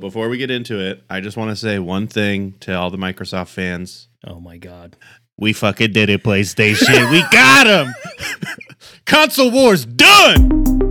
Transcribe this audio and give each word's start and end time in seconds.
before 0.00 0.28
we 0.28 0.38
get 0.38 0.50
into 0.50 0.80
it, 0.80 1.02
I 1.08 1.20
just 1.20 1.36
want 1.36 1.50
to 1.50 1.56
say 1.56 1.78
one 1.78 2.06
thing 2.06 2.54
to 2.60 2.72
all 2.72 2.90
the 2.90 2.98
Microsoft 2.98 3.48
fans. 3.48 4.08
Oh 4.26 4.40
my 4.40 4.56
god. 4.56 4.96
We 5.36 5.52
fucking 5.52 5.92
did 5.92 6.10
it, 6.10 6.22
PlayStation. 6.22 7.10
we 7.10 7.22
got 7.30 7.66
him. 7.66 7.94
Console 9.06 9.50
wars 9.50 9.86
done. 9.86 10.89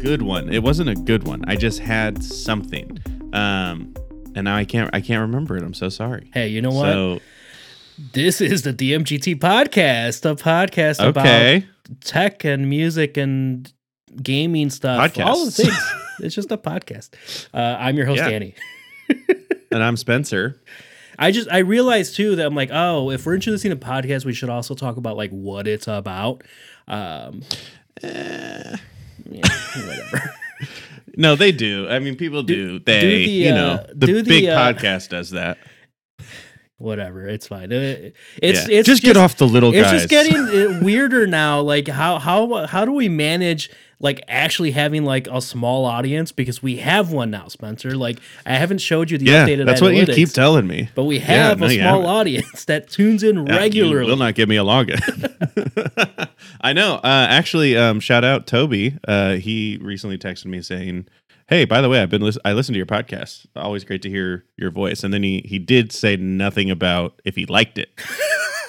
Good 0.00 0.22
one. 0.22 0.52
It 0.52 0.62
wasn't 0.62 0.88
a 0.88 0.94
good 0.94 1.26
one. 1.26 1.44
I 1.46 1.56
just 1.56 1.80
had 1.80 2.22
something. 2.22 2.98
Um, 3.32 3.94
and 4.34 4.44
now 4.44 4.56
I 4.56 4.64
can't 4.64 4.90
I 4.92 5.00
can't 5.00 5.20
remember 5.20 5.56
it. 5.56 5.62
I'm 5.62 5.74
so 5.74 5.88
sorry. 5.88 6.30
hey, 6.32 6.48
you 6.48 6.62
know 6.62 6.70
what? 6.70 6.92
So 6.92 7.20
this 8.12 8.40
is 8.40 8.62
the 8.62 8.72
DMGT 8.72 9.38
podcast, 9.38 10.28
a 10.30 10.34
podcast 10.34 11.00
okay. 11.00 11.56
about 11.58 12.00
tech 12.04 12.44
and 12.44 12.68
music 12.68 13.16
and 13.16 13.70
gaming 14.22 14.70
stuff. 14.70 15.18
All 15.18 15.44
the 15.44 15.50
things. 15.50 15.92
it's 16.20 16.34
just 16.34 16.50
a 16.50 16.56
podcast. 16.56 17.10
Uh, 17.52 17.76
I'm 17.78 17.96
your 17.96 18.06
host, 18.06 18.18
Yeah. 18.18 18.30
Danny. 18.30 18.54
And 19.72 19.84
I'm 19.84 19.96
Spencer. 19.96 20.60
I 21.16 21.30
just 21.30 21.48
I 21.48 21.58
realized 21.58 22.16
too 22.16 22.34
that 22.34 22.44
I'm 22.44 22.56
like, 22.56 22.70
oh, 22.72 23.12
if 23.12 23.24
we're 23.24 23.34
introducing 23.34 23.70
a 23.70 23.76
podcast, 23.76 24.24
we 24.24 24.32
should 24.32 24.48
also 24.48 24.74
talk 24.74 24.96
about 24.96 25.16
like 25.16 25.30
what 25.30 25.68
it's 25.68 25.86
about. 25.86 26.42
Um, 26.88 27.42
Yeah, 29.30 29.42
whatever. 29.86 30.34
no, 31.16 31.36
they 31.36 31.52
do. 31.52 31.88
I 31.88 31.98
mean, 31.98 32.16
people 32.16 32.42
do. 32.42 32.78
Do- 32.78 32.84
they, 32.84 33.00
do 33.00 33.08
the, 33.08 33.30
you 33.30 33.50
know, 33.52 33.68
uh, 33.70 33.86
the 33.94 34.06
do 34.06 34.22
the, 34.22 34.28
big 34.28 34.44
uh, 34.46 34.58
podcast 34.72 35.08
does 35.10 35.30
that. 35.30 35.58
whatever. 36.78 37.26
It's 37.28 37.46
fine. 37.46 37.72
Uh, 37.72 38.10
It's 38.42 38.68
Yeah. 38.68 38.78
it's 38.78 38.86
just, 38.88 39.02
get 39.02 39.16
off 39.16 39.36
the 39.36 39.46
little 39.46 39.72
It's 39.74 39.82
guys. 39.82 40.00
just 40.02 40.08
getting 40.08 40.36
uh, 40.36 40.80
weirder 40.82 41.26
now. 41.26 41.60
Like 41.60 41.88
how 41.88 42.18
how 42.18 42.66
how 42.66 42.84
do 42.84 42.92
we 42.92 43.08
manage 43.08 43.70
like 44.00 44.22
actually 44.28 44.70
having 44.72 45.04
like 45.04 45.26
a 45.28 45.40
small 45.42 45.84
audience 45.84 46.32
because 46.32 46.62
we 46.62 46.78
have 46.78 47.12
one 47.12 47.30
now, 47.30 47.48
Spencer. 47.48 47.96
Like 47.96 48.18
I 48.46 48.54
haven't 48.54 48.78
showed 48.78 49.10
you 49.10 49.18
the 49.18 49.26
yeah, 49.26 49.46
updated 49.46 49.66
that's 49.66 49.80
what 49.82 49.94
you 49.94 50.06
keep 50.06 50.30
telling 50.30 50.66
me. 50.66 50.88
But 50.94 51.04
we 51.04 51.18
Yeah, 51.18 51.48
have 51.48 51.60
no, 51.60 51.66
a 51.66 51.70
small 51.78 52.06
audience 52.06 52.64
that 52.64 52.88
tunes 52.88 53.22
in 53.22 53.46
Yeah, 53.46 53.56
regularly. 53.56 54.06
will 54.10 54.16
not 54.16 54.34
give 54.34 54.48
me 54.48 54.56
a 54.56 54.64
login. 54.64 54.98
I 56.60 56.72
know. 56.72 56.94
Uh, 56.96 57.26
actually, 57.28 57.76
um, 57.76 58.00
shout 58.00 58.24
out 58.24 58.46
Toby. 58.46 58.98
Uh, 59.06 59.34
he 59.34 59.78
recently 59.82 60.18
texted 60.18 60.46
me 60.46 60.62
saying, 60.62 61.06
"Hey, 61.48 61.64
by 61.64 61.80
the 61.80 61.88
way, 61.88 62.00
I've 62.00 62.10
been 62.10 62.22
lis- 62.22 62.38
I 62.44 62.52
listened 62.52 62.74
to 62.74 62.78
your 62.78 62.86
podcast. 62.86 63.46
Always 63.56 63.84
great 63.84 64.02
to 64.02 64.10
hear 64.10 64.44
your 64.56 64.70
voice." 64.70 65.04
And 65.04 65.12
then 65.12 65.22
he 65.22 65.42
he 65.44 65.58
did 65.58 65.92
say 65.92 66.16
nothing 66.16 66.70
about 66.70 67.20
if 67.24 67.36
he 67.36 67.46
liked 67.46 67.78
it, 67.78 67.90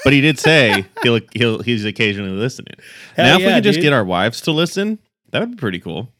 but 0.03 0.13
he 0.13 0.21
did 0.21 0.39
say 0.39 0.85
he'll 1.03 1.19
he'll 1.33 1.61
he's 1.61 1.85
occasionally 1.85 2.31
listening. 2.31 2.75
Hell 3.15 3.25
now, 3.25 3.35
if 3.39 3.45
we 3.47 3.53
could 3.53 3.63
just 3.63 3.77
dude. 3.77 3.83
get 3.83 3.93
our 3.93 4.03
wives 4.05 4.41
to 4.41 4.51
listen, 4.51 4.99
that 5.31 5.39
would 5.39 5.51
be 5.51 5.57
pretty 5.57 5.79
cool. 5.79 6.11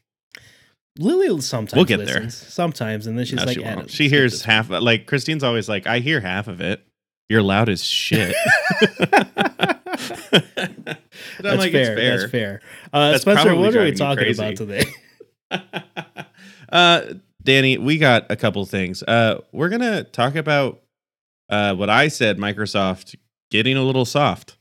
Lily 0.98 1.40
sometimes 1.40 1.74
We'll 1.74 1.84
get 1.86 2.04
there. 2.04 2.28
sometimes, 2.28 3.06
and 3.06 3.16
then 3.18 3.24
she's 3.24 3.36
No, 3.38 3.44
like, 3.44 3.56
she, 3.56 3.64
"Adam, 3.64 3.78
won't. 3.80 3.90
she 3.90 4.08
hears 4.10 4.42
half. 4.42 4.68
Like 4.68 5.06
Christine's 5.06 5.42
always 5.42 5.68
like, 5.68 5.86
I 5.86 6.00
hear 6.00 6.20
half 6.20 6.48
of 6.48 6.60
it. 6.60 6.84
You're 7.30 7.42
loud 7.42 7.70
as 7.70 7.82
shit. 7.82 8.34
That's 11.40 11.58
like, 11.58 11.72
fair. 11.72 11.96
fair. 11.96 12.18
That's 12.18 12.30
fair. 12.30 12.60
Uh, 12.92 13.12
That's 13.12 13.22
Spencer, 13.22 13.54
what 13.54 13.74
are 13.74 13.84
we 13.84 13.92
talking 13.92 14.30
about 14.34 14.56
today? 14.56 14.84
uh, 16.72 17.02
Danny, 17.42 17.78
we 17.78 17.98
got 17.98 18.30
a 18.30 18.36
couple 18.36 18.64
things. 18.66 19.02
Uh, 19.02 19.40
we're 19.52 19.68
gonna 19.68 20.04
talk 20.04 20.34
about 20.36 20.82
uh, 21.48 21.74
what 21.74 21.90
I 21.90 22.08
said. 22.08 22.38
Microsoft 22.38 23.16
getting 23.50 23.76
a 23.76 23.82
little 23.82 24.04
soft 24.04 24.56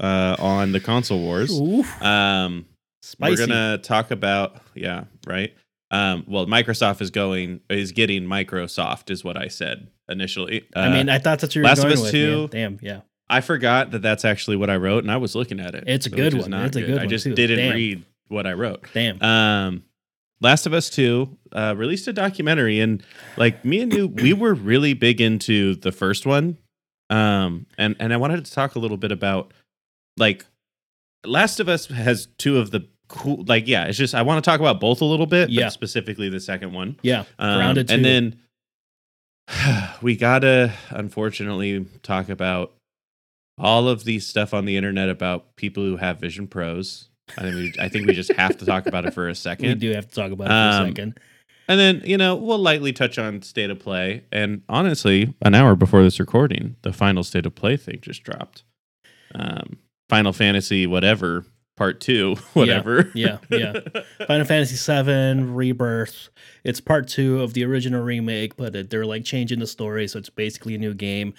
uh, 0.00 0.36
on 0.38 0.72
the 0.72 0.80
console 0.80 1.20
wars. 1.20 1.52
Um, 2.00 2.66
spicy. 3.04 3.42
we're 3.42 3.46
gonna 3.46 3.78
talk 3.78 4.10
about 4.10 4.56
yeah, 4.74 5.04
right. 5.26 5.54
Um, 5.90 6.24
well, 6.26 6.46
Microsoft 6.46 7.00
is 7.00 7.10
going 7.10 7.60
is 7.70 7.92
getting 7.92 8.24
Microsoft 8.24 9.10
is 9.10 9.22
what 9.22 9.36
I 9.36 9.48
said 9.48 9.88
initially. 10.08 10.62
Uh, 10.74 10.80
I 10.80 10.90
mean, 10.90 11.08
I 11.08 11.18
thought 11.18 11.38
that's 11.38 11.42
what 11.42 11.54
you 11.54 11.62
were 11.62 11.68
Last 11.68 11.84
of 11.84 11.92
Us 11.92 12.02
with. 12.02 12.10
2. 12.10 12.36
man. 12.38 12.48
Damn, 12.48 12.78
yeah. 12.82 13.00
I 13.28 13.40
forgot 13.40 13.90
that 13.92 14.02
that's 14.02 14.24
actually 14.24 14.56
what 14.56 14.70
I 14.70 14.76
wrote, 14.76 15.02
and 15.04 15.10
I 15.10 15.16
was 15.16 15.34
looking 15.34 15.60
at 15.60 15.74
it. 15.74 15.84
It's 15.86 16.06
a 16.06 16.10
so- 16.10 16.16
good 16.16 16.34
one. 16.34 16.52
It's 16.52 16.76
a 16.76 16.80
good 16.80 16.90
one, 16.96 16.98
I 17.00 17.06
just 17.06 17.24
too. 17.24 17.34
didn't 17.34 17.58
Damn. 17.58 17.74
read 17.74 18.04
what 18.28 18.46
I 18.46 18.52
wrote. 18.52 18.86
Damn. 18.92 19.22
Um, 19.22 19.84
Last 20.40 20.66
of 20.66 20.74
Us 20.74 20.90
Two 20.90 21.38
uh, 21.52 21.74
released 21.76 22.06
a 22.08 22.12
documentary, 22.12 22.80
and 22.80 23.02
like 23.36 23.64
me 23.64 23.80
and 23.80 23.92
you, 23.92 24.08
we 24.08 24.32
were 24.32 24.52
really 24.54 24.94
big 24.94 25.20
into 25.20 25.74
the 25.76 25.92
first 25.92 26.26
one. 26.26 26.58
Um, 27.08 27.66
and 27.78 27.94
and 28.00 28.12
I 28.12 28.16
wanted 28.16 28.44
to 28.44 28.52
talk 28.52 28.74
a 28.74 28.78
little 28.78 28.96
bit 28.96 29.12
about 29.12 29.52
like 30.18 30.44
Last 31.24 31.60
of 31.60 31.68
Us 31.68 31.86
has 31.86 32.26
two 32.36 32.58
of 32.58 32.72
the 32.72 32.88
cool, 33.14 33.44
like 33.46 33.66
yeah, 33.68 33.84
it's 33.86 33.96
just 33.98 34.14
I 34.14 34.22
want 34.22 34.44
to 34.44 34.48
talk 34.50 34.60
about 34.60 34.80
both 34.80 35.00
a 35.00 35.04
little 35.04 35.26
bit, 35.26 35.48
Yeah. 35.50 35.64
but 35.66 35.70
specifically 35.72 36.28
the 36.28 36.40
second 36.40 36.72
one. 36.72 36.96
yeah. 37.02 37.24
Um, 37.38 37.56
Grounded 37.58 37.90
and 37.90 38.04
then 38.04 38.36
we 40.02 40.16
gotta 40.16 40.72
unfortunately 40.90 41.86
talk 42.02 42.28
about 42.28 42.72
all 43.58 43.88
of 43.88 44.04
the 44.04 44.18
stuff 44.18 44.52
on 44.54 44.64
the 44.64 44.76
internet 44.76 45.08
about 45.08 45.54
people 45.56 45.82
who 45.84 45.96
have 45.96 46.18
Vision 46.18 46.46
Pros. 46.46 47.08
I 47.38 47.42
think 47.42 47.54
we, 47.54 47.72
I 47.80 47.88
think 47.88 48.06
we 48.06 48.12
just 48.14 48.32
have 48.32 48.56
to 48.58 48.66
talk 48.66 48.86
about 48.86 49.06
it 49.06 49.14
for 49.14 49.28
a 49.28 49.34
second. 49.48 49.68
we 49.68 49.74
do 49.74 49.92
have 49.92 50.08
to 50.08 50.14
talk 50.14 50.32
about 50.32 50.46
it 50.46 50.48
for 50.50 50.54
a 50.54 50.80
Um, 50.82 50.88
second. 50.88 51.20
and 51.68 51.80
then 51.80 52.02
you 52.04 52.16
know 52.18 52.34
we'll 52.36 52.58
lightly 52.58 52.92
touch 52.92 53.18
on 53.18 53.42
state 53.42 53.70
of 53.70 53.78
play. 53.78 54.24
And 54.32 54.62
honestly, 54.68 55.34
an 55.42 55.54
hour 55.54 55.76
before 55.76 56.02
this 56.02 56.18
recording, 56.20 56.76
the 56.82 56.92
final 56.92 57.22
state 57.22 57.46
of 57.46 57.54
play 57.54 57.76
thing 57.76 57.98
just 58.02 58.22
dropped. 58.24 58.64
Um, 59.34 59.78
Final 60.10 60.32
Fantasy, 60.32 60.86
whatever, 60.86 61.44
part 61.76 62.00
two, 62.00 62.36
whatever. 62.54 63.10
Yeah, 63.14 63.38
yeah. 63.50 63.80
Final 64.26 64.46
Fantasy 64.46 64.76
VII 64.76 65.42
Rebirth. 65.42 66.28
It's 66.62 66.80
part 66.80 67.08
two 67.08 67.42
of 67.42 67.54
the 67.54 67.64
original 67.64 68.02
remake, 68.02 68.56
but 68.56 68.90
they're 68.90 69.06
like 69.06 69.24
changing 69.24 69.58
the 69.58 69.66
story, 69.66 70.08
so 70.08 70.18
it's 70.18 70.30
basically 70.30 70.74
a 70.74 70.78
new 70.78 70.94
game. 70.94 71.34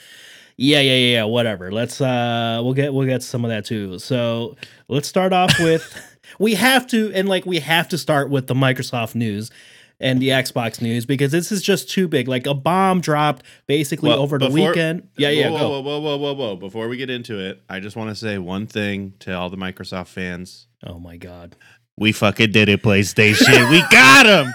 Yeah, 0.57 0.79
yeah, 0.79 0.95
yeah, 0.95 1.13
yeah. 1.13 1.23
Whatever. 1.25 1.71
Let's 1.71 1.99
uh, 1.99 2.61
we'll 2.63 2.73
get 2.73 2.93
we'll 2.93 3.07
get 3.07 3.23
some 3.23 3.43
of 3.43 3.49
that 3.49 3.65
too. 3.65 3.99
So 3.99 4.55
let's 4.87 5.07
start 5.07 5.33
off 5.33 5.57
with 5.59 6.17
we 6.39 6.55
have 6.55 6.87
to 6.87 7.11
and 7.13 7.27
like 7.27 7.45
we 7.45 7.59
have 7.59 7.89
to 7.89 7.97
start 7.97 8.29
with 8.29 8.47
the 8.47 8.53
Microsoft 8.53 9.15
news 9.15 9.51
and 9.99 10.21
the 10.21 10.29
Xbox 10.29 10.81
news 10.81 11.05
because 11.05 11.31
this 11.31 11.51
is 11.51 11.61
just 11.61 11.89
too 11.89 12.07
big. 12.07 12.27
Like 12.27 12.45
a 12.47 12.53
bomb 12.53 13.01
dropped 13.01 13.43
basically 13.67 14.09
Well, 14.09 14.19
over 14.21 14.37
the 14.37 14.47
before- 14.49 14.69
weekend. 14.69 15.07
Yeah, 15.17 15.29
yeah. 15.29 15.49
Whoa, 15.49 15.57
go. 15.59 15.69
whoa, 15.69 15.81
whoa, 15.81 15.99
whoa, 15.99 16.17
whoa, 16.17 16.33
whoa! 16.33 16.55
Before 16.55 16.87
we 16.87 16.97
get 16.97 17.09
into 17.09 17.39
it, 17.39 17.61
I 17.69 17.79
just 17.79 17.95
want 17.95 18.09
to 18.09 18.15
say 18.15 18.37
one 18.37 18.67
thing 18.67 19.13
to 19.19 19.33
all 19.33 19.49
the 19.49 19.57
Microsoft 19.57 20.07
fans: 20.07 20.67
Oh 20.85 20.99
my 20.99 21.17
god. 21.17 21.55
we 21.97 22.11
fucking 22.11 22.51
did 22.51 22.67
it, 22.69 22.83
PlayStation. 22.83 23.69
we 23.71 23.81
got 23.89 24.25
them. 24.25 24.53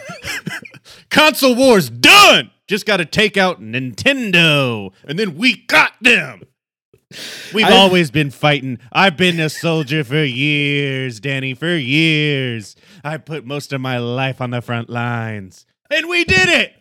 Console 1.10 1.54
wars 1.56 1.90
done. 1.90 2.50
Just 2.66 2.86
got 2.86 2.98
to 2.98 3.04
take 3.04 3.36
out 3.36 3.60
Nintendo, 3.60 4.92
and 5.08 5.18
then 5.18 5.36
we 5.36 5.64
got 5.66 5.92
them. 6.00 6.42
We've 7.52 7.66
I- 7.66 7.72
always 7.76 8.10
been 8.10 8.30
fighting. 8.30 8.78
I've 8.92 9.16
been 9.16 9.40
a 9.40 9.48
soldier 9.48 10.04
for 10.04 10.22
years, 10.22 11.18
Danny, 11.20 11.54
for 11.54 11.74
years. 11.76 12.76
I 13.02 13.16
put 13.16 13.44
most 13.44 13.72
of 13.72 13.80
my 13.80 13.98
life 13.98 14.40
on 14.40 14.50
the 14.50 14.60
front 14.62 14.88
lines, 14.90 15.66
and 15.90 16.08
we 16.08 16.24
did 16.24 16.48
it. 16.48 16.74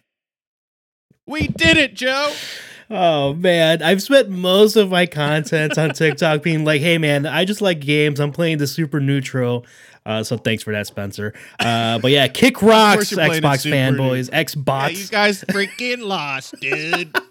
We 1.26 1.48
did 1.48 1.78
it, 1.78 1.96
Joe. 1.96 2.34
Oh 2.92 3.34
man, 3.36 3.84
I've 3.84 4.02
spent 4.02 4.30
most 4.30 4.76
of 4.76 4.90
my 4.90 5.06
content 5.06 5.78
on 5.78 5.92
TikTok 5.92 6.42
being 6.44 6.66
like, 6.66 6.82
"Hey 6.82 6.98
man, 6.98 7.26
I 7.26 7.46
just 7.46 7.62
like 7.62 7.80
games. 7.80 8.20
I'm 8.20 8.32
playing 8.32 8.58
the 8.60 8.68
super 8.68 9.00
neutral." 9.00 9.66
Uh, 10.06 10.24
so 10.24 10.38
thanks 10.38 10.64
for 10.64 10.74
that, 10.74 10.88
Spencer. 10.88 11.34
Uh, 11.60 12.00
but 12.00 12.10
yeah, 12.12 12.28
kick 12.30 12.62
rocks, 12.62 13.12
you're 13.12 13.18
playing 13.18 13.34
it 13.34 13.44
Xbox 13.44 13.72
fanboys, 13.72 14.30
Yeah, 14.32 14.44
Xbox. 14.44 14.98
you 15.04 15.08
guys 15.08 15.44
freaking 15.44 16.02
lost, 16.04 16.56
dude. 16.60 17.16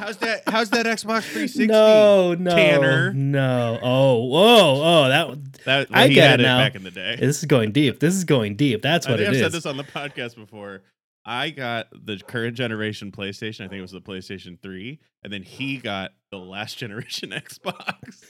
How's 0.00 0.16
that? 0.18 0.42
How's 0.46 0.70
that 0.70 0.86
Xbox 0.86 1.22
360? 1.24 1.66
no, 1.66 2.34
no, 2.34 2.50
Tanner. 2.56 3.12
no. 3.12 3.78
Oh, 3.82 4.24
whoa, 4.24 4.82
oh, 4.82 5.08
that. 5.08 5.64
That, 5.64 5.88
I 5.92 6.08
he 6.08 6.14
get 6.14 6.30
had 6.30 6.40
it 6.40 6.44
now. 6.44 6.58
back 6.58 6.74
in 6.74 6.82
the 6.82 6.90
day. 6.90 7.16
This 7.16 7.38
is 7.38 7.44
going 7.44 7.72
deep. 7.72 8.00
This 8.00 8.14
is 8.14 8.24
going 8.24 8.56
deep. 8.56 8.82
That's 8.82 9.06
I 9.06 9.10
what 9.10 9.18
think 9.18 9.28
it 9.28 9.36
I've 9.36 9.40
said 9.42 9.52
this 9.52 9.66
on 9.66 9.76
the 9.76 9.84
podcast 9.84 10.36
before. 10.36 10.82
I 11.24 11.50
got 11.50 11.88
the 11.92 12.18
current 12.26 12.56
generation 12.56 13.12
PlayStation. 13.12 13.60
I 13.66 13.68
think 13.68 13.78
it 13.78 13.82
was 13.82 13.90
the 13.92 14.00
PlayStation 14.00 14.58
3, 14.60 14.98
and 15.22 15.30
then 15.32 15.42
he 15.42 15.76
got 15.76 16.12
the 16.30 16.38
last 16.38 16.78
generation 16.78 17.30
Xbox 17.36 18.24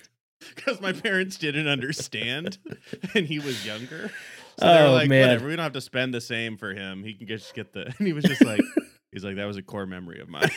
because 0.57 0.81
my 0.81 0.93
parents 0.93 1.37
didn't 1.39 1.69
understand, 1.69 2.59
and 3.15 3.27
he 3.27 3.39
was 3.39 3.65
younger. 3.65 4.11
So 4.59 4.67
they 4.67 4.83
were 4.83 4.89
Oh, 4.89 4.93
like, 4.93 5.09
man. 5.09 5.29
"Whatever, 5.29 5.47
we 5.47 5.57
don't 5.57 5.63
have 5.63 5.73
to 5.75 5.81
spend 5.81 6.13
the 6.13 6.21
same 6.21 6.57
for 6.57 6.75
him. 6.75 7.05
He 7.05 7.15
can 7.15 7.29
just 7.29 7.55
get 7.55 7.73
the." 7.73 7.95
And 7.99 8.07
he 8.09 8.13
was 8.13 8.25
just 8.25 8.45
like, 8.45 8.61
"He's 9.13 9.25
like 9.25 9.37
that 9.37 9.47
was 9.47 9.57
a 9.57 9.63
core 9.63 9.87
memory 9.87 10.21
of 10.21 10.29
mine." 10.29 10.51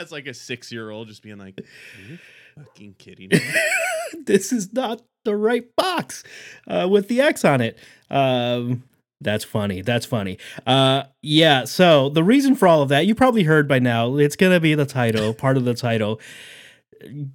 That's 0.00 0.12
like 0.12 0.26
a 0.26 0.32
six 0.32 0.72
year 0.72 0.88
old 0.88 1.08
just 1.08 1.22
being 1.22 1.36
like, 1.36 1.60
Are 1.60 2.10
you 2.10 2.18
fucking 2.56 2.94
kidding 2.98 3.28
me? 3.30 3.38
this 4.24 4.50
is 4.50 4.72
not 4.72 5.02
the 5.26 5.36
right 5.36 5.64
box 5.76 6.24
uh, 6.66 6.88
with 6.90 7.08
the 7.08 7.20
X 7.20 7.44
on 7.44 7.60
it. 7.60 7.78
Um, 8.08 8.84
that's 9.20 9.44
funny. 9.44 9.82
That's 9.82 10.06
funny. 10.06 10.38
Uh, 10.66 11.02
yeah. 11.20 11.66
So 11.66 12.08
the 12.08 12.24
reason 12.24 12.54
for 12.54 12.66
all 12.66 12.80
of 12.80 12.88
that, 12.88 13.04
you 13.04 13.14
probably 13.14 13.42
heard 13.42 13.68
by 13.68 13.78
now. 13.78 14.16
It's 14.16 14.36
gonna 14.36 14.58
be 14.58 14.74
the 14.74 14.86
title, 14.86 15.34
part 15.34 15.58
of 15.58 15.66
the 15.66 15.74
title. 15.74 16.18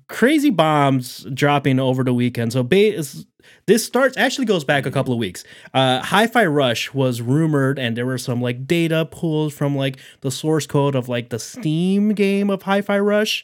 Crazy 0.08 0.50
bombs 0.50 1.28
dropping 1.36 1.80
over 1.80 2.04
the 2.04 2.16
weekend. 2.16 2.52
So 2.52 2.64
ba- 2.64 2.96
is- 2.96 3.28
this 3.68 3.86
starts 3.86 4.18
actually 4.18 4.46
goes 4.46 4.64
back 4.64 4.86
a 4.86 4.92
couple 4.92 5.14
of 5.14 5.20
weeks. 5.20 5.44
Uh, 5.74 6.02
Hi-Fi 6.02 6.46
Rush 6.46 6.94
was 6.94 7.22
rumored, 7.22 7.78
and 7.80 7.96
there 7.98 8.06
were 8.06 8.18
some 8.18 8.42
like 8.42 8.66
data 8.68 9.06
pulled 9.06 9.54
from 9.54 9.76
like 9.76 9.98
the 10.22 10.32
source 10.32 10.66
code 10.68 10.96
of 10.96 11.10
like 11.10 11.30
the 11.30 11.40
Steam 11.40 12.14
game 12.14 12.50
of 12.50 12.64
Hi-Fi 12.64 13.00
Rush. 13.00 13.44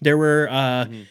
There 0.00 0.16
were 0.18 0.48
uh, 0.50 0.84
Mhm. 0.86 1.06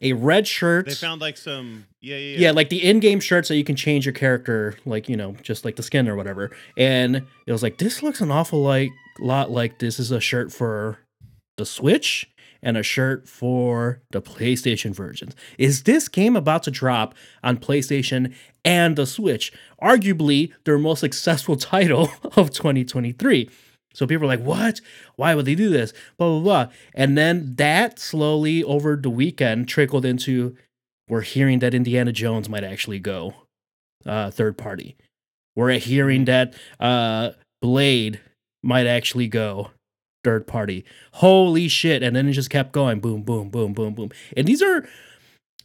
a 0.00 0.12
red 0.14 0.46
shirt. 0.46 0.86
They 0.86 0.94
found 0.94 1.20
like 1.20 1.36
some 1.36 1.86
yeah 2.00 2.16
yeah 2.16 2.38
yeah, 2.38 2.50
like 2.50 2.68
the 2.68 2.82
in-game 2.82 3.20
shirts 3.20 3.48
that 3.48 3.56
you 3.56 3.64
can 3.64 3.76
change 3.76 4.04
your 4.06 4.12
character, 4.12 4.74
like 4.84 5.08
you 5.08 5.16
know, 5.16 5.36
just 5.42 5.64
like 5.64 5.76
the 5.76 5.82
skin 5.82 6.08
or 6.08 6.16
whatever. 6.16 6.50
And 6.76 7.16
it 7.46 7.52
was 7.52 7.62
like 7.62 7.78
this 7.78 8.02
looks 8.02 8.20
an 8.20 8.30
awful 8.30 8.62
like 8.62 8.90
lot 9.20 9.50
like 9.50 9.78
this 9.78 9.98
is 10.00 10.10
a 10.10 10.20
shirt 10.20 10.52
for 10.52 10.98
the 11.58 11.66
Switch 11.66 12.26
and 12.62 12.76
a 12.76 12.82
shirt 12.82 13.28
for 13.28 14.00
the 14.10 14.22
PlayStation 14.22 14.94
versions. 14.94 15.34
Is 15.58 15.82
this 15.82 16.08
game 16.08 16.36
about 16.36 16.62
to 16.64 16.70
drop 16.70 17.14
on 17.42 17.56
PlayStation 17.56 18.34
and 18.64 18.96
the 18.96 19.06
Switch? 19.06 19.52
Arguably 19.82 20.52
their 20.64 20.78
most 20.78 21.00
successful 21.00 21.56
title 21.56 22.10
of 22.36 22.50
2023. 22.50 23.48
So 23.94 24.06
people 24.06 24.24
are 24.24 24.28
like, 24.28 24.40
what? 24.40 24.80
Why 25.16 25.34
would 25.34 25.44
they 25.44 25.54
do 25.54 25.68
this? 25.68 25.92
Blah, 26.16 26.28
blah, 26.28 26.40
blah. 26.40 26.72
And 26.94 27.18
then 27.18 27.54
that 27.56 27.98
slowly 27.98 28.64
over 28.64 28.96
the 28.96 29.10
weekend 29.10 29.68
trickled 29.68 30.04
into 30.04 30.56
we're 31.08 31.20
hearing 31.22 31.58
that 31.58 31.74
Indiana 31.74 32.12
Jones 32.12 32.48
might 32.48 32.64
actually 32.64 32.98
go 32.98 33.34
uh, 34.06 34.30
third 34.30 34.56
party. 34.56 34.96
We're 35.54 35.72
hearing 35.72 36.24
that 36.24 36.54
uh, 36.80 37.32
Blade 37.60 38.20
might 38.62 38.86
actually 38.86 39.28
go 39.28 39.70
third 40.24 40.46
party. 40.46 40.84
Holy 41.12 41.68
shit. 41.68 42.02
And 42.02 42.14
then 42.14 42.28
it 42.28 42.32
just 42.32 42.50
kept 42.50 42.72
going 42.72 43.00
boom, 43.00 43.22
boom, 43.22 43.50
boom, 43.50 43.72
boom, 43.72 43.94
boom. 43.94 44.10
And 44.36 44.46
these 44.46 44.62
are 44.62 44.86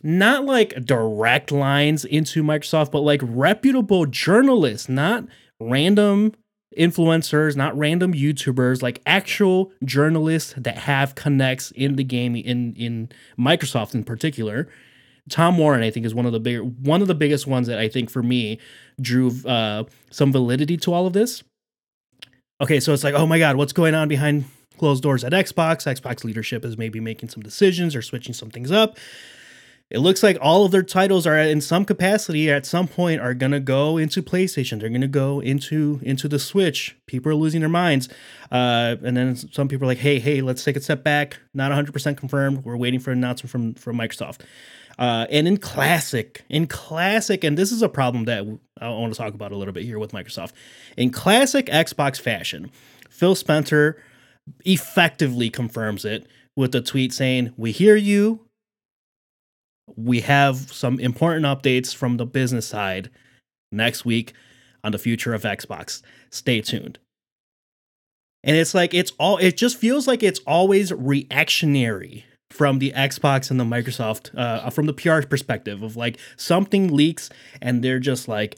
not 0.04 0.46
like 0.46 0.86
direct 0.86 1.52
lines 1.52 2.06
into 2.06 2.44
Microsoft, 2.44 2.92
but 2.92 3.02
like 3.02 3.22
reputable 3.24 4.06
journalists, 4.06 4.88
not 4.88 5.26
random 5.60 6.34
influencers, 6.78 7.56
not 7.56 7.78
random 7.78 8.14
YouTubers, 8.14 8.82
like 8.82 9.02
actual 9.06 9.72
journalists 9.84 10.54
that 10.58 10.78
have 10.78 11.16
connects 11.16 11.72
in 11.72 11.96
the 11.96 12.04
game 12.04 12.36
in 12.36 12.74
in 12.76 13.10
Microsoft 13.38 13.96
in 13.96 14.04
particular. 14.04 14.68
Tom 15.30 15.58
Warren, 15.58 15.84
I 15.84 15.92
think, 15.92 16.06
is 16.06 16.16
one 16.16 16.26
of 16.26 16.32
the 16.32 16.40
bigger 16.40 16.64
one 16.64 17.02
of 17.02 17.08
the 17.08 17.16
biggest 17.16 17.48
ones 17.48 17.68
that 17.68 17.80
I 17.80 17.90
think 17.90 18.10
for 18.10 18.24
me 18.24 18.60
drew 19.02 19.32
uh, 19.46 19.84
some 20.12 20.32
validity 20.32 20.78
to 20.78 20.94
all 20.94 21.08
of 21.08 21.14
this. 21.14 21.44
Okay, 22.60 22.80
so 22.80 22.92
it's 22.92 23.04
like, 23.04 23.14
oh 23.14 23.28
my 23.28 23.38
god, 23.38 23.56
what's 23.56 23.74
going 23.74 23.94
on 23.94 24.08
behind 24.08 24.46
closed 24.80 25.04
doors 25.04 25.24
at 25.24 25.32
Xbox? 25.32 25.86
Xbox 25.86 26.24
leadership 26.24 26.66
is 26.66 26.78
maybe 26.78 27.00
making 27.00 27.30
some 27.30 27.44
decisions 27.44 27.96
or 27.96 28.02
switching 28.02 28.34
some 28.34 28.50
things 28.50 28.72
up. 28.72 28.98
It 29.90 30.00
looks 30.00 30.22
like 30.22 30.38
all 30.42 30.66
of 30.66 30.72
their 30.72 30.84
titles 30.84 31.26
are 31.26 31.38
in 31.38 31.62
some 31.62 31.86
capacity 31.86 32.52
at 32.52 32.66
some 32.66 32.88
point 32.88 33.22
are 33.22 33.34
gonna 33.36 33.60
go 33.60 33.98
into 33.98 34.24
PlayStation. 34.24 34.80
They're 34.80 34.90
gonna 34.90 35.08
go 35.08 35.40
into 35.40 36.00
into 36.02 36.28
the 36.28 36.40
Switch. 36.40 36.98
People 37.06 37.32
are 37.32 37.36
losing 37.36 37.62
their 37.62 37.70
minds, 37.70 38.10
uh, 38.52 38.96
and 39.04 39.16
then 39.16 39.36
some 39.36 39.68
people 39.68 39.86
are 39.86 39.92
like, 39.92 40.00
"Hey, 40.00 40.20
hey, 40.20 40.42
let's 40.42 40.64
take 40.64 40.76
a 40.76 40.82
step 40.82 41.04
back. 41.04 41.38
Not 41.54 41.70
100 41.70 41.94
percent 41.94 42.18
confirmed. 42.18 42.66
We're 42.66 42.76
waiting 42.76 43.00
for 43.00 43.12
an 43.12 43.20
announcement 43.20 43.52
from 43.52 43.74
from 43.76 43.98
Microsoft." 43.98 44.42
Uh, 44.98 45.28
and 45.30 45.48
in 45.48 45.58
classic, 45.58 46.44
in 46.50 46.66
classic, 46.66 47.44
and 47.44 47.58
this 47.58 47.72
is 47.72 47.82
a 47.82 47.90
problem 47.90 48.26
that 48.26 48.46
I 48.82 48.90
want 48.90 49.14
to 49.14 49.18
talk 49.18 49.34
about 49.34 49.52
a 49.52 49.56
little 49.58 49.74
bit 49.74 49.84
here 49.84 50.00
with 50.00 50.12
Microsoft. 50.12 50.54
In 50.96 51.12
classic 51.12 51.68
Xbox 51.68 52.20
fashion, 52.20 52.72
Phil 53.10 53.36
Spencer 53.36 54.02
effectively 54.66 55.50
confirms 55.50 56.04
it 56.04 56.28
with 56.56 56.74
a 56.74 56.82
tweet 56.82 57.14
saying, 57.14 57.54
"We 57.58 57.72
hear 57.72 57.96
you 57.96 58.48
we 59.96 60.22
have 60.22 60.72
some 60.72 61.00
important 61.00 61.46
updates 61.46 61.96
from 61.96 62.18
the 62.18 62.26
business 62.26 62.68
side 62.68 63.10
next 63.72 64.06
week 64.06 64.34
on 64.84 64.92
the 64.92 64.98
future 64.98 65.34
of 65.34 65.44
Xbox. 65.44 66.02
Stay 66.30 66.62
tuned. 66.62 67.00
And 68.44 68.56
it's 68.56 68.74
like 68.74 68.94
it's 68.94 69.12
all 69.20 69.38
it 69.38 69.58
just 69.58 69.78
feels 69.78 70.08
like 70.08 70.24
it's 70.24 70.40
always 70.46 70.94
reactionary 70.94 72.26
from 72.52 72.80
the 72.80 72.92
Xbox 72.96 73.52
and 73.52 73.60
the 73.60 73.64
Microsoft 73.66 74.38
uh 74.38 74.70
from 74.70 74.86
the 74.86 74.94
PR 74.94 75.22
perspective 75.22 75.84
of 75.84 75.96
like 75.96 76.18
something 76.38 76.94
leaks 76.96 77.30
and 77.62 77.84
they're 77.84 78.00
just 78.00 78.28
like 78.28 78.56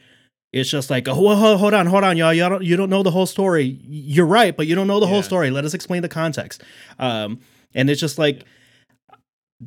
it's 0.51 0.69
just 0.69 0.89
like, 0.89 1.07
oh, 1.07 1.13
hold, 1.13 1.59
hold 1.59 1.74
on, 1.75 1.86
hold 1.86 2.03
on, 2.03 2.18
y'all. 2.18 2.33
y'all 2.33 2.50
don't, 2.50 2.63
you 2.63 2.75
don't 2.75 2.89
know 2.89 3.03
the 3.03 3.12
whole 3.12 3.27
story. 3.27 3.80
You're 3.83 4.25
right, 4.25 4.57
but 4.57 4.65
you 4.65 4.74
don't 4.74 4.88
know 4.88 5.00
the 5.00 5.06
Yeah. 5.06 5.12
whole 5.12 5.21
story. 5.21 5.51
Let 5.51 5.63
us 5.63 5.75
explain 5.75 6.01
the 6.01 6.09
context. 6.09 6.63
Um, 6.97 7.39
and 7.75 7.88
it's 7.88 8.01
just 8.01 8.18
like, 8.18 8.45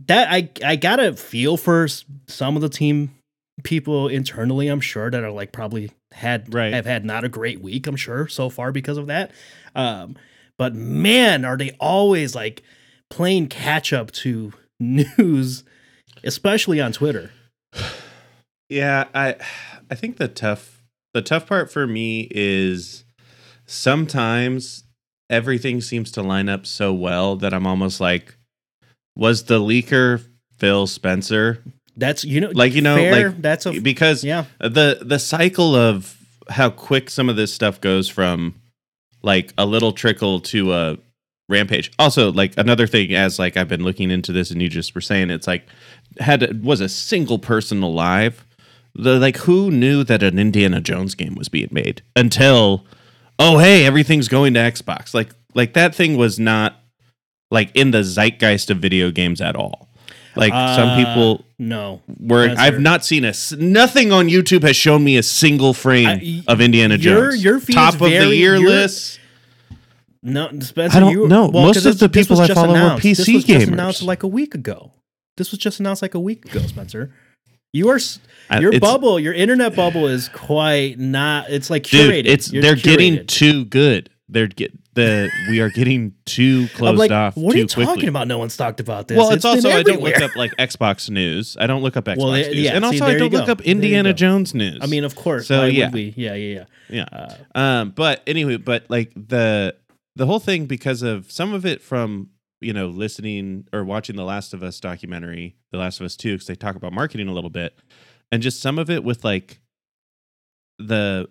that 0.06 0.28
I 0.30 0.48
I 0.64 0.76
gotta 0.76 1.12
feel 1.14 1.56
for 1.56 1.86
some 2.26 2.56
of 2.56 2.62
the 2.62 2.68
team 2.68 3.14
people 3.62 4.08
internally. 4.08 4.68
I'm 4.68 4.80
sure 4.80 5.10
that 5.10 5.22
are 5.22 5.30
like 5.30 5.52
probably 5.52 5.90
had 6.12 6.52
Right. 6.52 6.72
have 6.72 6.86
had 6.86 7.04
not 7.04 7.22
a 7.24 7.28
great 7.28 7.60
week. 7.60 7.86
I'm 7.86 7.96
sure 7.96 8.26
so 8.26 8.48
far 8.48 8.72
because 8.72 8.96
of 8.98 9.06
that. 9.08 9.30
Um, 9.74 10.16
but 10.58 10.74
man, 10.74 11.44
are 11.44 11.56
they 11.56 11.70
always 11.78 12.34
like 12.34 12.62
playing 13.12 13.46
catch 13.46 13.92
up 13.92 14.10
to 14.10 14.54
news, 14.80 15.64
especially 16.24 16.80
on 16.80 16.92
Twitter. 16.92 17.30
Yeah, 18.70 19.04
I 19.14 19.36
I 19.90 19.94
think 19.94 20.16
the 20.16 20.28
tough 20.28 20.82
the 21.12 21.20
tough 21.20 21.46
part 21.46 21.70
for 21.70 21.86
me 21.86 22.28
is 22.30 23.04
sometimes 23.66 24.84
everything 25.28 25.82
seems 25.82 26.10
to 26.12 26.22
line 26.22 26.48
up 26.48 26.64
so 26.64 26.92
well 26.94 27.36
that 27.36 27.52
I'm 27.52 27.66
almost 27.66 28.00
like 28.00 28.36
was 29.14 29.44
the 29.44 29.60
leaker 29.60 30.24
Phil 30.56 30.86
Spencer? 30.86 31.62
That's 31.94 32.24
you 32.24 32.40
know 32.40 32.50
Like, 32.54 32.72
you 32.72 32.80
know, 32.80 32.96
fair, 32.96 33.28
like, 33.28 33.42
that's 33.42 33.66
a 33.66 33.78
Because 33.78 34.24
yeah 34.24 34.46
the 34.58 35.00
the 35.02 35.18
cycle 35.18 35.76
of 35.76 36.16
how 36.48 36.70
quick 36.70 37.10
some 37.10 37.28
of 37.28 37.36
this 37.36 37.52
stuff 37.52 37.78
goes 37.80 38.08
from 38.08 38.54
like 39.22 39.52
a 39.58 39.66
little 39.66 39.92
trickle 39.92 40.40
to 40.40 40.72
a 40.72 40.98
rampage. 41.52 41.92
Also, 41.98 42.32
like 42.32 42.54
another 42.56 42.86
thing, 42.88 43.14
as 43.14 43.38
like 43.38 43.56
I've 43.56 43.68
been 43.68 43.84
looking 43.84 44.10
into 44.10 44.32
this, 44.32 44.50
and 44.50 44.60
you 44.60 44.68
just 44.68 44.94
were 44.94 45.00
saying, 45.00 45.30
it's 45.30 45.46
like 45.46 45.66
had 46.18 46.64
was 46.64 46.80
a 46.80 46.88
single 46.88 47.38
person 47.38 47.82
alive. 47.82 48.44
The 48.94 49.18
like 49.18 49.36
who 49.38 49.70
knew 49.70 50.02
that 50.04 50.22
an 50.22 50.38
Indiana 50.38 50.80
Jones 50.80 51.14
game 51.14 51.34
was 51.34 51.48
being 51.48 51.68
made 51.70 52.02
until 52.16 52.84
oh 53.38 53.58
hey 53.58 53.86
everything's 53.86 54.28
going 54.28 54.54
to 54.54 54.60
Xbox. 54.60 55.14
Like 55.14 55.30
like 55.54 55.72
that 55.74 55.94
thing 55.94 56.16
was 56.16 56.38
not 56.38 56.76
like 57.50 57.70
in 57.74 57.90
the 57.92 58.02
zeitgeist 58.02 58.70
of 58.70 58.78
video 58.78 59.10
games 59.10 59.40
at 59.40 59.56
all. 59.56 59.88
Like 60.36 60.52
some 60.52 60.88
Uh, 60.90 60.96
people 61.04 61.44
no 61.58 62.00
where 62.18 62.54
I've 62.58 62.80
not 62.80 63.04
seen 63.04 63.24
a 63.24 63.32
nothing 63.58 64.12
on 64.12 64.28
YouTube 64.28 64.62
has 64.62 64.76
shown 64.76 65.04
me 65.04 65.16
a 65.18 65.22
single 65.22 65.72
frame 65.74 66.06
I- 66.08 66.42
of 66.48 66.60
Indiana 66.60 66.96
your- 66.96 67.30
Jones. 67.30 67.44
your 67.44 67.60
feed 67.60 67.74
top 67.74 67.94
of 67.94 68.00
the 68.00 68.08
very- 68.10 68.36
year 68.36 68.58
list. 68.58 69.18
No 70.22 70.48
Spencer. 70.60 70.96
I 70.96 71.00
don't 71.00 71.12
you, 71.12 71.26
know. 71.28 71.48
well, 71.48 71.66
Most 71.66 71.78
of 71.78 71.84
this- 71.84 71.98
the 71.98 72.08
people 72.08 72.40
I 72.40 72.46
just 72.46 72.58
follow 72.58 72.74
are 72.74 72.76
announced. 72.76 73.02
This 73.02 73.20
PC 73.20 73.34
was 73.34 73.44
just 73.44 73.66
gamers. 73.66 73.72
announced 73.72 74.02
like 74.02 74.22
a 74.22 74.28
week 74.28 74.54
ago. 74.54 74.92
This 75.36 75.50
was 75.50 75.58
just 75.58 75.80
announced 75.80 76.02
like 76.02 76.14
a 76.14 76.20
week 76.20 76.44
ago, 76.44 76.60
Spencer. 76.66 77.12
You 77.72 77.88
are 77.88 77.98
your 78.60 78.74
it's- 78.74 78.80
bubble, 78.80 79.18
your 79.18 79.32
internet 79.32 79.74
bubble 79.74 80.06
is 80.06 80.28
quite 80.28 80.98
not. 80.98 81.48
It's 81.50 81.70
like 81.70 81.84
dude. 81.84 82.10
curated. 82.10 82.26
It's 82.28 82.52
You're 82.52 82.62
they're 82.62 82.76
getting 82.76 83.26
too 83.26 83.64
good. 83.64 84.10
They're 84.28 84.46
get 84.46 84.72
the 84.94 85.30
we 85.48 85.60
are 85.60 85.70
getting 85.70 86.14
too 86.26 86.68
closed 86.74 86.98
like, 86.98 87.10
off 87.10 87.36
what 87.36 87.54
are 87.54 87.58
you 87.58 87.66
quickly. 87.66 87.84
talking 87.86 88.08
about? 88.08 88.28
No 88.28 88.38
one's 88.38 88.56
talked 88.56 88.80
about 88.80 89.08
this. 89.08 89.16
Well, 89.16 89.30
it's, 89.30 89.42
been 89.42 89.56
also 89.56 89.70
I 89.70 89.82
don't 89.82 90.02
look 90.02 90.20
up 90.20 90.36
like 90.36 90.52
Xbox 90.58 91.08
news. 91.08 91.56
I 91.58 91.66
don't 91.66 91.82
look 91.82 91.96
up 91.96 92.04
Xbox 92.04 92.16
Well, 92.18 92.32
news, 92.32 92.48
yeah, 92.48 92.72
and 92.72 92.84
see, 92.84 93.00
also 93.00 93.06
I 93.06 93.18
don't 93.18 93.32
look 93.32 93.48
up 93.48 93.62
Indiana. 93.62 94.12
Jones 94.12 94.54
news. 94.54 94.78
I 94.82 94.86
mean, 94.86 95.04
of 95.04 95.14
course. 95.14 95.48
So, 95.48 95.58
why 95.58 95.64
would 95.66 95.74
yeah. 95.74 95.90
we? 95.90 96.12
Yeah, 96.16 96.34
yeah, 96.34 96.64
yeah. 96.90 97.04
yeah. 97.12 97.36
Uh, 97.54 97.58
Um, 97.58 97.90
but 97.90 98.22
anyway, 98.26 98.56
but 98.58 98.84
like 98.90 99.12
the 99.14 99.74
the 100.16 100.26
whole 100.26 100.40
thing 100.40 100.66
because 100.66 101.02
of 101.02 101.30
some 101.30 101.52
of 101.52 101.64
it 101.64 101.82
from 101.82 102.30
you 102.60 102.72
know 102.72 102.88
listening 102.88 103.66
or 103.72 103.84
watching 103.84 104.16
the 104.16 104.24
Last 104.24 104.54
of 104.54 104.62
Us 104.62 104.80
documentary, 104.80 105.56
The 105.70 105.78
Last 105.78 106.00
of 106.00 106.06
Us 106.06 106.16
Two, 106.16 106.34
because 106.34 106.46
they 106.46 106.54
talk 106.54 106.76
about 106.76 106.92
marketing 106.92 107.28
a 107.28 107.32
little 107.32 107.50
bit, 107.50 107.78
and 108.30 108.42
just 108.42 108.60
some 108.60 108.78
of 108.78 108.90
it 108.90 109.04
with 109.04 109.24
like 109.24 109.60
the 110.78 111.28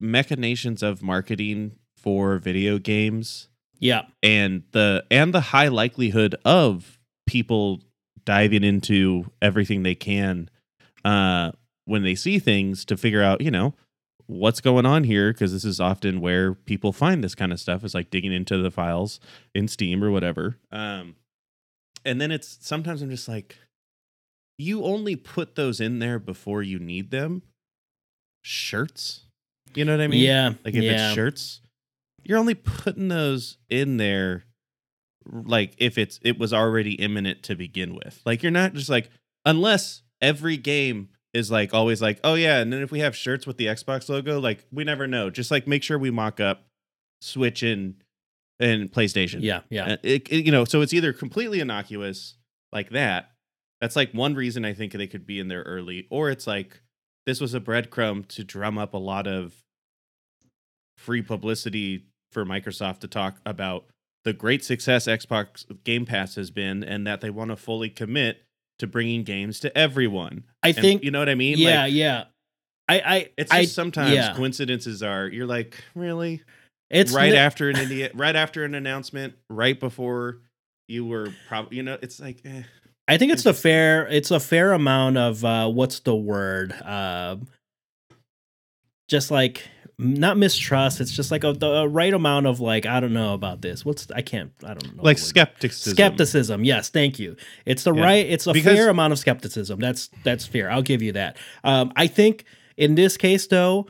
machinations 0.00 0.82
of 0.82 1.02
marketing 1.02 1.76
for 1.96 2.38
video 2.38 2.78
games 2.78 3.48
yeah. 3.78 4.02
and 4.22 4.62
the 4.72 5.04
and 5.10 5.34
the 5.34 5.40
high 5.40 5.68
likelihood 5.68 6.36
of 6.44 6.98
people 7.26 7.80
diving 8.24 8.64
into 8.64 9.24
everything 9.40 9.82
they 9.82 9.94
can 9.94 10.50
uh 11.04 11.50
when 11.86 12.02
they 12.02 12.14
see 12.14 12.38
things 12.38 12.84
to 12.84 12.96
figure 12.96 13.22
out 13.22 13.40
you 13.40 13.50
know 13.50 13.74
what's 14.30 14.60
going 14.60 14.86
on 14.86 15.02
here 15.04 15.32
because 15.32 15.52
this 15.52 15.64
is 15.64 15.80
often 15.80 16.20
where 16.20 16.54
people 16.54 16.92
find 16.92 17.22
this 17.22 17.34
kind 17.34 17.52
of 17.52 17.58
stuff 17.58 17.82
is 17.84 17.94
like 17.94 18.10
digging 18.10 18.32
into 18.32 18.58
the 18.58 18.70
files 18.70 19.18
in 19.54 19.66
Steam 19.66 20.04
or 20.04 20.10
whatever. 20.10 20.56
Um, 20.70 21.16
and 22.04 22.20
then 22.20 22.30
it's 22.30 22.58
sometimes 22.60 23.02
I'm 23.02 23.10
just 23.10 23.28
like, 23.28 23.58
you 24.56 24.84
only 24.84 25.16
put 25.16 25.56
those 25.56 25.80
in 25.80 25.98
there 25.98 26.18
before 26.18 26.62
you 26.62 26.78
need 26.78 27.10
them. 27.10 27.42
Shirts, 28.42 29.24
you 29.74 29.84
know 29.84 29.96
what 29.96 30.02
I 30.02 30.06
mean? 30.06 30.20
yeah, 30.20 30.52
Like 30.64 30.74
if 30.74 30.82
yeah. 30.82 31.08
it's 31.08 31.14
shirts, 31.14 31.60
you're 32.22 32.38
only 32.38 32.54
putting 32.54 33.08
those 33.08 33.58
in 33.68 33.96
there 33.96 34.44
like 35.30 35.74
if 35.78 35.98
it's 35.98 36.18
it 36.22 36.38
was 36.38 36.52
already 36.54 36.92
imminent 36.94 37.42
to 37.44 37.56
begin 37.56 37.94
with. 37.94 38.22
Like 38.24 38.42
you're 38.42 38.52
not 38.52 38.74
just 38.74 38.88
like 38.88 39.10
unless 39.44 40.02
every 40.22 40.56
game 40.56 41.08
is 41.32 41.50
like 41.50 41.72
always 41.74 42.02
like, 42.02 42.18
oh 42.24 42.34
yeah, 42.34 42.58
and 42.58 42.72
then 42.72 42.82
if 42.82 42.90
we 42.90 43.00
have 43.00 43.14
shirts 43.16 43.46
with 43.46 43.56
the 43.56 43.66
Xbox 43.66 44.08
logo, 44.08 44.40
like 44.40 44.64
we 44.72 44.84
never 44.84 45.06
know. 45.06 45.30
Just 45.30 45.50
like 45.50 45.66
make 45.66 45.82
sure 45.82 45.98
we 45.98 46.10
mock 46.10 46.40
up 46.40 46.64
Switch 47.20 47.62
and 47.62 47.94
and 48.58 48.90
PlayStation. 48.92 49.38
yeah, 49.40 49.60
yeah. 49.70 49.96
It- 50.02 50.28
it- 50.30 50.44
you 50.44 50.52
know, 50.52 50.64
so 50.64 50.80
it's 50.82 50.92
either 50.92 51.12
completely 51.12 51.60
innocuous 51.60 52.34
like 52.72 52.90
that. 52.90 53.30
That's 53.80 53.96
like 53.96 54.12
one 54.12 54.34
reason 54.34 54.64
I 54.66 54.74
think 54.74 54.92
they 54.92 55.06
could 55.06 55.26
be 55.26 55.38
in 55.38 55.48
there 55.48 55.62
early, 55.62 56.06
or 56.10 56.28
it's 56.30 56.46
like 56.46 56.82
this 57.26 57.40
was 57.40 57.54
a 57.54 57.60
breadcrumb 57.60 58.26
to 58.28 58.44
drum 58.44 58.76
up 58.76 58.92
a 58.92 58.98
lot 58.98 59.26
of 59.26 59.54
free 60.98 61.22
publicity 61.22 62.06
for 62.32 62.44
Microsoft 62.44 63.00
to 63.00 63.08
talk 63.08 63.36
about 63.46 63.86
the 64.24 64.32
great 64.34 64.62
success 64.64 65.06
Xbox 65.06 65.64
Game 65.84 66.04
Pass 66.04 66.34
has 66.34 66.50
been, 66.50 66.84
and 66.84 67.06
that 67.06 67.20
they 67.22 67.30
want 67.30 67.50
to 67.50 67.56
fully 67.56 67.88
commit 67.88 68.42
to 68.80 68.86
bringing 68.86 69.22
games 69.24 69.60
to 69.60 69.76
everyone. 69.78 70.44
I 70.62 70.68
And 70.68 70.76
think. 70.78 71.04
you 71.04 71.10
know 71.10 71.18
what 71.20 71.28
I 71.28 71.34
mean. 71.34 71.56
yeah, 71.58 71.82
Like, 71.84 71.92
yeah. 71.94 72.24
I, 72.88 73.00
I, 73.00 73.28
it's 73.38 73.52
I, 73.52 73.62
just 73.62 73.74
sometimes 73.74 74.12
yeah. 74.14 74.34
coincidences 74.34 75.02
are 75.02 75.28
you're 75.28 75.46
like 75.46 75.82
really 75.94 76.42
it's 76.90 77.12
right 77.12 77.30
ni- 77.30 77.38
after 77.38 77.70
an 77.70 77.76
India, 77.78 78.10
right 78.14 78.34
after 78.34 78.64
an 78.64 78.74
announcement, 78.74 79.34
right 79.48 79.78
before 79.78 80.38
you 80.88 81.06
were 81.06 81.28
probably, 81.48 81.76
you 81.76 81.84
know, 81.84 81.96
it's 82.02 82.18
like, 82.18 82.40
eh. 82.44 82.62
I 83.06 83.16
think 83.16 83.32
it's 83.32 83.46
a 83.46 83.54
fair 83.54 84.06
it's 84.08 84.30
a 84.32 84.40
fair 84.40 84.72
amount 84.72 85.18
of 85.18 85.44
uh 85.44 85.68
what's 85.68 86.00
the 86.00 86.14
word? 86.16 86.72
Um 86.82 87.46
just 89.08 89.30
like 89.30 89.68
not 90.00 90.38
mistrust, 90.38 91.00
it's 91.00 91.10
just 91.12 91.30
like 91.30 91.44
a, 91.44 91.52
the 91.52 91.86
right 91.88 92.12
amount 92.14 92.46
of 92.46 92.58
like 92.60 92.86
I 92.86 93.00
don't 93.00 93.12
know 93.12 93.34
about 93.34 93.60
this. 93.62 93.84
What's 93.84 94.10
I 94.10 94.22
can't 94.22 94.50
I 94.64 94.74
don't 94.74 94.96
know. 94.96 95.02
like 95.02 95.18
skepticism. 95.18 95.92
skepticism. 95.94 96.64
Yes, 96.64 96.88
thank 96.88 97.18
you. 97.18 97.36
It's 97.66 97.84
the 97.84 97.92
Yeah. 97.94 98.02
right 98.02 98.26
it's 98.26 98.46
a 98.46 98.52
Because- 98.52 98.76
fair 98.76 98.88
amount 98.88 99.12
of 99.12 99.18
skepticism. 99.18 99.78
That's 99.80 100.08
that's 100.24 100.46
fair. 100.46 100.70
I'll 100.70 100.82
give 100.82 101.02
you 101.02 101.12
that. 101.12 101.36
Um 101.64 101.92
I 101.96 102.06
think 102.06 102.44
in 102.76 102.94
this 102.94 103.16
case 103.16 103.46
though 103.46 103.86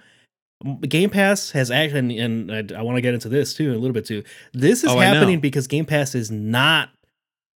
Game 0.83 1.09
Pass 1.09 1.52
has 1.52 1.71
actually, 1.71 2.19
and, 2.19 2.50
and 2.50 2.73
I, 2.73 2.81
I 2.81 2.83
want 2.83 2.97
to 2.97 3.00
get 3.00 3.14
into 3.14 3.31
this 3.31 3.55
too 3.55 3.73
a 3.73 3.79
little 3.79 3.95
bit 3.95 4.05
too. 4.05 4.23
This 4.52 4.85
is 4.85 4.90
Oh, 4.90 4.99
happening 4.99 5.40
because 5.40 5.67
Game 5.67 5.87
Pass 5.87 6.12
has 6.12 6.31
not 6.31 6.90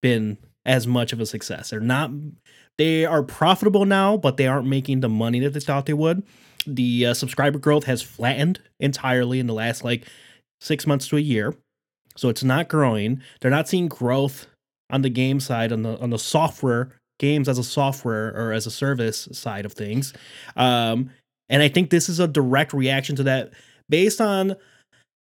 been 0.04 0.38
as 0.68 0.86
much 0.86 1.12
of 1.12 1.20
a 1.20 1.26
success. 1.26 1.72
They're 1.72 1.80
not. 1.80 2.12
They 2.78 3.06
are 3.06 3.24
profitable 3.24 3.86
now, 3.86 4.18
but 4.18 4.38
they 4.38 4.46
aren't 4.46 4.68
making 4.68 5.00
the 5.00 5.10
money 5.10 5.40
that 5.40 5.54
they 5.54 5.60
thought 5.60 5.88
they 5.88 5.94
would. 5.94 6.22
The 6.66 7.08
uh, 7.08 7.14
subscriber 7.14 7.60
growth 7.60 7.86
has 7.86 8.02
flattened 8.02 8.60
entirely 8.80 9.40
in 9.40 9.48
the 9.48 9.54
last 9.54 9.84
like 9.84 10.08
six 10.60 10.86
months 10.86 11.08
to 11.08 11.18
a 11.18 11.22
year, 11.22 11.56
so 12.16 12.30
it's 12.30 12.44
not 12.44 12.70
growing. 12.70 13.22
They're 13.40 13.52
not 13.52 13.68
seeing 13.68 13.88
growth 13.88 14.48
on 14.90 15.02
the 15.02 15.10
game 15.10 15.40
side 15.40 15.72
on 15.72 15.84
the 15.84 15.98
on 16.00 16.10
the 16.10 16.20
software 16.20 16.92
games 17.20 17.48
as 17.48 17.58
a 17.58 17.64
software 17.64 18.36
or 18.36 18.52
as 18.52 18.66
a 18.66 18.72
service 18.72 19.28
side 19.32 19.66
of 19.66 19.74
things. 19.74 20.14
Um, 20.56 21.12
and 21.50 21.62
I 21.62 21.68
think 21.68 21.90
this 21.90 22.10
is 22.10 22.20
a 22.20 22.28
direct 22.28 22.74
reaction 22.74 23.16
to 23.18 23.24
that 23.24 23.52
based 23.90 24.20
on 24.20 24.56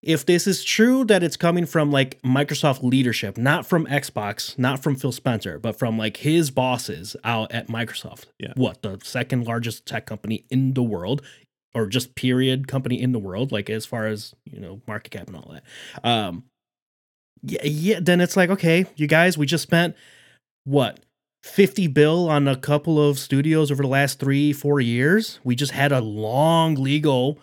if 0.05 0.23
this 0.23 0.45
is 0.45 0.63
true 0.63 1.03
that 1.05 1.23
it's 1.23 1.35
coming 1.35 1.65
from 1.65 1.91
like 1.91 2.21
Microsoft 2.21 2.83
leadership, 2.83 3.37
not 3.37 3.65
from 3.65 3.87
Xbox, 3.87 4.57
not 4.57 4.81
from 4.81 4.95
Phil 4.95 5.11
Spencer, 5.11 5.57
but 5.57 5.77
from 5.77 5.97
like 5.97 6.17
his 6.17 6.51
bosses 6.51 7.15
out 7.23 7.51
at 7.51 7.67
Microsoft. 7.67 8.25
Yeah. 8.39 8.53
What, 8.55 8.83
the 8.83 8.99
second 9.03 9.47
largest 9.47 9.87
tech 9.87 10.05
company 10.05 10.45
in 10.51 10.75
the 10.75 10.83
world 10.83 11.23
or 11.73 11.87
just 11.87 12.13
period 12.13 12.67
company 12.67 13.01
in 13.01 13.13
the 13.13 13.19
world 13.19 13.51
like 13.51 13.67
as 13.69 13.85
far 13.85 14.05
as, 14.05 14.35
you 14.45 14.59
know, 14.59 14.79
market 14.87 15.09
cap 15.09 15.27
and 15.27 15.35
all 15.37 15.51
that. 15.51 16.07
Um 16.07 16.43
yeah, 17.41 17.63
yeah, 17.63 17.99
then 18.01 18.21
it's 18.21 18.37
like, 18.37 18.49
okay, 18.49 18.85
you 18.95 19.07
guys, 19.07 19.37
we 19.37 19.45
just 19.45 19.63
spent 19.63 19.95
what 20.65 20.99
50 21.43 21.87
bill 21.87 22.29
on 22.29 22.47
a 22.47 22.55
couple 22.55 22.99
of 23.01 23.19
studios 23.19 23.71
over 23.71 23.83
the 23.83 23.89
last 23.89 24.19
three, 24.19 24.53
four 24.53 24.79
years. 24.79 25.39
We 25.43 25.55
just 25.55 25.71
had 25.71 25.91
a 25.91 25.99
long 25.99 26.75
legal, 26.75 27.39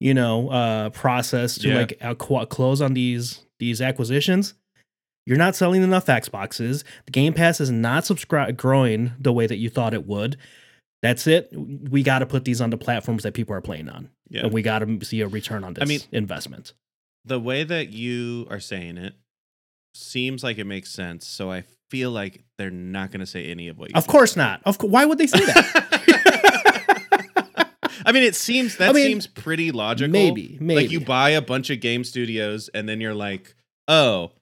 you 0.00 0.14
know, 0.14 0.48
uh 0.50 0.90
process 0.90 1.56
to 1.58 1.68
Yeah. 1.68 1.74
like 1.76 1.98
acqu- 2.00 2.48
close 2.48 2.80
on 2.80 2.94
these 2.94 3.44
these 3.58 3.80
acquisitions. 3.80 4.54
You're 5.26 5.36
not 5.38 5.54
selling 5.54 5.82
enough 5.82 6.06
Xboxes. 6.06 6.82
The 7.04 7.12
Game 7.12 7.34
Pass 7.34 7.60
is 7.60 7.70
not 7.70 8.04
subscribe 8.06 8.56
growing 8.56 9.12
the 9.20 9.32
way 9.32 9.46
that 9.46 9.58
you 9.58 9.68
thought 9.68 9.92
it 9.94 10.06
would. 10.06 10.36
That's 11.02 11.26
it. 11.26 11.50
We 11.54 12.02
got 12.02 12.18
to 12.20 12.26
put 12.26 12.44
these 12.44 12.60
on 12.60 12.70
the 12.70 12.76
platforms 12.78 13.22
that 13.22 13.32
people 13.34 13.54
are 13.54 13.60
playing 13.60 13.88
on, 13.88 14.10
Yeah. 14.28 14.42
and 14.44 14.52
we 14.52 14.62
got 14.62 14.80
to 14.80 15.04
see 15.04 15.20
a 15.20 15.28
return 15.28 15.62
on 15.64 15.74
this 15.74 15.82
I 15.82 15.84
mean- 15.86 16.00
investment. 16.12 16.72
the 17.26 17.38
way 17.38 17.62
that 17.64 17.90
you 17.90 18.46
are 18.50 18.60
saying 18.60 18.96
it 18.96 19.14
seems 19.94 20.42
like 20.42 20.56
it 20.58 20.64
makes 20.64 20.90
sense. 20.90 21.26
So 21.26 21.50
I 21.52 21.64
feel 21.90 22.10
like 22.10 22.44
they're 22.58 22.70
not 22.70 23.10
going 23.10 23.20
to 23.20 23.26
say 23.26 23.46
any 23.50 23.68
of 23.68 23.76
what 23.78 23.90
you 23.90 23.94
Of 23.96 24.06
course 24.06 24.36
not. 24.36 24.62
Of 24.64 24.78
co- 24.78 24.86
why 24.86 25.04
would 25.04 25.18
they 25.18 25.26
say 25.26 25.44
that? 25.44 26.26
I 28.04 28.12
mean, 28.12 28.22
it 28.22 28.34
seems 28.34 28.76
that 28.76 28.90
I 28.90 28.92
mean, 28.92 29.06
seems 29.06 29.26
pretty 29.26 29.72
logical. 29.72 30.12
maybe, 30.12 30.58
maybe. 30.60 30.82
Like 30.82 30.90
you 30.90 31.00
buy 31.00 31.30
a 31.30 31.42
bunch 31.42 31.70
of 31.70 31.80
game 31.80 32.04
studios 32.04 32.68
and 32.74 32.88
then 32.88 33.00
you're 33.00 33.14
like, 33.14 33.54
oh, 33.88 34.32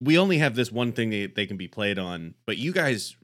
we 0.00 0.18
only 0.18 0.38
have 0.38 0.54
this 0.54 0.70
one 0.70 0.92
thing 0.92 1.10
that 1.10 1.34
they 1.34 1.46
can 1.46 1.56
be 1.56 1.68
played 1.68 1.98
on, 1.98 2.34
but 2.46 2.58
you 2.58 2.72
guys 2.72 3.16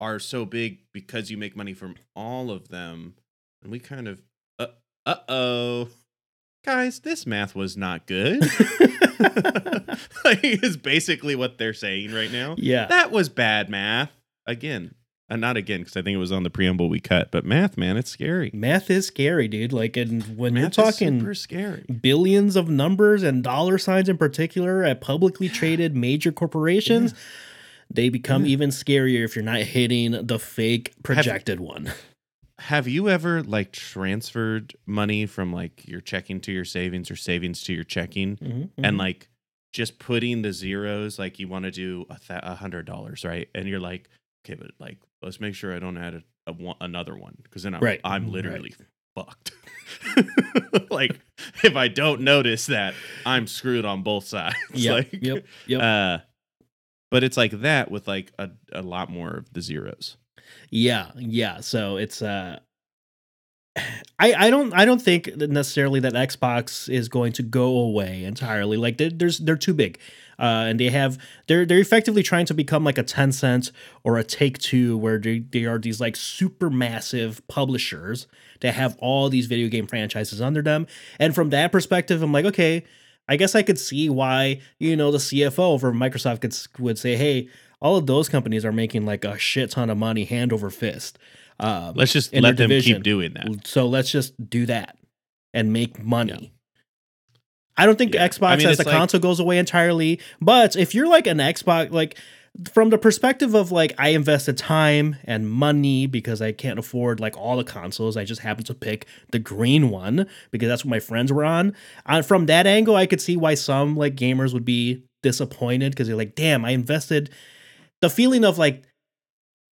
are 0.00 0.18
so 0.18 0.44
big 0.44 0.78
because 0.92 1.30
you 1.30 1.36
make 1.36 1.56
money 1.56 1.74
from 1.74 1.96
all 2.16 2.50
of 2.50 2.68
them. 2.68 3.14
And 3.62 3.70
we 3.70 3.78
kind 3.78 4.08
of, 4.08 4.22
uh 4.58 5.16
oh, 5.28 5.88
guys, 6.64 7.00
this 7.00 7.26
math 7.26 7.54
was 7.54 7.76
not 7.76 8.06
good. 8.06 8.40
like, 10.24 10.44
is 10.44 10.76
basically 10.76 11.34
what 11.34 11.58
they're 11.58 11.74
saying 11.74 12.12
right 12.12 12.30
now. 12.30 12.54
yeah. 12.58 12.86
That 12.86 13.10
was 13.10 13.28
bad 13.28 13.68
math. 13.68 14.10
Again, 14.46 14.94
uh, 15.30 15.36
not 15.36 15.56
again, 15.56 15.80
because 15.80 15.96
I 15.96 16.02
think 16.02 16.14
it 16.14 16.18
was 16.18 16.32
on 16.32 16.42
the 16.42 16.50
preamble 16.50 16.88
we 16.88 17.00
cut, 17.00 17.30
but 17.30 17.44
math, 17.44 17.76
man, 17.78 17.96
it's 17.96 18.10
scary. 18.10 18.50
Math 18.52 18.90
is 18.90 19.06
scary, 19.06 19.46
dude. 19.48 19.72
Like, 19.72 19.96
and 19.96 20.36
when 20.36 20.54
Math 20.54 20.62
you're 20.62 20.70
talking 20.86 21.20
super 21.20 21.34
scary. 21.34 21.84
billions 22.02 22.56
of 22.56 22.68
numbers 22.68 23.22
and 23.22 23.42
dollar 23.42 23.78
signs 23.78 24.08
in 24.08 24.18
particular 24.18 24.82
at 24.84 25.00
publicly 25.00 25.48
traded 25.48 25.94
major 25.96 26.32
corporations, 26.32 27.14
they 27.90 28.08
become 28.08 28.44
Yeah. 28.44 28.52
even 28.52 28.70
scarier 28.70 29.24
if 29.24 29.34
you're 29.36 29.44
not 29.44 29.60
hitting 29.60 30.26
the 30.26 30.38
fake 30.38 30.94
projected 31.02 31.60
one. 31.60 31.92
Have 32.60 32.86
you 32.86 33.08
ever 33.08 33.42
like 33.42 33.72
transferred 33.72 34.74
money 34.84 35.24
from 35.24 35.50
like 35.52 35.88
your 35.88 36.02
checking 36.02 36.40
to 36.42 36.52
your 36.52 36.66
savings 36.66 37.10
or 37.10 37.16
savings 37.16 37.62
to 37.64 37.72
your 37.72 37.84
checking 37.84 38.36
Mhm, 38.36 38.70
and 38.76 38.96
mhm. 38.96 38.98
like 38.98 39.28
just 39.72 39.98
putting 39.98 40.42
the 40.42 40.52
zeros 40.52 41.18
like 41.18 41.38
you 41.38 41.48
want 41.48 41.64
to 41.64 41.70
do 41.70 42.04
a, 42.10 42.18
th- 42.18 42.40
a 42.42 42.56
hundred 42.56 42.84
dollars, 42.84 43.24
right? 43.24 43.48
And 43.54 43.66
you're 43.66 43.80
like, 43.80 44.10
okay, 44.44 44.56
but 44.60 44.72
like 44.78 44.98
let's 45.22 45.40
make 45.40 45.54
sure 45.54 45.74
I 45.74 45.78
don't 45.78 45.96
add 45.98 46.22
a, 46.46 46.52
a 46.52 46.74
another 46.80 47.16
one 47.16 47.36
because 47.42 47.62
then 47.62 47.74
I'm, 47.74 47.80
Right, 47.80 48.00
I'm 48.04 48.24
right. 48.24 48.32
literally 48.32 48.74
fucked. 49.14 49.52
like 50.90 51.18
if 51.62 51.76
I 51.76 51.88
don't 51.88 52.22
notice 52.22 52.66
that, 52.66 52.94
I'm 53.26 53.46
screwed 53.46 53.84
on 53.84 54.02
both 54.02 54.26
sides. 54.26 54.56
Yep, 54.74 54.94
like, 54.94 55.22
yep, 55.22 55.44
yep. 55.66 55.82
Uh, 55.82 56.18
but 57.10 57.24
it's 57.24 57.36
like 57.36 57.60
that 57.62 57.90
with 57.90 58.06
like 58.06 58.32
a, 58.38 58.50
a 58.72 58.82
lot 58.82 59.10
more 59.10 59.30
of 59.30 59.52
the 59.52 59.60
zeros. 59.60 60.16
Yeah, 60.70 61.10
yeah. 61.16 61.60
So 61.60 61.96
it's 61.96 62.22
uh 62.22 62.60
I 64.18 64.34
I 64.34 64.50
don't 64.50 64.72
I 64.72 64.84
don't 64.84 65.02
think 65.02 65.36
necessarily 65.36 66.00
that 66.00 66.12
Xbox 66.14 66.88
is 66.88 67.08
going 67.08 67.32
to 67.34 67.42
go 67.42 67.78
away 67.78 68.24
entirely. 68.24 68.76
Like 68.76 68.98
there's 68.98 69.38
they're 69.38 69.56
too 69.56 69.74
big. 69.74 69.98
Uh, 70.40 70.64
and 70.68 70.80
they 70.80 70.88
have 70.88 71.18
they're 71.48 71.66
they're 71.66 71.78
effectively 71.78 72.22
trying 72.22 72.46
to 72.46 72.54
become 72.54 72.82
like 72.82 72.96
a 72.96 73.04
Tencent 73.04 73.70
or 74.02 74.16
a 74.16 74.24
Take 74.24 74.58
Two, 74.58 74.96
where 74.96 75.18
they, 75.18 75.40
they 75.40 75.66
are 75.66 75.78
these 75.78 76.00
like 76.00 76.16
super 76.16 76.70
massive 76.70 77.46
publishers 77.46 78.26
that 78.60 78.74
have 78.74 78.96
all 79.00 79.28
these 79.28 79.46
video 79.46 79.68
game 79.68 79.86
franchises 79.86 80.40
under 80.40 80.62
them. 80.62 80.86
And 81.18 81.34
from 81.34 81.50
that 81.50 81.70
perspective, 81.72 82.22
I'm 82.22 82.32
like, 82.32 82.46
okay, 82.46 82.84
I 83.28 83.36
guess 83.36 83.54
I 83.54 83.62
could 83.62 83.78
see 83.78 84.08
why 84.08 84.60
you 84.78 84.96
know 84.96 85.10
the 85.10 85.18
CFO 85.18 85.58
over 85.58 85.92
Microsoft 85.92 86.40
could 86.40 86.56
would 86.82 86.98
say, 86.98 87.16
hey, 87.16 87.48
all 87.80 87.96
of 87.96 88.06
those 88.06 88.28
companies 88.30 88.64
are 88.64 88.72
making 88.72 89.04
like 89.04 89.24
a 89.26 89.36
shit 89.38 89.70
ton 89.72 89.90
of 89.90 89.98
money 89.98 90.24
hand 90.24 90.52
over 90.54 90.70
fist. 90.70 91.18
Um, 91.58 91.92
Let's 91.94 92.12
just 92.14 92.32
let 92.32 92.56
them 92.56 92.70
division. 92.70 92.94
keep 92.96 93.02
doing 93.02 93.34
that. 93.34 93.66
so 93.66 93.86
let's 93.86 94.10
just 94.10 94.48
do 94.48 94.64
that 94.66 94.96
and 95.52 95.72
make 95.74 96.02
money. 96.02 96.54
I 97.80 97.86
don't 97.86 97.96
think 97.98 98.14
Yeah. 98.14 98.28
Xbox 98.28 98.48
I 98.48 98.56
mean, 98.56 98.66
as 98.68 98.78
the 98.78 98.84
like- 98.84 98.94
console 98.94 99.20
goes 99.20 99.40
away 99.40 99.58
entirely, 99.58 100.20
but 100.40 100.76
if 100.76 100.94
you're 100.94 101.08
like 101.08 101.26
an 101.26 101.38
Xbox, 101.38 101.90
like 101.90 102.16
from 102.72 102.90
the 102.90 102.98
perspective 102.98 103.54
of 103.54 103.70
like 103.70 103.94
I 103.96 104.08
invested 104.08 104.58
time 104.58 105.16
and 105.24 105.48
money 105.48 106.06
because 106.06 106.42
I 106.42 106.50
can't 106.52 106.78
afford 106.80 107.20
like 107.20 107.36
all 107.36 107.56
the 107.56 107.64
consoles. 107.64 108.16
I 108.16 108.24
just 108.24 108.40
happened 108.40 108.66
to 108.66 108.74
pick 108.74 109.06
the 109.30 109.38
green 109.38 109.88
one 109.88 110.26
because 110.50 110.68
that's 110.68 110.84
what 110.84 110.90
my 110.90 110.98
friends 111.00 111.32
were 111.32 111.44
on. 111.44 111.74
Uh, 112.06 112.22
from 112.22 112.46
that 112.46 112.66
angle, 112.66 112.96
I 112.96 113.06
could 113.06 113.20
see 113.20 113.36
why 113.36 113.54
some 113.54 113.96
like 113.96 114.16
gamers 114.16 114.52
would 114.52 114.64
be 114.64 115.04
disappointed 115.22 115.92
because 115.92 116.08
they're 116.08 116.16
like, 116.16 116.34
"Damn, 116.34 116.64
I 116.64 116.70
invested." 116.70 117.30
The 118.00 118.10
feeling 118.10 118.44
of 118.44 118.58
like 118.58 118.82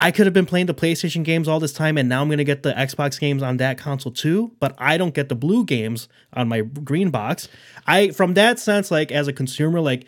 I 0.03 0.11
could 0.11 0.25
have 0.27 0.33
been 0.33 0.45
playing 0.45 0.65
the 0.67 0.73
PlayStation 0.73 1.23
games 1.23 1.47
all 1.47 1.59
this 1.59 1.73
time, 1.73 1.97
and 1.97 2.07
now 2.09 2.21
I'm 2.21 2.29
gonna 2.29 2.43
get 2.43 2.61
the 2.63 2.73
Xbox 2.73 3.19
games 3.19 3.41
on 3.41 3.57
that 3.57 3.77
console 3.77 4.11
too. 4.11 4.51
But 4.59 4.75
I 4.77 4.97
don't 4.97 5.13
get 5.15 5.29
the 5.29 5.35
blue 5.35 5.65
games 5.65 6.07
on 6.33 6.47
my 6.47 6.61
green 6.61 7.09
box. 7.09 7.47
I, 7.87 8.09
from 8.11 8.33
that 8.35 8.59
sense, 8.59 8.91
like 8.91 9.11
as 9.11 9.27
a 9.27 9.33
consumer, 9.33 9.79
like 9.79 10.05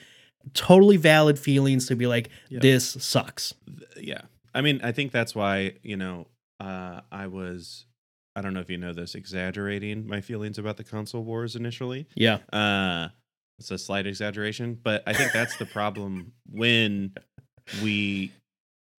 totally 0.53 0.97
valid 0.97 1.39
feelings 1.39 1.87
to 1.87 1.95
be 1.95 2.05
like, 2.07 2.29
Yeah. 2.49 2.59
this 2.61 2.85
sucks. 2.99 3.53
yeah 3.97 4.21
i 4.53 4.61
mean 4.61 4.79
i 4.83 4.91
think 4.91 5.11
that's 5.11 5.33
why 5.33 5.73
you 5.81 5.97
know 5.97 6.27
uh 6.59 7.01
i 7.11 7.25
was 7.27 7.85
i 8.35 8.41
don't 8.41 8.53
know 8.53 8.59
if 8.59 8.69
you 8.69 8.77
know 8.77 8.93
this 8.93 9.15
exaggerating 9.15 10.05
my 10.07 10.21
feelings 10.21 10.57
about 10.59 10.77
the 10.77 10.83
console 10.83 11.23
wars 11.23 11.55
initially 11.55 12.05
Yeah, 12.15 12.37
uh 12.53 13.07
it's 13.59 13.71
a 13.71 13.77
slight 13.77 14.05
exaggeration 14.05 14.77
but 14.81 15.01
i 15.07 15.13
think 15.13 15.31
that's 15.33 15.57
the 15.57 15.65
problem 15.65 16.33
when 16.51 17.13
we 17.83 18.31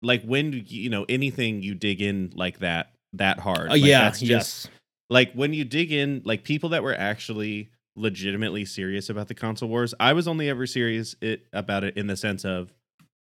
like 0.02 0.22
when 0.22 0.64
you 0.66 0.90
know 0.90 1.04
anything 1.08 1.62
you 1.62 1.74
dig 1.74 2.00
in 2.00 2.32
like 2.34 2.58
that 2.60 2.92
that 3.12 3.38
hard 3.38 3.68
Uh, 3.68 3.72
like, 3.72 3.84
yeah, 3.84 4.02
that's 4.04 4.20
just 4.20 4.28
yes, 4.66 4.68
like 5.08 5.32
when 5.32 5.52
you 5.52 5.64
dig 5.64 5.92
in 5.92 6.22
like 6.24 6.44
people 6.44 6.70
that 6.70 6.82
were 6.82 6.94
actually 6.94 7.70
legitimately 7.96 8.64
serious 8.64 9.08
about 9.08 9.28
the 9.28 9.34
console 9.34 9.68
wars 9.68 9.94
i 9.98 10.12
was 10.12 10.28
only 10.28 10.48
ever 10.50 10.66
serious 10.66 11.16
it, 11.22 11.46
about 11.52 11.82
it 11.82 11.96
in 11.96 12.06
the 12.08 12.16
sense 12.16 12.44
of 12.44 12.72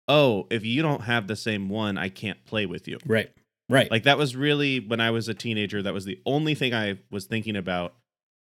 oh 0.08 0.46
if 0.50 0.64
you 0.64 0.82
don't 0.82 1.02
have 1.02 1.28
the 1.28 1.36
same 1.36 1.68
one 1.68 1.96
i 1.96 2.08
can't 2.08 2.44
play 2.44 2.66
with 2.66 2.88
you 2.88 2.98
right, 3.06 3.30
right. 3.68 3.90
like 3.90 4.02
that 4.02 4.18
was 4.18 4.34
really 4.34 4.80
when 4.80 5.00
i 5.00 5.10
was 5.10 5.28
a 5.28 5.34
teenager 5.34 5.82
that 5.82 5.94
was 5.94 6.04
the 6.04 6.18
only 6.26 6.54
thing 6.54 6.74
i 6.74 6.98
was 7.10 7.26
thinking 7.26 7.54
about 7.56 7.94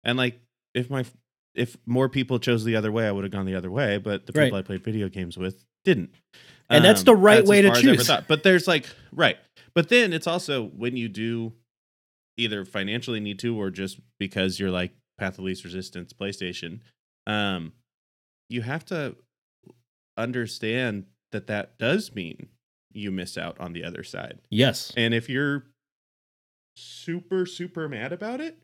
and 0.02 0.16
like 0.16 0.40
if 0.74 0.88
my 0.88 1.04
if 1.54 1.76
more 1.84 2.08
people 2.08 2.38
chose 2.38 2.64
the 2.64 2.74
other 2.74 2.90
way 2.90 3.06
i 3.06 3.12
would 3.12 3.24
have 3.24 3.32
gone 3.32 3.44
the 3.44 3.54
other 3.54 3.70
way 3.70 3.98
but 3.98 4.24
the 4.24 4.32
people 4.32 4.52
Right. 4.52 4.54
i 4.54 4.62
played 4.62 4.82
video 4.82 5.10
games 5.10 5.36
with 5.36 5.62
didn't 5.84 6.10
And 6.70 6.84
that's 6.84 7.02
the 7.02 7.14
right 7.14 7.42
as 7.42 7.48
way 7.48 7.62
to 7.62 7.68
far 7.68 7.76
as 7.76 7.84
I 7.84 7.88
ever 7.88 7.96
choose. 7.96 8.10
but 8.28 8.42
there's 8.42 8.66
like 8.66 8.86
right 9.12 9.36
but 9.74 9.88
then 9.88 10.12
it's 10.12 10.26
also 10.26 10.66
when 10.68 10.96
you 10.96 11.08
do 11.08 11.52
either 12.36 12.64
financially 12.64 13.20
need 13.20 13.38
to 13.40 13.56
or 13.56 13.70
just 13.70 14.00
because 14.18 14.58
you're 14.58 14.70
like 14.70 14.92
path 15.18 15.38
of 15.38 15.44
least 15.44 15.64
resistance 15.64 16.12
playstation 16.12 16.80
um 17.26 17.72
you 18.48 18.62
have 18.62 18.84
to 18.84 19.14
understand 20.16 21.04
that 21.32 21.46
that 21.46 21.78
does 21.78 22.14
mean 22.14 22.48
you 22.92 23.10
miss 23.10 23.36
out 23.36 23.58
on 23.60 23.72
the 23.72 23.84
other 23.84 24.02
side 24.02 24.40
yes, 24.50 24.92
and 24.96 25.14
if 25.14 25.28
you're 25.28 25.64
super 26.76 27.46
super 27.46 27.88
mad 27.88 28.12
about 28.12 28.40
it 28.40 28.58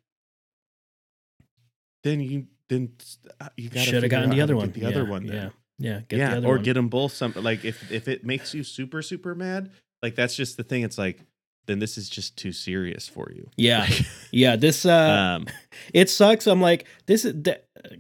then 2.03 2.21
you 2.21 2.47
then 2.69 2.93
uh, 3.41 3.49
you 3.57 3.69
got 3.69 3.85
should 3.85 4.03
have 4.03 4.11
gotten 4.11 4.31
the 4.31 4.41
other 4.41 4.57
one. 4.57 4.71
the 4.71 4.85
other 4.85 5.05
one 5.05 5.27
then. 5.27 5.37
Yeah, 5.37 5.49
yeah, 5.81 6.01
get 6.09 6.19
yeah 6.19 6.31
the 6.31 6.37
other 6.37 6.47
or 6.47 6.55
one. 6.55 6.63
get 6.63 6.75
them 6.75 6.89
both 6.89 7.13
some 7.13 7.33
like 7.37 7.65
if 7.65 7.91
if 7.91 8.07
it 8.07 8.25
makes 8.25 8.55
you 8.55 8.63
super 8.63 9.03
super 9.03 9.35
mad 9.35 9.73
like 10.03 10.15
that's 10.15 10.37
just 10.37 10.57
the 10.57 10.63
thing 10.63 10.83
it's 10.83 10.99
like 10.99 11.19
then 11.67 11.79
this 11.79 11.97
is 11.99 12.09
just 12.09 12.37
too 12.37 12.53
serious 12.53 13.09
for 13.09 13.31
you 13.35 13.49
Yeah, 13.57 13.87
yeah. 14.33 14.57
This 14.57 14.85
uh, 14.85 15.37
um 15.39 15.47
it 15.95 16.09
sucks. 16.09 16.47
I'm 16.47 16.61
like, 16.61 16.87
this 17.07 17.25
is 17.25 17.35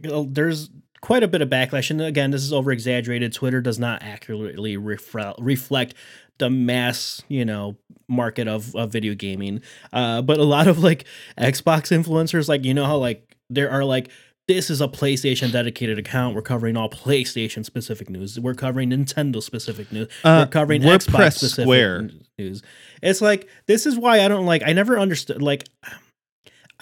there's 0.02 0.70
quite 1.00 1.22
a 1.22 1.28
bit 1.28 1.40
of 1.42 1.48
backlash, 1.48 1.90
and 1.90 2.00
again, 2.00 2.30
this 2.30 2.42
is 2.42 2.52
over 2.52 2.72
exaggerated. 2.72 3.32
Twitter 3.32 3.60
does 3.60 3.78
not 3.78 4.02
accurately 4.02 4.76
refre- 4.76 5.34
reflect 5.38 5.94
the 6.38 6.50
mass, 6.50 7.22
you 7.28 7.44
know, 7.44 7.76
market 8.08 8.48
of, 8.48 8.74
of 8.74 8.90
video 8.90 9.14
gaming. 9.14 9.62
Uh, 9.92 10.22
but 10.22 10.38
a 10.38 10.44
lot 10.44 10.66
of 10.66 10.82
like 10.82 11.04
Xbox 11.38 11.92
influencers, 11.96 12.48
like 12.48 12.64
you 12.64 12.74
know 12.74 12.86
how 12.86 12.96
like 12.96 13.36
there 13.50 13.70
are 13.70 13.84
like 13.84 14.10
this 14.50 14.68
is 14.68 14.80
a 14.80 14.88
PlayStation 14.88 15.52
dedicated 15.52 15.96
account. 15.96 16.34
We're 16.34 16.42
covering 16.42 16.76
all 16.76 16.90
PlayStation 16.90 17.64
specific 17.64 18.10
news. 18.10 18.38
We're 18.40 18.54
covering 18.54 18.90
Nintendo 18.90 19.40
specific 19.40 19.92
news. 19.92 20.08
Uh, 20.24 20.42
we're 20.44 20.50
covering 20.50 20.82
we're 20.82 20.98
Xbox 20.98 21.34
specific 21.34 21.66
square. 21.66 22.10
news. 22.36 22.60
It's 23.00 23.20
like 23.20 23.48
this 23.66 23.86
is 23.86 23.96
why 23.96 24.24
I 24.24 24.26
don't 24.26 24.46
like. 24.46 24.62
I 24.66 24.72
never 24.72 24.98
understood 24.98 25.40
like 25.40 25.68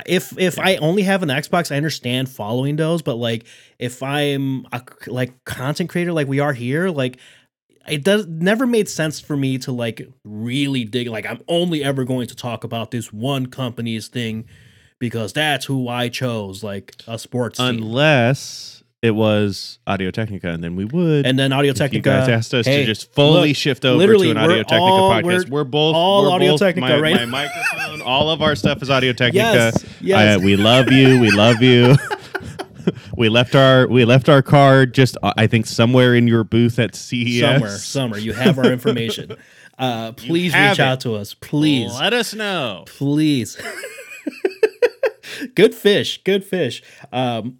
if 0.06 0.36
if 0.38 0.58
I 0.58 0.76
only 0.76 1.02
have 1.02 1.22
an 1.22 1.28
Xbox, 1.28 1.70
I 1.70 1.76
understand 1.76 2.30
following 2.30 2.76
those. 2.76 3.02
But 3.02 3.16
like 3.16 3.44
if 3.78 4.02
I'm 4.02 4.64
a 4.72 4.80
like 5.06 5.44
content 5.44 5.90
creator, 5.90 6.14
like 6.14 6.26
we 6.26 6.40
are 6.40 6.54
here, 6.54 6.88
like 6.88 7.18
it 7.86 8.02
does 8.02 8.26
never 8.26 8.66
made 8.66 8.88
sense 8.88 9.20
for 9.20 9.36
me 9.36 9.58
to 9.58 9.72
like 9.72 10.08
really 10.24 10.84
dig. 10.84 11.08
Like 11.08 11.26
I'm 11.26 11.42
only 11.48 11.84
ever 11.84 12.04
going 12.04 12.28
to 12.28 12.34
talk 12.34 12.64
about 12.64 12.92
this 12.92 13.12
one 13.12 13.44
company's 13.44 14.08
thing 14.08 14.46
because 14.98 15.32
that's 15.32 15.64
who 15.66 15.88
I 15.88 16.08
chose, 16.08 16.62
like 16.64 16.94
a 17.06 17.18
sports 17.18 17.58
team. 17.58 17.66
unless 17.68 18.82
it 19.00 19.12
was 19.12 19.78
audio 19.86 20.10
technica 20.10 20.48
and 20.48 20.64
then 20.64 20.74
we 20.74 20.84
would 20.84 21.24
And 21.24 21.38
then 21.38 21.52
Audio 21.52 21.72
Technica. 21.72 21.96
you 22.10 22.16
guys 22.16 22.28
asked 22.28 22.52
us 22.52 22.66
hey, 22.66 22.80
to 22.80 22.86
just 22.86 23.12
fully 23.14 23.50
look, 23.50 23.56
shift 23.56 23.84
over 23.84 24.04
to 24.04 24.30
an 24.30 24.36
Audio 24.36 24.56
Technica 24.64 24.80
all- 24.80 25.10
podcast. 25.12 25.22
we're 25.48 25.60
We're, 25.60 25.64
both 25.64 25.94
all 25.94 26.22
we're 26.24 26.30
Audio 26.32 26.52
both- 26.54 26.58
Technica 26.60 26.88
my, 26.88 26.98
right 27.00 27.14
my 27.14 27.24
microphone, 27.46 28.02
all 28.02 28.28
of 28.28 28.42
our 28.42 28.56
stuff 28.56 28.82
is 28.82 28.90
Audio 28.90 29.12
Technica. 29.14 29.36
Yes, 29.38 29.84
yes. 30.00 30.40
I- 30.40 30.44
we 30.44 30.56
love 30.56 30.90
you. 30.90 31.20
We 31.20 31.30
love 31.30 31.62
you. 31.62 31.94
we 33.16 33.28
left 33.28 33.54
our 33.54 33.86
we 33.86 34.04
left 34.04 34.28
our 34.28 34.42
card 34.42 34.94
just 34.94 35.16
I 35.22 35.46
think 35.46 35.66
somewhere 35.66 36.16
in 36.16 36.26
your 36.26 36.42
booth 36.42 36.80
at 36.80 36.96
CES. 36.96 37.40
Somewhere, 37.40 37.70
somewhere. 37.78 38.18
You 38.20 38.32
have 38.32 38.58
our 38.58 38.70
information. 38.72 39.36
Uh, 39.80 40.10
please 40.10 40.52
reach 40.52 40.72
it. 40.72 40.80
out 40.80 40.98
to 41.02 41.14
us. 41.14 41.34
Please. 41.34 41.94
let 42.00 42.12
us 42.12 42.34
know. 42.34 42.82
please 42.88 43.56
good 45.54 45.74
fish 45.74 46.22
good 46.24 46.44
fish. 46.44 46.82
Um 47.12 47.58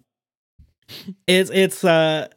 it's 1.27 1.49
it's 1.51 1.83
uh 1.83 2.27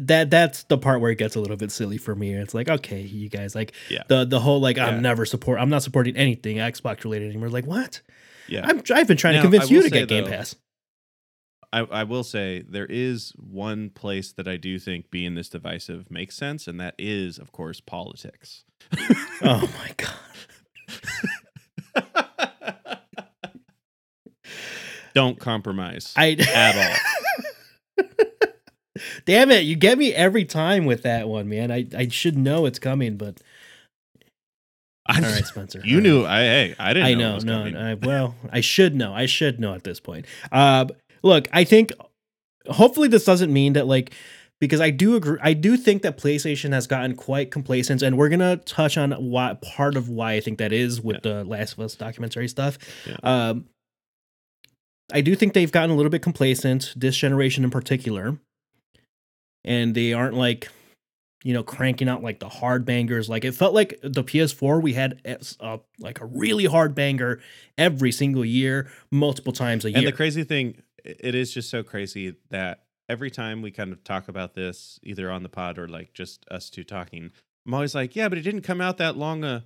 that 0.00 0.30
that's 0.30 0.64
the 0.64 0.78
part 0.78 1.00
where 1.00 1.10
it 1.10 1.18
gets 1.18 1.36
a 1.36 1.40
little 1.40 1.56
bit 1.56 1.70
silly 1.70 1.98
for 1.98 2.14
me. 2.14 2.32
It's 2.34 2.54
like 2.54 2.68
okay 2.68 3.00
you 3.00 3.28
guys 3.28 3.54
like 3.54 3.72
Yeah. 3.90 4.02
the 4.08 4.24
the 4.24 4.40
whole 4.40 4.60
like 4.60 4.78
i'm 4.78 5.02
never 5.02 5.26
support 5.26 5.58
i'm 5.60 5.68
not 5.70 5.82
supporting 5.82 6.16
anything 6.16 6.56
xbox 6.56 7.04
related 7.04 7.28
anymore. 7.30 7.50
Like 7.50 7.66
what? 7.66 8.00
Yeah. 8.48 8.64
i'm 8.64 8.80
i've 8.94 9.08
been 9.08 9.16
trying 9.16 9.34
Now, 9.34 9.42
to 9.42 9.48
convince 9.48 9.70
you 9.70 9.78
to 9.82 9.88
say, 9.88 9.90
get 9.90 10.08
game 10.08 10.24
though, 10.24 10.30
pass. 10.30 10.54
I, 11.72 11.80
I 11.80 12.04
will 12.04 12.22
say 12.22 12.62
there 12.66 12.86
is 12.86 13.32
one 13.36 13.90
place 13.90 14.32
that 14.32 14.46
I 14.46 14.56
do 14.56 14.78
think 14.78 15.10
being 15.10 15.34
this 15.34 15.48
divisive 15.48 16.10
makes 16.12 16.36
sense, 16.36 16.68
and 16.68 16.78
that 16.80 16.94
is, 16.96 17.38
of 17.38 17.50
course, 17.50 17.80
politics. 17.80 18.64
oh 19.42 19.68
my 19.78 19.90
god 19.96 20.14
Don't 25.16 25.40
compromise 25.40 26.12
i 26.14 26.32
at 26.32 27.00
all. 27.98 28.06
damn 29.24 29.50
it 29.50 29.64
you 29.64 29.74
get 29.74 29.96
me 29.96 30.12
every 30.12 30.44
time 30.44 30.84
with 30.84 31.02
that 31.04 31.26
one 31.26 31.48
man 31.48 31.70
i 31.70 31.86
i 31.96 32.06
should 32.08 32.36
know 32.36 32.66
it's 32.66 32.78
coming 32.78 33.16
but 33.16 33.40
I, 35.08 35.16
all 35.16 35.22
right 35.22 35.46
spencer 35.46 35.80
you 35.84 35.96
all 35.96 36.02
right. 36.02 36.02
knew. 36.02 36.26
I 36.26 36.40
hey, 36.40 36.74
I 36.78 36.92
didn't. 36.92 37.06
I 37.06 37.14
know. 37.14 37.18
it 37.18 37.28
know, 37.28 37.34
was 37.34 37.44
no, 37.44 37.58
coming. 37.58 37.76
I, 37.76 37.94
well, 38.02 38.34
I 38.50 38.60
should 38.60 38.96
know. 38.96 39.14
I 39.14 39.26
should 39.26 39.60
know 39.60 39.72
at 39.72 39.84
this 39.84 40.00
point. 40.00 40.26
Uh, 40.50 40.86
look, 41.22 41.46
I 41.52 41.62
think 41.62 41.92
hopefully 42.68 43.06
this 43.06 43.24
doesn't 43.24 43.52
mean 43.52 43.74
that 43.74 43.86
like 43.86 44.12
because 44.60 44.80
I 44.80 44.90
do 44.90 45.14
agree. 45.14 45.38
I 45.40 45.52
do 45.52 45.76
think 45.76 46.02
that 46.02 46.18
PlayStation 46.18 46.72
has 46.72 46.86
gotten 46.86 47.14
quite 47.14 47.50
complacent, 47.50 48.02
and 48.02 48.18
we're 48.18 48.28
gonna 48.28 48.56
touch 48.56 48.96
on 48.98 49.12
why 49.12 49.56
part 49.62 49.96
of 49.96 50.08
why 50.08 50.32
I 50.32 50.40
think 50.40 50.58
that 50.58 50.72
is 50.72 51.00
with 51.00 51.22
the 51.22 51.44
Last 51.44 51.74
of 51.74 51.80
Us 51.80 51.94
documentary 51.94 52.48
stuff. 52.48 52.78
Yeah. 53.06 53.16
Um, 53.22 53.66
I 55.12 55.20
do 55.20 55.34
think 55.36 55.54
they've 55.54 55.70
gotten 55.70 55.90
a 55.90 55.94
little 55.94 56.10
bit 56.10 56.22
complacent 56.22 56.92
this 56.96 57.16
generation 57.16 57.64
in 57.64 57.70
particular, 57.70 58.38
and 59.64 59.94
they 59.94 60.12
aren't 60.12 60.34
like 60.34 60.68
you 61.44 61.52
know 61.52 61.62
cranking 61.62 62.08
out 62.08 62.22
like 62.22 62.40
the 62.40 62.48
hard 62.48 62.84
bangers 62.84 63.28
like 63.28 63.44
it 63.44 63.52
felt 63.52 63.74
like 63.74 64.00
the 64.02 64.24
ps4 64.24 64.82
we 64.82 64.94
had 64.94 65.20
uh, 65.60 65.76
like 66.00 66.20
a 66.20 66.24
really 66.24 66.64
hard 66.64 66.94
banger 66.94 67.40
every 67.76 68.10
single 68.10 68.44
year 68.44 68.90
multiple 69.12 69.52
times 69.52 69.84
a 69.84 69.90
year 69.90 69.98
And 69.98 70.06
the 70.06 70.12
crazy 70.12 70.44
thing, 70.44 70.82
it 71.04 71.34
is 71.34 71.52
just 71.52 71.70
so 71.70 71.82
crazy 71.82 72.34
that 72.50 72.86
every 73.08 73.30
time 73.30 73.62
we 73.62 73.70
kind 73.70 73.92
of 73.92 74.02
talk 74.04 74.28
about 74.28 74.54
this, 74.54 74.98
either 75.02 75.30
on 75.30 75.42
the 75.42 75.48
pod 75.48 75.78
or 75.78 75.88
like 75.88 76.12
just 76.12 76.44
us 76.50 76.70
two 76.70 76.84
talking, 76.84 77.30
I'm 77.66 77.74
always 77.74 77.94
like, 77.94 78.16
yeah, 78.16 78.28
but 78.28 78.38
it 78.38 78.42
didn't 78.42 78.62
come 78.62 78.80
out 78.80 78.98
that 78.98 79.16
long. 79.16 79.44
Uh, 79.44 79.60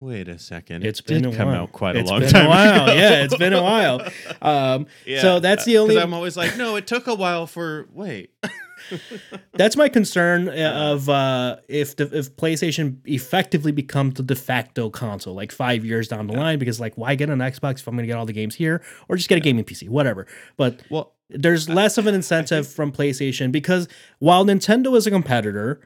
wait 0.00 0.28
a 0.28 0.38
second, 0.38 0.84
It's 0.84 1.00
it 1.00 1.06
been 1.06 1.22
did 1.22 1.34
come 1.34 1.48
while. 1.48 1.62
out 1.62 1.72
quite 1.72 1.96
It's 1.96 2.08
a 2.08 2.12
long 2.12 2.20
been 2.20 2.28
a 2.28 2.32
time. 2.32 2.48
while. 2.48 2.84
ago. 2.84 2.92
Yeah, 2.96 3.22
it's 3.24 3.36
been 3.36 3.52
a 3.52 3.62
while. 3.62 4.00
um 4.42 4.86
Yeah, 5.06 5.20
so 5.22 5.40
that's 5.40 5.64
the 5.64 5.78
only- 5.78 5.98
I'm 5.98 6.14
always 6.14 6.36
like, 6.36 6.56
no, 6.56 6.76
it 6.76 6.86
took 6.86 7.06
a 7.06 7.14
while 7.14 7.46
for. 7.46 7.86
Wait, 7.92 8.30
that's 9.54 9.76
my 9.76 9.88
concern 9.88 10.48
uh, 10.48 10.72
of 10.92 11.08
uh 11.08 11.56
if 11.68 11.96
the 11.96 12.04
if 12.16 12.34
playstation 12.36 12.96
effectively 13.04 13.72
becomes 13.72 14.14
the 14.14 14.22
de 14.22 14.34
facto 14.34 14.88
console 14.90 15.34
like 15.34 15.52
five 15.52 15.84
years 15.84 16.08
down 16.08 16.26
the 16.26 16.32
line 16.32 16.58
because 16.58 16.80
like 16.80 16.94
why 16.96 17.14
get 17.14 17.28
an 17.30 17.38
xbox 17.40 17.80
if 17.80 17.86
i'm 17.86 17.94
gonna 17.94 18.06
get 18.06 18.16
all 18.16 18.24
the 18.26 18.32
games 18.32 18.54
here 18.54 18.82
or 19.08 19.16
just 19.16 19.28
get 19.28 19.36
a 19.36 19.40
gaming 19.40 19.64
pc 19.64 19.88
whatever 19.88 20.26
but 20.56 20.80
well, 20.90 21.12
there's 21.28 21.68
less 21.68 21.98
of 21.98 22.06
an 22.08 22.14
incentive 22.16 22.66
from 22.66 22.90
PlayStation 22.90 23.52
because 23.52 23.86
while 24.18 24.44
Nintendo 24.44 24.96
is 24.96 25.06
a 25.06 25.12
competitor, 25.12 25.80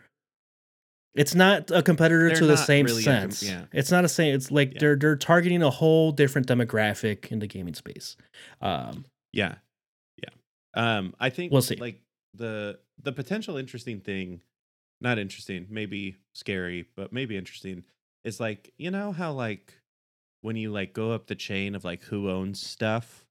It's 1.14 1.34
not 1.34 1.70
a 1.70 1.82
competitor 1.82 2.28
They're 2.28 2.36
to 2.38 2.46
the 2.46 2.56
same 2.56 2.86
really 2.86 3.02
a 3.02 3.04
com- 3.04 3.30
sense. 3.30 3.42
yeah. 3.42 3.66
It's 3.72 3.90
not 3.90 4.04
a 4.04 4.08
same. 4.08 4.34
It's 4.34 4.50
like 4.50 4.74
Yeah. 4.74 4.78
they're 4.80 4.96
they're 4.96 5.16
targeting 5.16 5.62
a 5.62 5.70
whole 5.70 6.10
different 6.12 6.48
demographic 6.48 7.30
in 7.30 7.38
the 7.38 7.46
gaming 7.46 7.74
space. 7.74 8.16
Um, 8.60 9.04
Yeah. 9.32 9.56
Yeah. 10.18 10.30
Um 10.74 11.14
I 11.20 11.30
think 11.30 11.52
We'll 11.52 11.62
see. 11.62 11.76
like 11.76 12.00
the 12.34 12.78
the 13.02 13.12
potential 13.12 13.56
interesting 13.56 14.00
thing, 14.00 14.40
not 15.00 15.18
interesting, 15.18 15.66
maybe 15.70 16.16
scary, 16.34 16.88
but 16.96 17.12
maybe 17.12 17.36
interesting 17.36 17.84
is 18.24 18.40
like, 18.40 18.72
you 18.78 18.90
know 18.90 19.12
how 19.12 19.32
like 19.32 19.74
when 20.40 20.56
you 20.56 20.70
like 20.72 20.92
go 20.94 21.12
up 21.12 21.26
the 21.26 21.34
chain 21.36 21.74
of 21.74 21.84
like 21.84 22.02
who 22.04 22.28
owns 22.30 22.60
stuff, 22.60 23.24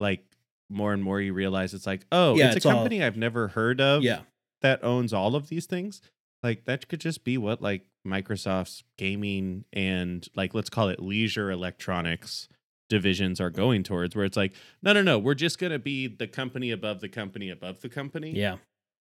like 0.00 0.24
more 0.68 0.92
and 0.92 1.02
more 1.02 1.20
you 1.20 1.32
realize 1.32 1.72
it's 1.74 1.86
like, 1.86 2.04
oh, 2.12 2.36
Yeah, 2.36 2.48
it's, 2.48 2.56
it's 2.56 2.66
a 2.66 2.68
all- 2.68 2.74
company 2.76 3.02
I've 3.02 3.16
never 3.16 3.48
heard 3.48 3.80
of 3.80 4.02
yeah, 4.02 4.20
that 4.62 4.82
owns 4.84 5.12
all 5.12 5.34
of 5.34 5.48
these 5.48 5.66
things. 5.66 6.00
Like 6.42 6.64
that 6.64 6.88
could 6.88 7.00
just 7.00 7.24
be 7.24 7.38
what 7.38 7.62
like 7.62 7.82
Microsoft's 8.06 8.82
gaming 8.98 9.64
and 9.72 10.26
like 10.34 10.54
let's 10.54 10.70
call 10.70 10.88
it 10.88 11.00
leisure 11.00 11.50
electronics 11.50 12.48
divisions 12.88 13.40
are 13.40 13.48
going 13.48 13.82
towards 13.82 14.14
where 14.14 14.26
it's 14.26 14.36
like 14.36 14.52
no 14.82 14.92
no 14.92 15.00
no 15.00 15.18
we're 15.18 15.32
just 15.32 15.58
going 15.58 15.72
to 15.72 15.78
be 15.78 16.06
the 16.06 16.26
company 16.26 16.70
above 16.70 17.00
the 17.00 17.08
company 17.08 17.48
above 17.48 17.80
the 17.80 17.88
company. 17.88 18.32
Yeah, 18.32 18.56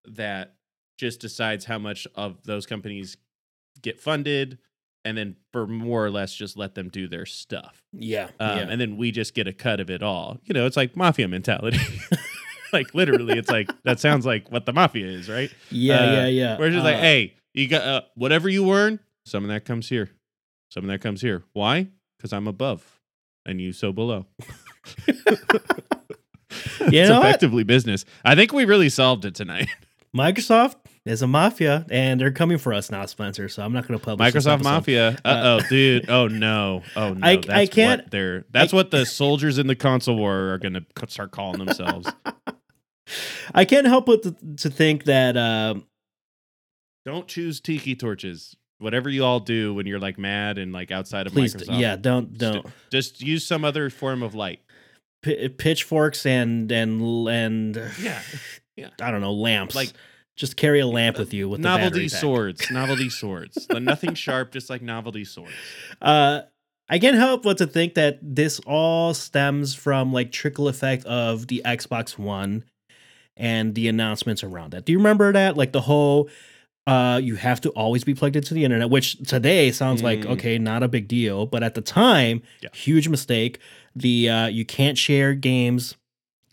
that 0.06 0.56
just 0.98 1.20
decides 1.20 1.66
how 1.66 1.80
much 1.80 2.08
of 2.16 2.44
those 2.44 2.66
companies 2.66 3.18
get 3.82 4.00
funded 4.00 4.60
and 5.04 5.18
then 5.18 5.36
for 5.52 5.66
more 5.66 6.06
or 6.06 6.12
less 6.12 6.34
just 6.34 6.56
let 6.56 6.76
them 6.76 6.90
do 6.90 7.08
their 7.08 7.26
stuff. 7.26 7.84
Yeah, 7.92 8.30
um, 8.40 8.58
yeah. 8.58 8.68
and 8.70 8.80
then 8.80 8.98
we 8.98 9.12
just 9.12 9.34
get 9.34 9.48
a 9.48 9.54
cut 9.54 9.80
of 9.80 9.90
it 9.90 10.04
all. 10.04 10.40
You 10.46 10.54
know 10.54 10.66
it's 10.66 10.78
like 10.78 10.96
mafia 10.96 11.28
mentality 11.28 11.80
like 12.74 12.94
literally 12.94 13.38
it's 13.38 13.50
like 13.50 13.70
that 13.84 14.00
sounds 14.00 14.26
like 14.26 14.52
what 14.52 14.66
the 14.66 14.74
mafia 14.74 15.08
is 15.08 15.30
right 15.30 15.54
yeah, 15.70 16.00
uh, 16.00 16.12
yeah, 16.12 16.28
yeah. 16.28 16.58
we're 16.60 16.70
just 16.70 16.84
like, 16.84 16.98
Uh, 16.98 17.02
hey, 17.02 17.34
you 17.54 17.68
got 17.68 17.82
uh, 17.82 18.02
whatever 18.16 18.50
you 18.50 18.72
earn, 18.72 19.00
some 19.26 19.44
of 19.44 19.50
that 19.50 19.66
comes 19.66 19.90
here. 19.90 20.10
Some 20.70 20.86
of 20.86 20.90
that 20.90 21.02
comes 21.02 21.22
here. 21.22 21.44
Why? 21.54 21.88
Because 22.18 22.32
I'm 22.32 22.48
above 22.48 23.00
and 23.46 23.60
you 23.60 23.74
so 23.74 23.92
below. 23.92 24.26
it's 25.08 27.10
know 27.10 27.20
what? 27.20 27.28
effectively 27.28 27.64
business. 27.64 28.06
I 28.24 28.36
think 28.36 28.54
we 28.54 28.66
really 28.66 28.90
solved 28.90 29.26
it 29.26 29.36
tonight. 29.36 29.70
Microsoft 30.16 30.76
is 31.06 31.22
a 31.22 31.28
mafia, 31.28 31.86
and 31.90 32.20
they're 32.20 32.32
coming 32.32 32.58
for 32.58 32.74
us 32.74 32.92
now, 32.92 33.06
Spencer. 33.06 33.48
So 33.48 33.64
I'm 33.64 33.74
not 33.74 33.88
going 33.88 34.00
to 34.00 34.06
publish 34.06 34.34
Microsoft. 34.34 34.64
Mafia. 34.64 35.18
Uh 35.24 35.42
oh, 35.44 35.60
dude. 35.70 36.10
Oh 36.10 36.28
no. 36.28 36.84
Oh 36.96 37.14
no. 37.14 37.28
I- 37.28 37.36
that's 37.38 37.50
I 37.50 37.66
can't- 37.66 38.04
What 38.04 38.12
they're. 38.12 38.46
That's 38.52 38.74
what 38.74 38.92
the 38.92 39.06
soldiers 39.06 39.58
in 39.58 39.68
the 39.68 39.76
console 39.76 40.18
war 40.18 40.54
are 40.54 40.58
gonna 40.58 40.86
start 41.08 41.32
calling 41.32 41.64
themselves. 41.64 42.12
I 43.54 43.66
can't 43.66 43.88
help 43.88 44.06
but 44.06 44.24
to, 44.24 44.36
to 44.58 44.70
think 44.70 45.06
that 45.06 45.38
um, 45.38 45.86
Don't 47.06 47.28
choose 47.28 47.60
tiki 47.60 47.96
torches. 47.96 48.56
Whatever 48.80 49.10
you 49.10 49.24
all 49.24 49.40
do 49.40 49.74
when 49.76 49.86
you're 49.86 50.00
like 50.00 50.18
mad 50.18 50.58
and 50.58 50.72
like 50.74 50.90
outside 50.92 51.28
of 51.28 51.34
please, 51.34 51.54
Microsoft. 51.56 51.80
yeah, 51.80 51.96
don't 51.96 52.38
don't 52.38 52.66
Just 52.92 53.22
use 53.22 53.46
some 53.46 53.64
other 53.64 53.90
form 53.92 54.24
of 54.24 54.34
light. 54.34 54.60
P- 55.22 55.50
pitchforks 55.50 56.26
and 56.26 56.72
and 56.72 57.28
and 57.28 57.76
Yeah. 58.02 58.20
yeah. 58.76 58.90
I 59.00 59.12
don't 59.12 59.22
know 59.22 59.34
lamps. 59.34 59.76
Like- 59.76 59.94
just 60.38 60.56
carry 60.58 60.80
a 60.80 60.88
lamp 60.88 61.20
with 61.20 61.34
you 61.34 61.48
with 61.50 61.62
the 61.62 61.68
novelty 61.68 62.08
swords 62.08 62.72
novelty 62.72 63.10
swords 63.10 63.68
nothing 63.70 64.16
sharp 64.16 64.52
just 64.52 64.70
like 64.72 64.82
novelty 64.82 65.26
swords 65.26 65.52
Uh, 66.02 66.42
I 66.90 66.98
can't 66.98 67.18
help 67.18 67.44
but 67.44 67.58
to 67.60 67.68
think 67.68 67.94
that 67.96 68.18
this 68.24 68.60
all 68.66 69.14
stems 69.14 69.76
from 69.76 70.12
like 70.14 70.32
trickle 70.32 70.68
effect 70.70 71.06
of 71.06 71.46
the 71.48 71.62
Xbox 71.64 72.18
One 72.18 72.64
and 73.38 73.76
the 73.76 73.88
announcements 73.88 74.44
around 74.44 74.72
that. 74.74 74.86
Do 74.86 74.92
you 74.92 74.98
remember 74.98 75.32
that? 75.34 75.58
Like 75.58 75.72
the 75.72 75.82
whole 75.82 76.30
uh 76.88 77.20
you 77.24 77.36
have 77.36 77.62
to 77.62 77.70
always 77.72 78.04
be 78.04 78.14
plugged 78.16 78.36
into 78.36 78.54
the 78.54 78.64
internet, 78.66 78.90
which 78.90 79.18
today 79.28 79.72
sounds 79.72 80.02
like 80.02 80.22
Mm. 80.22 80.32
okay, 80.32 80.58
not 80.58 80.82
a 80.84 80.88
big 80.88 81.08
deal, 81.08 81.46
but 81.46 81.62
at 81.64 81.76
the 81.76 81.82
time, 81.82 82.42
Yeah. 82.62 82.70
huge 82.74 83.08
mistake. 83.08 83.60
The 83.96 84.30
uh 84.30 84.48
you 84.48 84.66
can't 84.66 84.98
share 84.98 85.34
games 85.36 85.96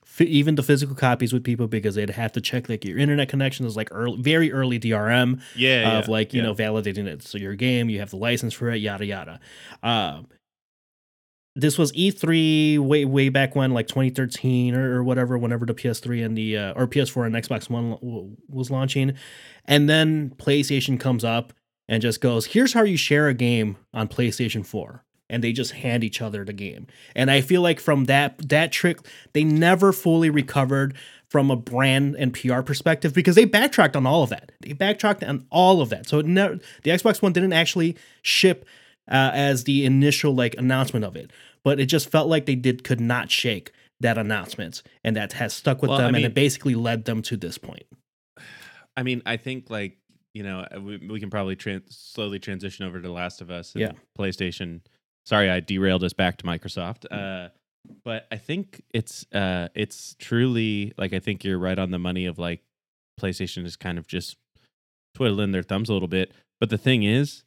f- 0.05 0.21
even 0.21 0.55
the 0.57 0.63
physical 0.63 0.95
copies 0.95 1.33
with 1.33 1.45
people 1.45 1.67
because 1.67 1.95
they'd 1.95 2.11
have 2.11 2.33
to 2.33 2.41
check 2.43 2.69
like 2.69 2.85
your 2.85 2.99
internet 2.99 3.29
connection 3.31 3.65
is 3.65 3.75
like 3.77 3.89
early, 3.91 4.21
very 4.21 4.53
early 4.53 4.79
DRM 4.79 5.41
yeah, 5.57 5.99
of 5.99 6.07
yeah, 6.09 6.13
like 6.13 6.35
you 6.35 6.41
yeah. 6.43 6.47
know 6.49 6.55
validating 6.55 7.07
it. 7.07 7.23
So 7.23 7.39
your 7.39 7.55
game, 7.55 7.89
you 7.89 7.99
have 8.01 8.11
the 8.11 8.17
license 8.17 8.53
for 8.53 8.71
it, 8.71 8.79
yada 8.83 9.07
yada. 9.07 9.41
Um, 9.83 10.27
this 11.59 11.77
was 11.77 11.93
E3 11.93 12.79
way 12.79 13.05
way 13.05 13.29
back 13.29 13.57
when, 13.57 13.73
like 13.73 13.89
2013 13.89 14.75
or, 14.75 14.97
or 14.97 15.03
whatever, 15.03 15.37
whenever 15.37 15.67
the 15.67 15.75
PS3 15.75 16.25
and 16.25 16.39
the 16.39 16.57
uh, 16.57 16.73
or 16.75 16.87
PS4 16.87 17.27
and 17.27 17.35
Xbox 17.35 17.69
One 17.69 17.91
w- 17.91 18.37
was 18.49 18.71
launching, 18.71 19.15
and 19.65 19.89
then 19.89 20.31
PlayStation 20.37 21.01
comes 21.01 21.25
up 21.25 21.53
and 21.89 22.01
just 22.01 22.21
goes, 22.21 22.47
"Here's 22.47 22.73
how 22.73 22.85
you 22.85 22.97
share 22.97 23.29
a 23.29 23.35
game 23.35 23.77
on 23.93 24.09
PlayStation 24.09 24.65
4." 24.65 25.05
And 25.31 25.45
they 25.45 25.53
just 25.53 25.73
hand 25.73 26.05
each 26.05 26.23
other 26.23 26.43
the 26.43 26.55
game. 26.55 26.87
And 27.15 27.31
I 27.31 27.43
feel 27.43 27.61
like 27.61 27.81
from 27.81 28.07
that 28.07 28.49
that 28.49 28.73
trick, 28.73 28.99
they 29.35 29.45
never 29.45 29.93
fully 29.93 30.31
recovered 30.31 30.95
from 31.29 31.51
a 31.51 31.57
brand 31.57 32.17
and 32.17 32.33
PR 32.33 32.63
perspective 32.63 33.13
because 33.13 33.35
they 33.35 33.45
backtracked 33.45 33.95
on 33.95 34.07
all 34.07 34.23
of 34.23 34.31
that. 34.31 34.53
They 34.61 34.73
backtracked 34.73 35.23
on 35.23 35.47
all 35.51 35.83
of 35.83 35.91
that. 35.91 36.09
So 36.09 36.21
it 36.21 36.25
the 36.25 36.91
Xbox 36.91 37.21
One 37.21 37.35
didn't 37.35 37.53
actually 37.53 37.97
ship 38.23 38.65
uh, 39.11 39.31
as 39.33 39.65
the 39.65 39.85
initial 39.85 40.35
like 40.35 40.55
announcement 40.57 41.05
of 41.05 41.17
it, 41.17 41.31
but 41.69 41.79
it 41.81 41.87
just 41.87 42.09
felt 42.11 42.29
like 42.29 42.47
they 42.47 42.55
did 42.55 42.83
could 42.85 43.01
not 43.01 43.31
shake 43.31 43.73
that 44.01 44.17
announcement, 44.17 44.83
and 45.05 45.15
that 45.17 45.35
has 45.35 45.53
stuck 45.53 45.83
with 45.83 45.91
Well, 45.91 46.01
I 46.01 46.07
them, 46.07 46.15
and 46.15 46.25
it 46.25 46.33
basically 46.35 46.75
led 46.75 47.05
them 47.05 47.21
to 47.23 47.37
this 47.37 47.59
point. 47.59 47.85
i 48.97 49.03
mean 49.03 49.21
i 49.27 49.37
think 49.37 49.69
like 49.71 49.99
you 50.35 50.43
know 50.43 50.61
uh, 50.75 50.81
we, 50.81 50.97
we 50.97 51.21
can 51.21 51.31
probably 51.31 51.57
tran 51.57 51.83
slowly 51.89 52.39
transition 52.39 52.87
over 52.87 52.99
to 53.01 53.07
the 53.07 53.13
last 53.13 53.41
of 53.41 53.51
us 53.51 53.75
and 53.75 53.83
Yeah. 53.83 53.93
playstation 54.19 54.81
sorry 55.27 55.51
i 55.51 55.61
derailed 55.61 56.03
us 56.05 56.13
back 56.13 56.39
to 56.39 56.45
microsoft 56.45 57.05
uh 57.11 57.51
but 58.05 58.27
i 58.33 58.37
think 58.37 58.83
it's 58.95 59.27
uh 59.33 59.69
it's 59.75 60.17
truly 60.19 60.93
like 60.97 61.13
i 61.13 61.19
think 61.21 61.45
you're 61.45 61.59
right 61.59 61.79
on 61.79 61.91
the 61.91 61.99
money 61.99 62.27
of 62.27 62.39
like 62.39 62.61
playstation 63.21 63.65
is 63.67 63.77
kind 63.77 63.99
of 63.99 64.07
just 64.07 64.37
twiddling 65.15 65.53
their 65.53 65.63
thumbs 65.63 65.89
a 65.89 65.93
little 65.93 66.09
bit 66.09 66.33
but 66.61 66.71
the 66.71 66.79
thing 66.79 67.03
is 67.03 67.45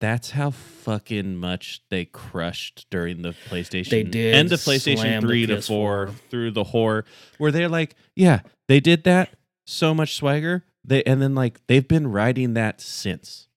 that's 0.00 0.32
how 0.32 0.50
fucking 0.50 1.36
much 1.36 1.80
they 1.90 2.04
crushed 2.04 2.86
during 2.90 3.22
the 3.22 3.34
PlayStation 3.48 3.90
They 3.90 4.02
did 4.02 4.34
and 4.34 4.48
the 4.48 4.56
PlayStation 4.56 5.20
the 5.20 5.26
3 5.26 5.46
to 5.46 5.56
PS4. 5.56 6.14
through 6.30 6.50
the 6.50 6.64
horror 6.64 7.04
where 7.38 7.50
they're 7.50 7.68
like, 7.68 7.94
yeah, 8.14 8.40
they 8.68 8.80
did 8.80 9.04
that 9.04 9.30
so 9.66 9.94
much 9.94 10.16
swagger. 10.16 10.64
They 10.84 11.02
and 11.04 11.20
then 11.20 11.34
like 11.34 11.66
they've 11.66 11.86
been 11.86 12.08
riding 12.08 12.54
that 12.54 12.80
since. 12.80 13.48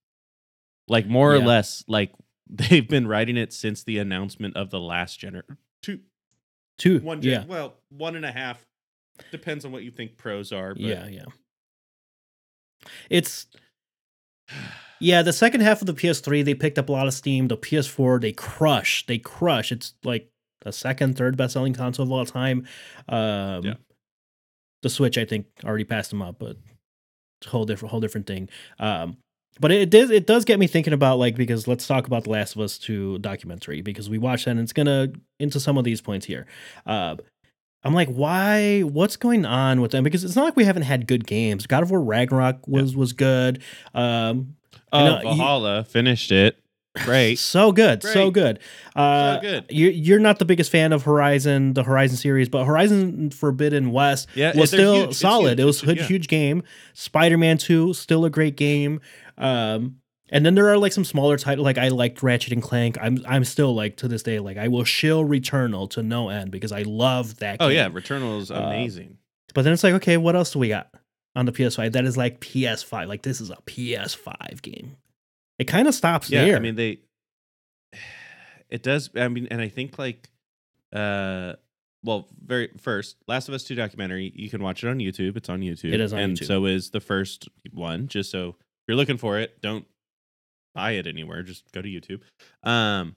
Like 0.88 1.08
more 1.08 1.34
or 1.34 1.40
less 1.40 1.84
like 1.88 2.14
they've 2.50 2.88
been 2.88 3.08
riding 3.08 3.38
it 3.38 3.54
since 3.54 3.84
the 3.84 4.00
announcement 4.00 4.56
of 4.56 4.70
the 4.70 4.80
last 4.80 5.20
gener 5.20 5.44
two 5.84 6.00
Two, 6.78 7.00
one 7.02 7.22
yeah, 7.22 7.40
gen- 7.40 7.48
well, 7.50 7.76
one 7.90 8.16
and 8.16 8.24
a 8.24 8.32
half. 8.32 8.66
Depends 9.32 9.66
on 9.66 9.74
what 9.74 9.84
you 9.84 9.92
think 9.92 10.16
pros 10.16 10.54
are, 10.54 10.74
but 10.74 10.82
yeah, 10.82 11.08
yeah. 11.08 11.26
It's 13.10 13.48
yeah. 15.00 15.22
The 15.22 15.34
second 15.34 15.62
half 15.62 15.82
of 15.82 15.88
the 15.88 15.94
PS3, 15.94 16.44
they 16.44 16.54
picked 16.54 16.78
up 16.78 16.90
a 16.90 16.92
lot 16.92 17.08
of 17.08 17.14
steam. 17.14 17.48
The 17.48 17.58
PS4, 17.58 18.22
they 18.22 18.32
crush. 18.32 19.06
They 19.06 19.18
crush. 19.18 19.72
It's 19.72 19.94
like 20.04 20.30
the 20.62 20.72
second, 20.72 21.18
third 21.18 21.38
best 21.38 21.54
selling 21.54 21.74
console 21.74 22.06
of 22.06 22.12
all 22.12 22.26
time. 22.26 22.68
Um, 23.08 23.64
Yeah. 23.66 23.74
The 24.82 24.90
Switch, 24.90 25.18
I 25.18 25.26
think, 25.26 25.46
already 25.66 25.84
passed 25.84 26.10
them 26.10 26.22
up, 26.22 26.38
but 26.40 26.56
it's 27.42 27.48
a 27.48 27.50
whole 27.50 27.66
different, 27.66 27.92
whole 27.92 28.00
different 28.00 28.28
thing. 28.28 28.48
Um, 28.80 29.18
but 29.60 29.72
it 29.72 29.90
does, 29.90 30.10
it 30.10 30.26
does 30.26 30.46
get 30.46 30.58
me 30.58 30.68
thinking 30.68 30.94
about 30.94 31.20
like 31.20 31.36
because 31.36 31.68
let's 31.68 31.86
talk 31.86 32.08
about 32.08 32.24
the 32.24 32.30
Last 32.30 32.56
of 32.56 32.62
Us 32.62 32.78
Two 32.78 33.18
documentary 33.20 33.82
because 33.82 34.10
we 34.10 34.18
watched 34.18 34.46
that 34.46 34.52
and 34.52 34.62
it's 34.62 34.72
gonna 34.72 35.10
into 35.38 35.60
some 35.60 35.78
of 35.78 35.84
these 35.84 36.00
points 36.00 36.26
here. 36.26 36.46
Uh, 36.86 37.18
I'm 37.84 37.94
like, 37.94 38.08
why? 38.10 38.82
What's 38.82 39.18
going 39.18 39.46
on 39.46 39.82
with 39.82 39.92
them? 39.92 40.04
Because 40.04 40.24
it's 40.24 40.36
not 40.36 40.46
like 40.46 40.56
we 40.56 40.64
haven't 40.64 40.84
had 40.84 41.08
good 41.08 41.28
games. 41.28 41.68
God 41.68 41.84
of 41.84 41.92
War 41.92 42.02
Ragnarok 42.02 42.66
was 42.68 42.96
was 42.96 43.12
good. 43.12 43.62
Um, 43.94 44.56
Oh, 44.92 45.06
know, 45.06 45.18
you- 45.18 45.24
Valhalla 45.24 45.84
finished 45.84 46.32
it. 46.32 46.58
Great. 47.06 47.38
so 47.38 47.72
good, 47.72 48.02
so 48.04 48.32
good. 48.32 48.60
Uh, 48.96 49.36
so 49.36 49.42
good. 49.42 49.66
You, 49.70 49.90
you're 49.90 50.20
not 50.20 50.40
the 50.40 50.44
biggest 50.46 50.72
fan 50.72 50.92
of 50.92 51.04
Horizon, 51.04 51.74
the 51.74 51.84
Horizon 51.84 52.18
series, 52.18 52.50
but 52.50 52.66
Horizon 52.66 53.30
Forbidden 53.30 53.92
West 53.92 54.28
Yeah, 54.34 54.58
was 54.58 54.70
still 54.72 55.06
huge. 55.06 55.16
Solid. 55.16 55.60
It 55.60 55.66
was 55.66 55.84
a 55.84 55.86
huge, 55.86 55.98
yeah. 56.00 56.06
huge 56.08 56.28
game. 56.28 56.64
Spider 56.94 57.38
Man 57.38 57.58
Two, 57.60 57.94
still 57.94 58.26
a 58.26 58.30
great 58.30 58.58
game. 58.58 59.02
Um, 59.38 59.98
and 60.32 60.46
then 60.46 60.56
there 60.56 60.68
are 60.70 60.78
like 60.78 60.92
some 60.92 61.06
smaller 61.06 61.38
titles. 61.38 61.64
Like 61.64 61.78
I 61.78 61.88
liked 61.90 62.22
Ratchet 62.24 62.52
and 62.54 62.62
Clank. 62.62 62.98
I'm 63.00 63.24
I'm 63.28 63.44
still 63.46 63.74
like 63.76 63.98
to 63.98 64.08
this 64.08 64.24
day 64.24 64.40
like 64.40 64.58
I 64.58 64.68
will 64.68 64.84
shill 64.84 65.24
Returnal 65.24 65.90
to 65.92 66.04
no 66.04 66.30
end 66.30 66.50
because 66.52 66.72
I 66.72 66.82
love 66.82 67.38
that. 67.38 67.58
Oh 67.60 67.68
game. 67.70 67.78
yeah, 67.78 67.90
Returnal 67.90 68.40
is 68.42 68.50
Uh, 68.52 68.56
amazing. 68.56 69.18
But 69.54 69.62
then 69.64 69.74
it's 69.74 69.84
like, 69.84 69.94
okay, 69.94 70.18
what 70.18 70.36
else 70.36 70.52
do 70.52 70.60
we 70.60 70.68
got 70.70 70.90
on 71.36 71.46
the 71.46 71.52
PS5? 71.52 71.92
That 71.94 72.06
is 72.06 72.18
like 72.18 72.40
PS5. 72.40 73.08
Like 73.08 73.22
this 73.22 73.42
is 73.42 73.50
a 73.50 73.58
PS5 73.68 74.62
game. 74.62 74.98
It 75.58 75.66
kind 75.66 75.88
of 75.88 75.96
stops 75.96 76.30
yeah, 76.30 76.46
there. 76.46 76.56
I 76.56 76.60
mean 76.60 76.76
they 76.76 77.00
it 78.70 78.84
does 78.84 79.10
I 79.16 79.28
mean 79.28 79.48
and 79.52 79.62
I 79.62 79.70
think 79.70 79.98
like 79.98 80.30
uh 80.94 81.54
well, 82.04 82.28
very 82.46 82.70
first, 82.78 83.18
Last 83.28 83.50
of 83.50 83.54
Us 83.54 83.64
2 83.66 83.76
documentary, 83.76 84.32
you 84.36 84.50
can 84.50 84.64
watch 84.64 84.84
it 84.84 84.88
on 84.88 85.00
YouTube. 85.00 85.36
It's 85.36 85.50
on 85.50 85.60
YouTube. 85.62 85.94
It 85.94 86.00
is 86.00 86.14
on 86.14 86.20
YouTube 86.20 86.24
and 86.24 86.38
YouTube. 86.38 86.48
so 86.48 86.66
is 86.66 86.92
the 86.92 87.02
first 87.02 87.50
one. 87.74 88.08
Just 88.08 88.32
so 88.32 88.50
if 88.50 88.56
you're 88.88 88.98
looking 88.98 89.18
for 89.18 89.38
it, 89.38 89.62
don't 89.62 89.86
buy 90.74 90.92
it 90.92 91.08
anywhere. 91.08 91.44
Just 91.44 91.70
go 91.72 91.82
to 91.82 91.90
YouTube. 91.90 92.22
Um, 92.68 93.16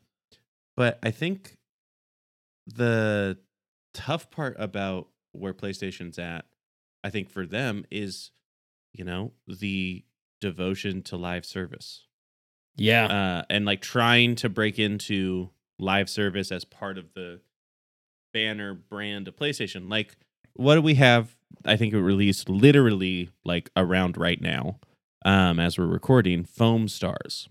but 0.77 0.99
I 1.03 1.11
think 1.11 1.57
the 2.67 3.39
tough 3.95 4.31
part 4.31 4.57
about 4.59 5.09
where 5.33 5.55
PlayStation's 5.55 6.19
at, 6.19 6.45
I 7.05 7.11
think 7.11 7.31
for 7.31 7.47
them 7.47 7.85
is, 7.91 8.31
you 8.93 9.05
know, 9.05 9.33
the 9.47 10.05
devotion 10.41 11.03
to 11.03 11.17
live 11.17 11.45
service. 11.45 12.07
Yeah. 12.77 13.07
Uh, 13.07 13.43
and 13.51 13.65
like 13.65 13.81
trying 13.81 14.35
to 14.37 14.49
break 14.49 14.79
into 14.79 15.51
live 15.79 16.09
service 16.09 16.53
as 16.53 16.65
part 16.65 16.99
of 16.99 17.13
the 17.15 17.41
banner 18.33 18.75
brand 18.75 19.29
of 19.29 19.37
PlayStation. 19.37 19.91
Like, 19.91 20.17
what 20.55 20.75
do 20.77 20.83
we 20.83 20.95
have? 20.95 21.37
I 21.65 21.77
think 21.77 21.93
it 21.93 22.01
released 22.01 22.49
literally 22.49 23.31
like 23.45 23.71
around 23.77 24.17
right 24.17 24.41
now, 24.41 24.79
um, 25.25 25.61
as 25.61 25.79
we're 25.79 25.87
recording, 25.87 26.45
Foamstars. 26.45 27.49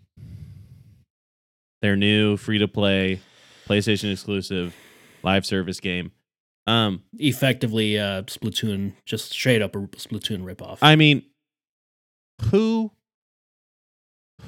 Their 1.81 1.95
new 1.95 2.37
free 2.37 2.59
to 2.59 2.67
play, 2.67 3.21
PlayStation 3.67 4.11
exclusive, 4.11 4.75
live 5.23 5.45
service 5.45 5.79
game. 5.79 6.11
Um, 6.67 7.03
Effectively, 7.17 7.97
uh, 7.97 8.23
Splatoon, 8.23 8.93
just 9.05 9.31
straight 9.31 9.61
up 9.61 9.75
a 9.75 9.79
Splatoon 9.79 10.43
ripoff. 10.43 10.77
I 10.81 10.95
mean, 10.95 11.23
who 12.49 12.91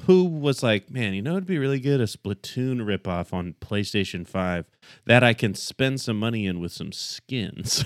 who 0.06 0.24
was 0.24 0.62
like, 0.62 0.90
man, 0.90 1.14
you 1.14 1.22
know 1.22 1.32
it'd 1.32 1.46
be 1.46 1.58
really 1.58 1.80
good 1.80 2.00
a 2.00 2.04
Splatoon 2.04 2.82
ripoff 2.82 3.32
on 3.32 3.54
PlayStation 3.60 4.26
5 4.26 4.66
that 5.06 5.22
I 5.22 5.32
can 5.34 5.54
spend 5.54 6.00
some 6.00 6.18
money 6.18 6.46
in 6.46 6.60
with 6.60 6.72
some 6.72 6.92
skins. 6.92 7.84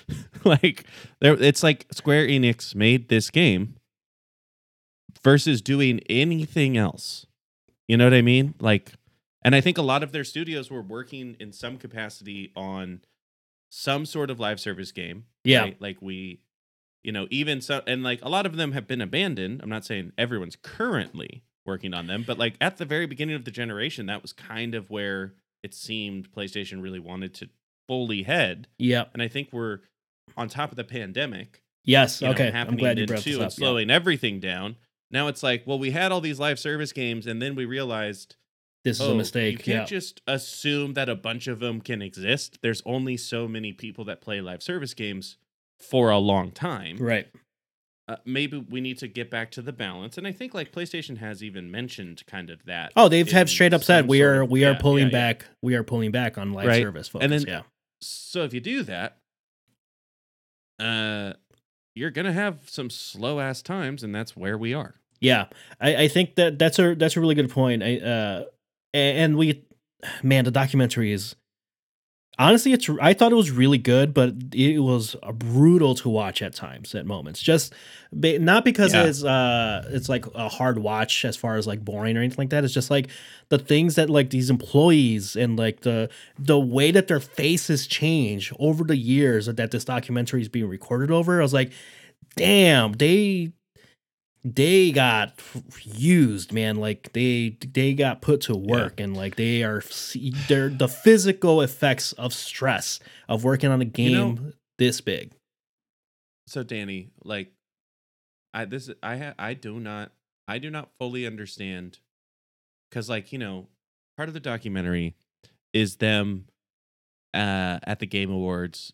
like 0.44 0.84
there 1.20 1.34
it's 1.34 1.62
like 1.62 1.86
Square 1.92 2.28
Enix 2.28 2.74
made 2.74 3.08
this 3.08 3.30
game 3.30 3.76
versus 5.22 5.60
doing 5.60 6.00
anything 6.08 6.76
else. 6.76 7.26
You 7.86 7.96
know 7.96 8.04
what 8.04 8.14
I 8.14 8.22
mean? 8.22 8.54
Like 8.60 8.92
and 9.42 9.54
I 9.54 9.60
think 9.60 9.78
a 9.78 9.82
lot 9.82 10.02
of 10.02 10.12
their 10.12 10.24
studios 10.24 10.70
were 10.70 10.82
working 10.82 11.36
in 11.38 11.52
some 11.52 11.76
capacity 11.76 12.52
on 12.56 13.00
some 13.70 14.04
sort 14.04 14.30
of 14.30 14.38
live 14.38 14.60
service 14.60 14.92
game. 14.92 15.24
Yeah. 15.44 15.60
right? 15.62 15.80
Like 15.80 16.02
we 16.02 16.40
you 17.02 17.12
know, 17.12 17.26
even 17.30 17.60
so 17.60 17.82
and 17.86 18.02
like 18.02 18.20
a 18.22 18.28
lot 18.28 18.46
of 18.46 18.56
them 18.56 18.72
have 18.72 18.86
been 18.86 19.00
abandoned. 19.00 19.60
I'm 19.62 19.70
not 19.70 19.84
saying 19.84 20.12
everyone's 20.18 20.56
currently 20.56 21.44
working 21.64 21.94
on 21.94 22.06
them, 22.06 22.24
but 22.26 22.38
like 22.38 22.54
at 22.60 22.76
the 22.76 22.84
very 22.84 23.06
beginning 23.06 23.36
of 23.36 23.44
the 23.44 23.50
generation, 23.50 24.06
that 24.06 24.22
was 24.22 24.32
kind 24.32 24.74
of 24.74 24.90
where 24.90 25.34
it 25.62 25.74
seemed 25.74 26.30
PlayStation 26.32 26.82
really 26.82 26.98
wanted 26.98 27.34
to 27.34 27.48
fully 27.88 28.22
head. 28.22 28.68
yeah. 28.78 29.04
And 29.12 29.22
I 29.22 29.28
think 29.28 29.48
we're 29.52 29.80
on 30.36 30.48
top 30.48 30.70
of 30.70 30.76
the 30.76 30.84
pandemic. 30.84 31.62
Yes. 31.84 32.20
You 32.20 32.28
know, 32.28 32.34
okay. 32.34 32.48
I'm 32.48 32.52
happening 32.52 32.78
glad 32.78 32.98
you 32.98 33.06
brought 33.06 33.22
too 33.22 33.30
this 33.30 33.36
and 33.36 33.44
up. 33.46 33.50
yeah. 33.52 33.56
slowing 33.56 33.90
everything 33.90 34.40
down. 34.40 34.76
Now 35.10 35.26
it's 35.28 35.42
like, 35.42 35.66
well, 35.66 35.78
we 35.78 35.90
had 35.90 36.12
all 36.12 36.20
these 36.20 36.38
live 36.38 36.58
service 36.58 36.92
games, 36.92 37.26
and 37.26 37.42
then 37.42 37.56
we 37.56 37.64
realized 37.64 38.36
This 38.84 38.98
is 39.00 39.06
oh, 39.06 39.12
a 39.12 39.14
mistake. 39.14 39.52
You 39.52 39.58
can't 39.58 39.90
Yeah. 39.90 39.98
just 39.98 40.22
assume 40.26 40.94
that 40.94 41.08
a 41.08 41.14
bunch 41.14 41.46
of 41.46 41.60
them 41.60 41.80
can 41.80 42.00
exist. 42.00 42.58
There's 42.62 42.82
only 42.86 43.16
so 43.16 43.46
many 43.46 43.72
people 43.72 44.04
that 44.06 44.20
play 44.20 44.40
live 44.40 44.62
service 44.62 44.94
games 44.94 45.36
for 45.78 46.10
a 46.10 46.18
long 46.18 46.50
time. 46.50 46.96
Right. 46.98 47.28
Uh, 48.08 48.16
maybe 48.24 48.56
we 48.56 48.80
need 48.80 48.98
to 48.98 49.06
get 49.06 49.30
back 49.30 49.52
to 49.52 49.62
the 49.62 49.72
balance, 49.72 50.18
and 50.18 50.26
I 50.26 50.32
think 50.32 50.52
like 50.52 50.72
PlayStation 50.72 51.18
has 51.18 51.44
even 51.44 51.70
mentioned 51.70 52.24
kind 52.26 52.50
of 52.50 52.64
that. 52.64 52.92
Oh, 52.96 53.08
they've 53.08 53.30
have 53.30 53.48
straight 53.48 53.72
up 53.72 53.84
said 53.84 54.08
we 54.08 54.22
are 54.22 54.42
of- 54.42 54.50
we 54.50 54.64
are 54.64 54.72
yeah, 54.72 54.78
pulling 54.78 55.06
yeah, 55.06 55.12
back 55.12 55.46
we 55.62 55.74
are 55.76 55.84
pulling 55.84 56.10
back 56.10 56.36
on 56.36 56.52
live 56.52 56.66
Right. 56.66 56.82
service 56.82 57.06
focus. 57.08 57.24
And 57.24 57.32
then- 57.32 57.44
yeah. 57.46 57.62
So 58.00 58.42
if 58.42 58.52
you 58.52 58.60
do 58.60 58.82
that, 58.84 59.18
uh, 60.80 61.34
you're 61.94 62.10
gonna 62.10 62.32
have 62.32 62.68
some 62.68 62.90
slow 62.90 63.38
ass 63.40 63.62
times, 63.62 64.02
and 64.02 64.14
that's 64.14 64.36
where 64.36 64.56
we 64.58 64.74
are. 64.74 64.94
Yeah, 65.20 65.46
I, 65.80 66.04
I 66.04 66.08
think 66.08 66.34
that 66.36 66.58
that's 66.58 66.78
a 66.78 66.94
that's 66.94 67.16
a 67.16 67.20
really 67.20 67.34
good 67.34 67.50
point. 67.50 67.82
I 67.82 67.98
uh, 67.98 68.44
and 68.94 69.36
we, 69.36 69.64
man, 70.22 70.44
the 70.44 70.50
documentary 70.50 71.12
is 71.12 71.36
honestly, 72.38 72.72
it's 72.72 72.88
I 73.02 73.12
thought 73.12 73.32
it 73.32 73.36
was 73.36 73.50
really 73.50 73.76
good, 73.78 74.14
but 74.14 74.32
it 74.54 74.78
was 74.78 75.14
brutal 75.34 75.94
to 75.96 76.08
watch 76.08 76.40
at 76.40 76.54
times, 76.54 76.94
at 76.94 77.04
moments. 77.04 77.42
Just 77.42 77.74
not 78.12 78.64
because 78.64 78.94
Yeah. 78.94 79.04
it's 79.04 79.22
uh 79.22 79.86
it's 79.90 80.08
like 80.08 80.24
a 80.34 80.48
hard 80.48 80.78
watch 80.78 81.24
as 81.24 81.36
far 81.36 81.56
as 81.56 81.66
like 81.66 81.84
boring 81.84 82.16
or 82.16 82.20
anything 82.20 82.38
like 82.38 82.50
that. 82.50 82.64
It's 82.64 82.72
just 82.74 82.90
like 82.90 83.08
the 83.50 83.58
things 83.58 83.96
that 83.96 84.08
like 84.08 84.30
these 84.30 84.48
employees 84.50 85.36
and 85.36 85.58
like 85.58 85.80
the 85.80 86.08
the 86.38 86.58
way 86.58 86.90
that 86.92 87.08
their 87.08 87.20
faces 87.20 87.86
change 87.86 88.52
over 88.58 88.84
the 88.84 88.96
years 88.96 89.46
that 89.46 89.70
this 89.70 89.84
documentary 89.84 90.40
is 90.40 90.48
being 90.48 90.66
recorded 90.68 91.10
over. 91.10 91.40
I 91.40 91.42
was 91.42 91.52
like, 91.54 91.72
damn, 92.36 92.92
they 92.92 93.52
they 94.44 94.90
got 94.90 95.34
used 95.84 96.52
man. 96.52 96.76
Like 96.76 97.12
they 97.12 97.56
they 97.72 97.94
got 97.94 98.22
put 98.22 98.42
to 98.42 98.56
work 98.56 99.00
and 99.00 99.16
like 99.16 99.36
they 99.36 99.62
are 99.62 99.82
they're 100.48 100.70
the 100.70 100.88
physical 100.88 101.60
effects 101.60 102.12
of 102.14 102.32
stress 102.32 103.00
of 103.28 103.44
working 103.44 103.70
on 103.70 103.80
a 103.80 103.84
game 103.84 104.10
You 104.10 104.16
know- 104.16 104.52
this 104.78 105.00
big. 105.00 105.32
So 106.46 106.62
Danny, 106.62 107.10
like, 107.22 107.52
I 108.52 108.64
this 108.64 108.90
I 109.02 109.16
ha, 109.18 109.34
I 109.38 109.54
do 109.54 109.78
not 109.78 110.10
I 110.48 110.58
do 110.58 110.70
not 110.70 110.88
fully 110.98 111.26
understand 111.26 111.98
because 112.90 113.08
like 113.08 113.32
you 113.32 113.38
know 113.38 113.68
part 114.16 114.28
of 114.28 114.32
the 114.34 114.40
documentary 114.40 115.14
is 115.72 115.96
them 115.96 116.46
uh 117.34 117.78
at 117.84 118.00
the 118.00 118.06
Game 118.06 118.30
Awards, 118.32 118.92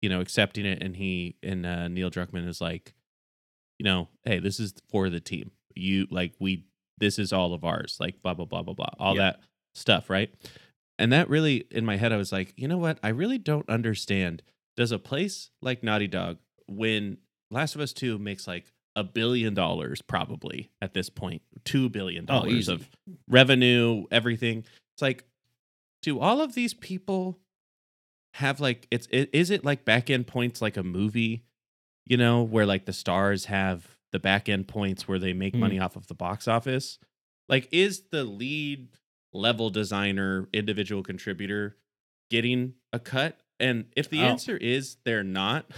you 0.00 0.08
know, 0.08 0.20
accepting 0.20 0.64
it, 0.64 0.82
and 0.82 0.96
he 0.96 1.36
and 1.42 1.66
uh, 1.66 1.88
Neil 1.88 2.10
Druckmann 2.10 2.48
is 2.48 2.60
like, 2.62 2.94
you 3.78 3.84
know, 3.84 4.08
hey, 4.24 4.38
this 4.38 4.60
is 4.60 4.74
for 4.90 5.10
the 5.10 5.20
team. 5.20 5.50
You 5.74 6.06
like 6.10 6.34
we 6.38 6.64
this 6.98 7.18
is 7.18 7.32
all 7.32 7.52
of 7.54 7.64
ours. 7.64 7.96
Like 8.00 8.22
blah 8.22 8.34
blah 8.34 8.44
blah 8.46 8.62
blah 8.62 8.74
blah 8.74 8.90
all 8.98 9.14
Yeah. 9.16 9.22
that 9.22 9.40
stuff, 9.74 10.08
right? 10.10 10.32
And 10.98 11.12
that 11.12 11.28
really 11.28 11.66
in 11.70 11.84
my 11.84 11.96
head, 11.96 12.12
I 12.12 12.16
was 12.16 12.30
like, 12.32 12.52
you 12.56 12.68
know 12.68 12.78
what? 12.78 12.98
I 13.02 13.08
really 13.08 13.38
don't 13.38 13.68
understand. 13.68 14.42
Does 14.76 14.92
a 14.92 14.98
place 14.98 15.50
like 15.62 15.82
Naughty 15.82 16.06
Dog, 16.06 16.38
when 16.66 17.18
Last 17.50 17.74
of 17.74 17.80
Us 17.80 17.92
Two 17.92 18.18
makes 18.18 18.46
like 18.46 18.66
a 18.96 19.02
billion 19.02 19.54
dollars, 19.54 20.02
probably 20.02 20.70
at 20.80 20.94
this 20.94 21.10
point, 21.10 21.42
2 21.64 21.88
billion 21.88 22.26
oh, 22.28 22.34
dollars 22.42 22.52
easy. 22.52 22.72
of 22.74 22.88
revenue, 23.28 24.04
everything. 24.12 24.58
It's 24.94 25.02
like, 25.02 25.24
do 26.02 26.20
all 26.20 26.40
of 26.40 26.54
these 26.54 26.74
people 26.74 27.40
have 28.34 28.60
like 28.60 28.86
it's 28.90 29.08
i- 29.12 29.28
is 29.32 29.50
it 29.50 29.64
like 29.64 29.84
back 29.84 30.10
end 30.10 30.26
points 30.28 30.62
like 30.62 30.76
a 30.76 30.82
movie, 30.84 31.42
you 32.06 32.16
know, 32.16 32.42
where 32.42 32.66
like 32.66 32.84
the 32.86 32.92
stars 32.92 33.46
have 33.46 33.96
the 34.12 34.18
back 34.18 34.48
end 34.48 34.68
points 34.68 35.08
where 35.08 35.18
they 35.18 35.32
make 35.32 35.54
Hmm. 35.54 35.60
money 35.60 35.78
off 35.78 35.96
of 35.96 36.06
the 36.06 36.14
box 36.14 36.46
office? 36.46 36.98
Like, 37.48 37.68
is 37.72 38.02
the 38.10 38.24
lead 38.24 38.88
level 39.32 39.70
designer, 39.70 40.48
individual 40.52 41.02
contributor 41.02 41.76
getting 42.30 42.74
a 42.92 42.98
cut? 42.98 43.40
And 43.60 43.86
if 43.96 44.08
the 44.08 44.20
Oh. 44.20 44.28
answer 44.28 44.56
is 44.56 44.96
they're 45.04 45.24
not, 45.24 45.70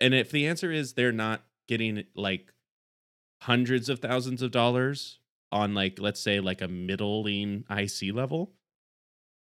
and 0.00 0.14
if 0.14 0.30
the 0.30 0.46
answer 0.46 0.70
is 0.70 0.92
they're 0.94 1.12
not 1.12 1.44
getting 1.68 2.04
like 2.14 2.52
hundreds 3.42 3.88
of 3.88 3.98
thousands 4.00 4.42
of 4.42 4.50
dollars 4.50 5.18
on 5.52 5.74
like 5.74 5.98
let's 5.98 6.20
say 6.20 6.40
like 6.40 6.60
a 6.60 6.68
middling 6.68 7.64
IC 7.70 8.12
level, 8.12 8.52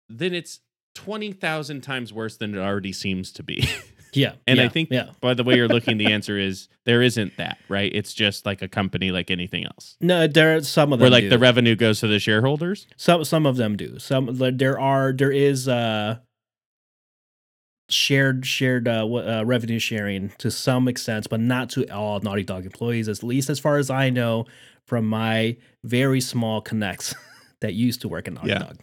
then 0.10 0.34
it's 0.34 0.60
20,000 0.95 1.82
times 1.82 2.13
worse 2.13 2.38
than 2.38 2.54
it 2.56 2.60
already 2.60 2.93
seems 2.93 3.32
to 3.34 3.43
be. 3.43 3.67
yeah 4.15 4.34
And 4.47 4.60
I 4.62 4.67
think 4.67 4.89
yeah 4.91 5.10
by 5.21 5.34
the 5.34 5.43
way 5.43 5.56
you're 5.56 5.67
looking 5.67 5.97
the 5.97 6.12
answer 6.13 6.38
is 6.38 6.67
there 6.86 7.01
isn't 7.01 7.38
that, 7.38 7.58
right? 7.69 7.91
It's 7.93 8.13
just 8.13 8.45
like 8.45 8.62
a 8.62 8.67
company 8.67 9.12
like 9.12 9.30
anything 9.32 9.65
else. 9.65 9.97
no 10.01 10.28
there 10.28 10.56
are 10.56 10.62
some 10.62 10.93
of 10.93 10.99
them 10.99 11.04
Where 11.06 11.12
like 11.12 11.23
do. 11.23 11.30
the 11.30 11.39
revenue 11.39 11.75
goes 11.75 11.99
to 12.01 12.08
the 12.08 12.19
shareholders. 12.19 12.88
some 12.97 13.23
some 13.23 13.45
of 13.45 13.58
them 13.58 13.75
do 13.78 13.99
some 13.99 14.30
there 14.58 14.80
are 14.80 15.12
there 15.13 15.32
is 15.32 15.67
uh 15.67 16.17
shared 17.89 18.45
shared 18.45 18.88
uh, 18.88 19.06
uh 19.06 19.43
revenue 19.45 19.78
sharing 19.78 20.30
to 20.39 20.49
some 20.49 20.88
extent 20.88 21.28
but 21.30 21.39
not 21.39 21.69
to 21.69 21.88
all 21.93 22.19
naughty 22.21 22.41
dog 22.43 22.65
employees 22.65 23.08
at 23.08 23.21
least 23.21 23.47
as 23.47 23.60
far 23.60 23.78
as 23.78 23.91
i 23.91 24.10
know 24.10 24.43
from 24.88 25.06
my 25.06 25.56
very 25.84 26.19
small 26.19 26.62
connects 26.62 27.13
that 27.62 27.73
used 27.75 28.01
to 28.01 28.08
work 28.08 28.28
in 28.28 28.34
naughty 28.34 28.49
Yeah. 28.49 28.60
dog 28.60 28.78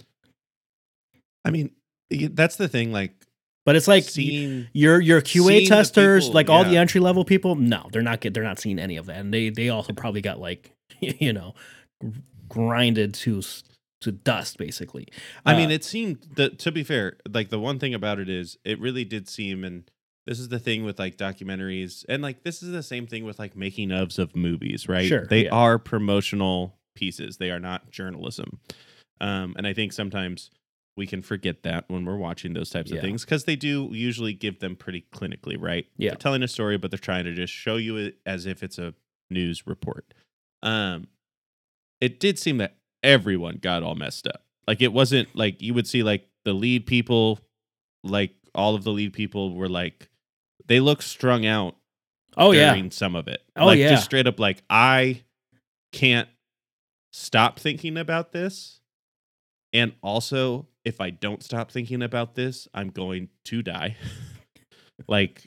I 1.45 1.51
mean, 1.51 1.73
that's 2.09 2.55
the 2.55 2.69
thing 2.69 2.93
like 2.93 3.22
but 3.65 3.77
it's 3.77 3.89
like 3.89 4.05
seeing 4.05 4.69
your 4.73 5.01
your 5.01 5.21
qa 5.21 5.67
testers 5.67 6.25
people, 6.25 6.35
like 6.35 6.51
all 6.51 6.65
the 6.65 6.77
entry 6.77 7.01
level 7.01 7.25
people 7.25 7.55
no 7.55 7.89
they're 7.93 8.03
not 8.03 8.21
get 8.21 8.35
they're 8.35 8.43
not 8.43 8.59
seeing 8.59 8.79
any 8.79 8.97
of 8.97 9.07
that 9.07 9.17
and 9.17 9.33
they 9.33 9.51
they 9.51 9.69
also 9.69 9.93
probably 9.93 10.21
got 10.21 10.39
like 10.41 10.73
you 11.01 11.33
know 11.33 11.55
grinded 12.49 13.15
to 13.15 13.43
to 14.01 14.13
dust 14.13 14.59
basically 14.59 15.07
I 15.47 15.57
mean, 15.57 15.71
Uh, 15.71 15.75
it 15.75 15.85
seemed 15.85 16.27
that 16.37 16.59
to 16.61 16.73
be 16.73 16.83
fair, 16.85 17.17
like 17.29 17.51
the 17.51 17.59
one 17.59 17.79
thing 17.79 17.95
about 17.95 18.19
it 18.19 18.29
is 18.29 18.59
it 18.65 18.81
really 18.81 19.05
did 19.05 19.29
seem, 19.29 19.65
and 19.65 19.91
this 20.27 20.39
is 20.39 20.49
the 20.49 20.59
thing 20.59 20.85
with 20.85 20.99
like 20.99 21.17
documentaries, 21.17 22.05
and 22.09 22.23
like 22.23 22.43
this 22.43 22.63
is 22.63 22.71
the 22.71 22.83
same 22.83 23.07
thing 23.07 23.25
with 23.25 23.39
like 23.39 23.57
making 23.57 23.91
ofs 23.91 24.19
of 24.19 24.37
movies, 24.37 24.89
right? 24.89 25.07
Sure, 25.09 25.27
they 25.27 25.45
yeah. 25.45 25.51
are 25.51 25.79
promotional 25.79 26.77
pieces; 26.95 27.39
they 27.39 27.51
are 27.51 27.61
not 27.61 27.91
journalism. 27.91 28.59
Um, 29.21 29.55
and 29.57 29.67
I 29.67 29.73
think 29.73 29.93
sometimes 29.93 30.51
we 30.97 31.07
can 31.07 31.23
forget 31.23 31.63
that 31.63 31.85
when 31.89 32.05
we're 32.05 32.17
watching 32.17 32.53
those 32.53 32.69
types 32.71 32.91
Yeah. 32.91 32.97
of 32.99 33.03
things 33.03 33.25
because 33.25 33.45
they 33.45 33.57
do 33.57 33.89
usually 33.93 34.35
give 34.35 34.61
them 34.61 34.77
pretty 34.77 35.07
clinically, 35.13 35.57
right? 35.59 35.87
Yeah. 35.97 36.11
they're 36.11 36.17
telling 36.19 36.43
a 36.43 36.49
story, 36.49 36.77
but 36.77 36.91
they're 36.91 36.99
trying 36.99 37.25
to 37.25 37.33
just 37.35 37.53
show 37.53 37.77
you 37.77 37.97
it 37.97 38.19
as 38.27 38.45
if 38.47 38.63
it's 38.63 38.79
a 38.79 38.95
news 39.31 39.67
report. 39.67 40.13
Um, 40.63 41.09
it 42.01 42.21
did 42.21 42.39
seem 42.39 42.59
that 42.59 42.77
everyone 43.03 43.59
got 43.63 43.83
all 43.83 43.95
messed 43.95 44.27
up. 44.27 44.45
Like 44.69 44.83
it 44.83 44.93
wasn't 44.93 45.35
like 45.35 45.63
you 45.63 45.73
would 45.75 45.87
see 45.87 46.03
like 46.03 46.29
the 46.45 46.53
lead 46.53 46.87
people, 46.87 47.39
like 48.05 48.35
all 48.55 48.75
of 48.75 48.85
the 48.85 48.93
lead 48.93 49.13
people 49.13 49.55
were 49.57 49.69
like 49.69 50.09
they 50.67 50.79
look 50.81 51.03
strung 51.03 51.47
out 51.47 51.77
Oh 52.37 52.53
yeah. 52.53 52.77
some 52.91 53.15
of 53.17 53.29
it. 53.29 53.43
Oh, 53.57 53.67
like 53.67 53.79
yeah. 53.79 53.91
just 53.91 54.05
straight 54.05 54.27
up 54.27 54.39
like 54.39 54.63
I 54.71 55.23
can't 55.93 56.29
stop 57.13 57.59
thinking 57.59 57.97
about 57.99 58.33
this. 58.33 58.81
And 59.75 59.93
also, 60.03 60.67
if 60.85 61.01
I 61.01 61.11
don't 61.11 61.43
stop 61.43 61.71
thinking 61.71 62.03
about 62.03 62.35
this, 62.35 62.69
I'm 62.75 62.89
going 62.91 63.29
to 63.47 63.63
die. 63.63 63.97
like, 65.09 65.47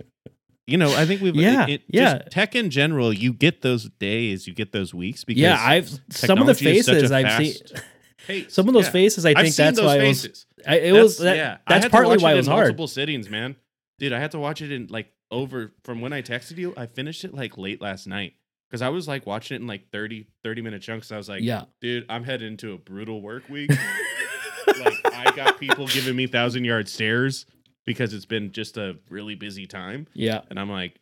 you 0.68 0.78
know, 0.78 0.96
I 0.96 1.06
think 1.06 1.22
we've 1.22 1.36
Yeah, 1.36 1.64
it- 1.68 1.70
it- 1.70 1.82
yeah. 1.88 2.18
just 2.20 2.32
tech 2.32 2.56
in 2.56 2.70
general, 2.70 3.14
you 3.14 3.34
get 3.34 3.62
those 3.62 3.90
days, 4.00 4.48
you 4.48 4.54
get 4.54 4.72
those 4.72 4.94
weeks 4.94 5.24
because 5.24 5.42
Yeah, 5.42 5.58
I've 5.60 5.90
some 6.10 6.40
of 6.40 6.48
the 6.48 6.54
technology 6.54 6.78
is 6.80 6.86
such 6.86 6.96
a 6.96 7.00
faces 7.02 7.12
I've 7.12 7.46
seen. 7.46 7.56
Some 8.50 8.68
of 8.68 8.74
those 8.74 8.86
Yeah. 8.86 8.92
faces, 8.92 9.24
I 9.26 9.30
I've 9.32 9.36
think 9.38 9.54
seen 9.54 9.66
that's 9.68 9.78
those 9.78 9.86
why 9.86 9.98
it 10.00 10.08
was. 10.08 10.22
faces. 10.24 10.46
I, 10.66 10.76
it 10.78 10.82
That's- 10.94 11.04
was 11.04 11.18
that, 11.20 11.38
yeah. 11.38 11.58
That's 11.68 11.90
partly 11.90 12.18
why 12.18 12.30
it 12.32 12.34
in 12.34 12.38
was 12.38 12.48
hard. 12.48 12.64
Multiple 12.70 12.88
sittings, 12.88 13.30
man. 13.30 13.56
Dude, 14.00 14.14
I 14.14 14.20
had 14.20 14.32
to 14.32 14.40
watch 14.40 14.64
it 14.64 14.72
in 14.72 14.88
like 14.90 15.12
over 15.30 15.74
from 15.84 16.02
when 16.02 16.12
I 16.12 16.24
texted 16.24 16.58
you. 16.58 16.74
I 16.76 16.88
finished 16.88 17.24
it 17.24 17.36
like 17.36 17.56
late 17.60 17.82
last 17.82 18.08
night 18.08 18.34
because 18.68 18.82
I 18.82 18.90
was 18.90 19.08
like 19.08 19.28
watching 19.28 19.56
it 19.56 19.62
in 19.62 19.68
like 19.68 19.92
30, 19.92 20.26
30 20.44 20.62
minute 20.64 20.82
chunks. 20.82 21.12
I 21.12 21.18
was 21.18 21.30
like, 21.30 21.44
Yeah. 21.44 21.66
dude, 21.82 22.06
I'm 22.10 22.24
heading 22.24 22.48
into 22.48 22.74
a 22.74 22.80
brutal 22.80 23.22
work 23.22 23.48
week. 23.48 23.70
I 25.26 25.36
got 25.36 25.60
people 25.60 25.88
giving 25.88 26.16
me 26.16 26.28
thousand 26.28 26.66
yard 26.66 26.88
stares 26.88 27.46
because 27.86 28.14
it's 28.14 28.26
been 28.26 28.52
just 28.52 28.78
a 28.78 28.98
really 29.10 29.36
busy 29.36 29.66
time, 29.66 30.08
yeah. 30.14 30.42
and 30.50 30.60
I'm 30.60 30.70
like. 30.70 31.00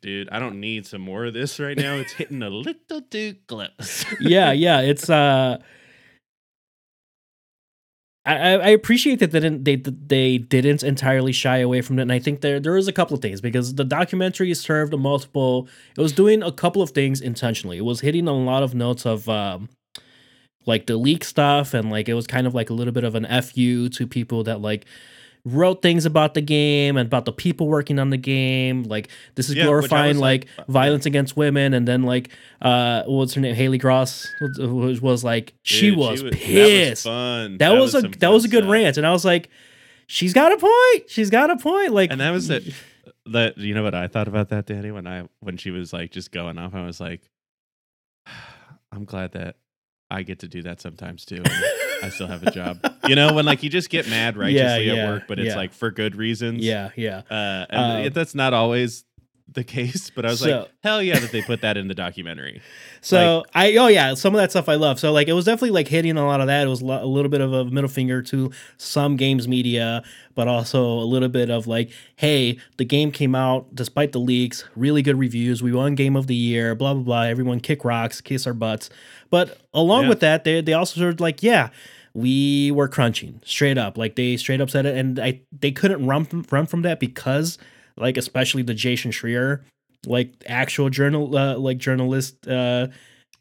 Dude, 0.00 0.30
I 0.30 0.38
don't 0.38 0.60
need 0.60 0.86
some 0.86 1.02
more 1.02 1.26
of 1.26 1.34
this 1.34 1.60
right 1.60 1.76
now. 1.76 1.96
It's 1.96 2.12
hitting 2.14 2.42
a 2.42 2.48
little 2.48 3.02
too 3.02 3.34
close. 3.46 4.06
yeah, 4.18 4.50
yeah. 4.52 4.80
It's 4.80 5.10
uh 5.10 5.58
I, 8.28 8.52
I 8.52 8.68
appreciate 8.68 9.20
that 9.20 9.30
they 9.30 9.40
didn't 9.40 9.64
they 9.64 9.76
they 9.76 10.38
didn't 10.38 10.82
entirely 10.82 11.32
shy 11.32 11.58
away 11.58 11.80
from 11.80 11.98
it, 11.98 12.02
and 12.02 12.12
I 12.12 12.18
think 12.18 12.42
there 12.42 12.60
there 12.60 12.76
is 12.76 12.86
a 12.86 12.92
couple 12.92 13.14
of 13.14 13.22
things 13.22 13.40
because 13.40 13.74
the 13.74 13.84
documentary 13.84 14.52
served 14.52 14.92
a 14.92 14.98
multiple. 14.98 15.66
It 15.96 16.00
was 16.00 16.12
doing 16.12 16.42
a 16.42 16.52
couple 16.52 16.82
of 16.82 16.90
things 16.90 17.22
intentionally. 17.22 17.78
It 17.78 17.84
was 17.84 18.00
hitting 18.00 18.28
a 18.28 18.32
lot 18.32 18.62
of 18.62 18.74
notes 18.74 19.06
of 19.06 19.28
um, 19.30 19.70
like 20.68 20.86
the 20.86 20.96
leak 20.96 21.24
stuff, 21.24 21.74
and 21.74 21.90
like 21.90 22.08
it 22.08 22.14
was 22.14 22.26
kind 22.26 22.46
of 22.46 22.54
like 22.54 22.70
a 22.70 22.74
little 22.74 22.92
bit 22.92 23.02
of 23.02 23.14
an 23.14 23.26
fu 23.42 23.88
to 23.88 24.06
people 24.06 24.44
that 24.44 24.60
like 24.60 24.84
wrote 25.44 25.80
things 25.82 26.04
about 26.04 26.34
the 26.34 26.40
game 26.42 26.96
and 26.96 27.06
about 27.06 27.24
the 27.24 27.32
people 27.32 27.68
working 27.68 27.98
on 27.98 28.10
the 28.10 28.16
game. 28.16 28.82
Like 28.84 29.08
this 29.34 29.48
is 29.48 29.56
Yeah, 29.56 29.64
glorifying 29.64 30.18
like, 30.18 30.46
like, 30.58 30.68
uh, 30.68 30.70
violence 30.72 31.06
against 31.06 31.36
women, 31.36 31.74
and 31.74 31.88
then 31.88 32.02
like 32.02 32.30
uh, 32.60 33.02
what's 33.06 33.34
her 33.34 33.40
name? 33.40 33.54
Halley 33.54 33.78
Gross 33.78 34.28
was, 34.40 34.58
was, 34.58 35.00
was 35.00 35.24
like 35.24 35.54
she 35.62 35.90
Dude, 35.90 35.98
was 35.98 36.20
That 36.22 36.30
was 36.30 36.38
pissed. 36.38 37.04
fun. 37.04 37.56
That, 37.58 37.70
was, 37.70 37.94
a 37.94 38.02
some 38.02 38.12
that 38.12 38.30
was 38.30 38.44
a 38.44 38.48
good 38.48 38.64
stuff. 38.64 38.72
rant, 38.72 38.96
and 38.98 39.06
I 39.06 39.10
was 39.10 39.24
like, 39.24 39.48
she's 40.06 40.34
got 40.34 40.52
a 40.52 40.58
point. 40.58 41.10
She's 41.10 41.30
got 41.30 41.50
a 41.50 41.56
point. 41.56 41.92
Like, 41.92 42.10
And 42.12 42.20
that 42.20 42.30
was 42.30 42.50
it. 42.50 42.64
That 43.26 43.58
you 43.58 43.74
know 43.74 43.82
what 43.82 43.94
I 43.94 44.06
thought 44.06 44.28
about 44.28 44.50
that, 44.50 44.66
Danny, 44.66 44.90
when 44.90 45.06
I 45.06 45.28
when 45.40 45.56
she 45.56 45.70
was 45.70 45.92
like 45.92 46.10
just 46.10 46.30
going 46.30 46.58
off, 46.58 46.74
I 46.74 46.84
was 46.84 47.00
like, 47.00 47.22
I'm 48.92 49.04
glad 49.04 49.32
that 49.32 49.56
I 50.10 50.22
get 50.22 50.38
to 50.40 50.48
do 50.48 50.62
that 50.62 50.80
sometimes 50.80 51.24
too. 51.24 51.42
and 51.44 51.52
I 52.02 52.08
still 52.10 52.26
have 52.28 52.42
a 52.46 52.50
job. 52.50 52.78
You 53.06 53.14
know, 53.14 53.34
when 53.34 53.44
like 53.44 53.62
you 53.62 53.68
just 53.68 53.90
get 53.90 54.08
mad 54.08 54.36
righteously 54.38 54.86
yeah, 54.86 54.94
at 54.94 55.08
work, 55.08 55.22
but 55.28 55.38
it's 55.38 55.48
yeah. 55.48 55.56
like 55.56 55.72
for 55.72 55.90
good 55.90 56.16
reasons. 56.16 56.64
yeah, 56.64 56.90
yeah. 56.96 57.22
Uh, 57.30 57.66
and 57.68 57.92
Um, 58.00 58.00
it, 58.06 58.14
that's 58.14 58.34
not 58.34 58.54
always 58.54 59.04
the 59.52 59.64
case, 59.64 60.10
but 60.14 60.24
I 60.26 60.30
was 60.30 60.40
So- 60.40 60.58
like, 60.60 60.70
hell 60.82 61.02
yeah, 61.02 61.18
that 61.18 61.32
they 61.32 61.40
put 61.42 61.60
that 61.62 61.76
in 61.76 61.88
the 61.88 61.94
documentary. 61.94 62.60
So 63.00 63.44
I 63.54 63.76
oh 63.76 63.86
yeah, 63.86 64.14
some 64.14 64.34
of 64.34 64.40
that 64.40 64.50
stuff 64.50 64.68
I 64.68 64.74
love. 64.74 64.98
So 64.98 65.12
like 65.12 65.28
it 65.28 65.32
was 65.32 65.44
definitely 65.44 65.70
like 65.70 65.86
hitting 65.86 66.16
a 66.16 66.26
lot 66.26 66.40
of 66.40 66.48
that. 66.48 66.66
It 66.66 66.68
was 66.68 66.82
lo- 66.82 67.02
a 67.02 67.06
little 67.06 67.28
bit 67.30 67.40
of 67.40 67.52
a 67.52 67.64
middle 67.64 67.88
finger 67.88 68.20
to 68.22 68.50
some 68.76 69.16
games 69.16 69.46
media, 69.46 70.02
but 70.34 70.48
also 70.48 70.84
a 70.84 71.06
little 71.06 71.28
bit 71.28 71.48
of 71.48 71.68
like, 71.68 71.90
hey, 72.16 72.58
the 72.76 72.84
game 72.84 73.12
came 73.12 73.36
out 73.36 73.72
despite 73.72 74.10
the 74.10 74.18
leaks, 74.18 74.64
really 74.74 75.00
good 75.00 75.16
reviews. 75.16 75.62
We 75.62 75.70
won 75.72 75.94
game 75.94 76.16
of 76.16 76.26
the 76.26 76.34
year, 76.34 76.74
blah 76.74 76.92
blah 76.92 77.02
blah. 77.04 77.22
Everyone 77.22 77.60
kick 77.60 77.84
rocks, 77.84 78.20
kiss 78.20 78.48
our 78.48 78.52
butts. 78.52 78.90
But 79.30 79.58
along 79.72 80.02
Yeah. 80.04 80.08
with 80.08 80.20
that, 80.20 80.42
they 80.42 80.60
they 80.60 80.72
also 80.72 80.98
sort 81.00 81.14
of 81.14 81.20
like, 81.20 81.40
yeah, 81.40 81.68
we 82.14 82.72
were 82.72 82.88
crunching 82.88 83.40
straight 83.44 83.78
up. 83.78 83.96
Like 83.96 84.16
they 84.16 84.36
straight 84.36 84.60
up 84.60 84.70
said 84.70 84.86
it, 84.86 84.96
and 84.96 85.20
I 85.20 85.40
they 85.56 85.70
couldn't 85.70 86.04
run 86.04 86.24
from, 86.24 86.44
run 86.50 86.66
from 86.66 86.82
that 86.82 86.98
because 86.98 87.58
like 87.98 88.16
especially 88.16 88.62
the 88.62 88.74
Jason 88.74 89.10
Schreier 89.10 89.62
like 90.06 90.32
actual 90.46 90.90
journal 90.90 91.36
uh, 91.36 91.56
like 91.56 91.78
journalist 91.78 92.46
uh, 92.46 92.86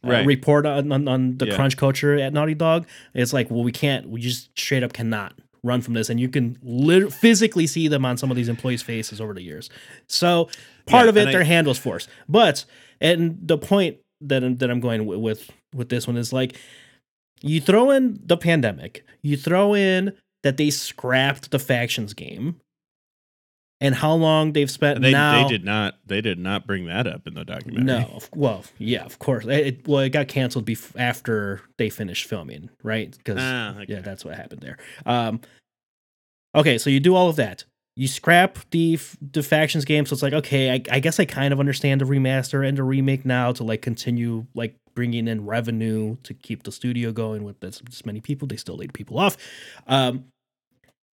uh, 0.04 0.24
report 0.26 0.65
on, 0.65 0.91
on, 0.91 1.08
on 1.08 1.38
the 1.38 1.48
Yeah. 1.48 1.56
crunch 1.56 1.78
culture 1.78 2.15
at 2.15 2.34
Naughty 2.34 2.54
Dog. 2.56 2.88
It's 3.13 3.34
like, 3.34 3.50
well, 3.52 3.63
we 3.63 3.72
can't, 3.72 4.10
we 4.10 4.22
just 4.22 4.58
straight 4.58 4.84
up 4.84 4.93
cannot 4.93 5.34
run 5.63 5.82
from 5.82 5.93
this. 5.96 6.10
And 6.10 6.20
you 6.20 6.30
can 6.30 6.58
lit- 6.62 7.12
physically 7.13 7.67
see 7.67 7.88
them 7.88 8.06
on 8.06 8.17
some 8.17 8.30
of 8.32 8.38
these 8.38 8.48
employees' 8.50 8.82
faces 8.82 9.20
over 9.20 9.34
the 9.34 9.41
years. 9.41 9.70
So 10.08 10.50
part 10.86 11.06
Yeah, 11.06 11.10
of 11.10 11.17
it, 11.17 11.22
and 11.22 11.30
I- 11.30 11.32
their 11.34 11.43
hand 11.43 11.67
was 11.67 11.78
forced. 11.78 12.10
But, 12.30 12.63
and 13.02 13.38
the 13.41 13.58
point 13.58 13.98
that 14.22 14.43
I'm, 14.43 14.56
that 14.58 14.70
I'm 14.72 14.80
going 14.80 15.06
with, 15.06 15.20
with, 15.20 15.52
with 15.76 15.89
this 15.89 16.08
one 16.08 16.15
is 16.17 16.32
like, 16.32 16.58
you 17.41 17.60
throw 17.62 17.91
in 17.91 18.20
the 18.24 18.38
pandemic, 18.38 19.04
you 19.22 19.36
throw 19.38 19.76
in 19.76 20.13
that 20.43 20.58
they 20.58 20.70
scrapped 20.70 21.52
the 21.52 21.60
factions 21.60 22.13
game. 22.13 22.60
And 23.80 23.94
how 23.94 24.13
long 24.16 24.54
they've 24.54 24.72
spent 24.72 25.02
They 25.02 25.12
now? 25.12 25.44
they 25.44 25.50
did 25.50 25.63
not 25.63 25.98
they 26.06 26.20
did 26.20 26.40
not 26.40 26.66
bring 26.66 26.88
that 26.88 27.06
up 27.06 27.28
in 27.28 27.36
the 27.36 27.46
documentary. 27.46 27.84
No, 27.86 28.20
well, 28.36 28.63
yeah, 28.80 29.04
of 29.06 29.20
course. 29.20 29.46
It, 29.46 29.52
it- 29.68 29.88
well, 29.88 30.00
it 30.02 30.10
got 30.10 30.28
canceled 30.28 30.66
bef- 30.66 30.94
after 31.00 31.62
they 31.78 31.90
finished 31.92 32.26
filming, 32.26 32.70
right? 32.82 33.16
Because 33.16 33.38
Ah, 33.40 33.76
okay. 33.82 33.86
yeah, 33.94 34.02
that's 34.02 34.26
what 34.26 34.34
happened 34.36 34.62
there. 34.62 34.78
Um, 35.06 35.42
okay, 36.56 36.78
so 36.80 36.90
you 36.90 37.00
do 37.00 37.16
all 37.16 37.30
of 37.30 37.36
that. 37.36 37.66
You 37.96 38.08
scrap 38.08 38.58
the 38.72 39.00
the 39.32 39.42
factions 39.44 39.86
game, 39.86 40.06
so 40.08 40.13
it's 40.13 40.22
like 40.24 40.34
okay, 40.34 40.72
I, 40.72 40.82
I 40.92 41.00
guess 41.00 41.20
I 41.20 41.26
kind 41.26 41.52
of 41.54 41.60
understand 41.60 42.02
the 42.02 42.06
remaster 42.06 42.68
and 42.68 42.78
the 42.78 42.84
remake 42.84 43.26
now 43.26 43.52
to 43.54 43.63
like 43.63 43.82
continue 43.82 44.46
like 44.56 44.76
bringing 44.96 45.28
in 45.28 45.46
revenue 45.46 46.18
to 46.24 46.34
keep 46.34 46.63
the 46.63 46.72
studio 46.72 47.12
going 47.12 47.44
with 47.44 47.60
this, 47.60 47.80
this 47.88 48.06
many 48.08 48.22
people. 48.22 48.48
They 48.48 48.56
still 48.58 48.78
laid 48.78 48.94
people 48.94 49.18
off, 49.20 49.38
um, 49.88 50.26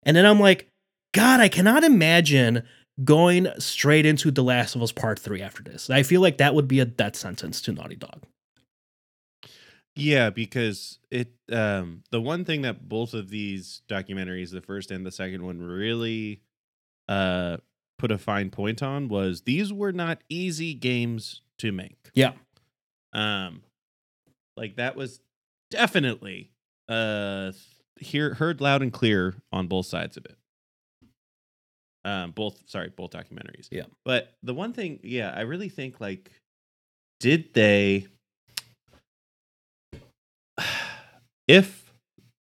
and 0.03 0.15
then 0.17 0.25
I'm 0.25 0.39
like, 0.39 0.67
God, 1.13 1.39
I 1.39 1.49
cannot 1.49 1.83
imagine 1.83 2.63
going 3.03 3.47
straight 3.57 4.05
into 4.05 4.31
The 4.31 4.43
Last 4.43 4.75
of 4.75 4.81
Us 4.81 4.91
Part 4.91 5.19
Three 5.19 5.41
after 5.41 5.63
this. 5.63 5.89
I 5.89 6.03
feel 6.03 6.21
like 6.21 6.37
that 6.37 6.55
would 6.55 6.67
be 6.67 6.79
a 6.79 6.85
death 6.85 7.15
sentence 7.15 7.61
to 7.63 7.71
Naughty 7.71 7.95
Dog. 7.95 8.25
Yeah, 9.95 10.29
because 10.29 10.99
it 11.09 11.33
um 11.51 12.03
the 12.11 12.21
one 12.21 12.45
thing 12.45 12.61
that 12.61 12.87
both 12.87 13.13
of 13.13 13.29
these 13.29 13.81
documentaries, 13.89 14.51
the 14.51 14.61
first 14.61 14.91
and 14.91 15.05
the 15.05 15.11
second 15.11 15.43
one, 15.43 15.61
really 15.61 16.41
uh 17.09 17.57
put 17.97 18.11
a 18.11 18.17
fine 18.17 18.49
point 18.49 18.81
on 18.81 19.09
was 19.09 19.41
these 19.41 19.71
were 19.73 19.91
not 19.91 20.23
easy 20.29 20.73
games 20.73 21.41
to 21.59 21.71
make. 21.71 22.09
Yeah. 22.13 22.33
Um 23.13 23.63
like 24.55 24.77
that 24.77 24.95
was 24.95 25.19
definitely 25.71 26.51
uh 26.87 27.51
hear 27.99 28.35
heard 28.35 28.61
loud 28.61 28.81
and 28.81 28.93
clear 28.93 29.35
on 29.51 29.67
both 29.67 29.87
sides 29.87 30.15
of 30.15 30.25
it. 30.25 30.37
Um 32.03 32.31
both 32.31 32.61
sorry, 32.67 32.89
both 32.89 33.11
documentaries. 33.11 33.67
Yeah. 33.71 33.83
But 34.05 34.33
the 34.43 34.53
one 34.53 34.73
thing, 34.73 34.99
yeah, 35.03 35.33
I 35.35 35.41
really 35.41 35.69
think 35.69 36.01
like 36.01 36.31
did 37.19 37.53
they 37.53 38.07
if 41.47 41.91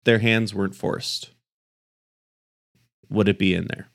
their 0.05 0.19
hands 0.19 0.55
weren't 0.55 0.75
forced, 0.75 1.31
would 3.11 3.29
it 3.29 3.39
be 3.39 3.55
in 3.55 3.67
there? 3.69 3.89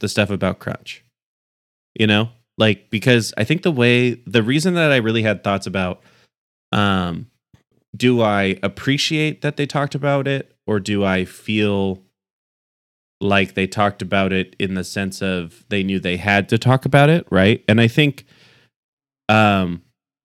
The 0.00 0.08
stuff 0.08 0.30
about 0.30 0.58
crunch. 0.58 1.04
You 1.98 2.06
know? 2.06 2.30
Like 2.58 2.90
because 2.90 3.34
I 3.36 3.44
think 3.44 3.62
the 3.62 3.70
way 3.70 4.14
the 4.26 4.42
reason 4.42 4.74
that 4.74 4.92
I 4.92 4.96
really 4.96 5.22
had 5.22 5.44
thoughts 5.44 5.66
about 5.66 6.02
um 6.72 7.26
do 7.96 8.20
I 8.20 8.58
appreciate 8.62 9.42
that 9.42 9.56
they 9.56 9.66
talked 9.66 9.94
about 9.94 10.26
it 10.28 10.54
or 10.66 10.80
do 10.80 11.04
I 11.04 11.24
feel 11.24 12.02
like 13.20 13.54
they 13.54 13.66
talked 13.66 14.02
about 14.02 14.32
it 14.32 14.54
in 14.58 14.74
the 14.74 14.84
sense 14.84 15.22
of 15.22 15.64
they 15.68 15.82
knew 15.82 15.98
they 15.98 16.16
had 16.16 16.48
to 16.50 16.58
talk 16.58 16.84
about 16.84 17.08
it, 17.08 17.26
right? 17.30 17.64
And 17.68 17.80
I 17.80 17.88
think 17.88 18.24
um 19.28 19.82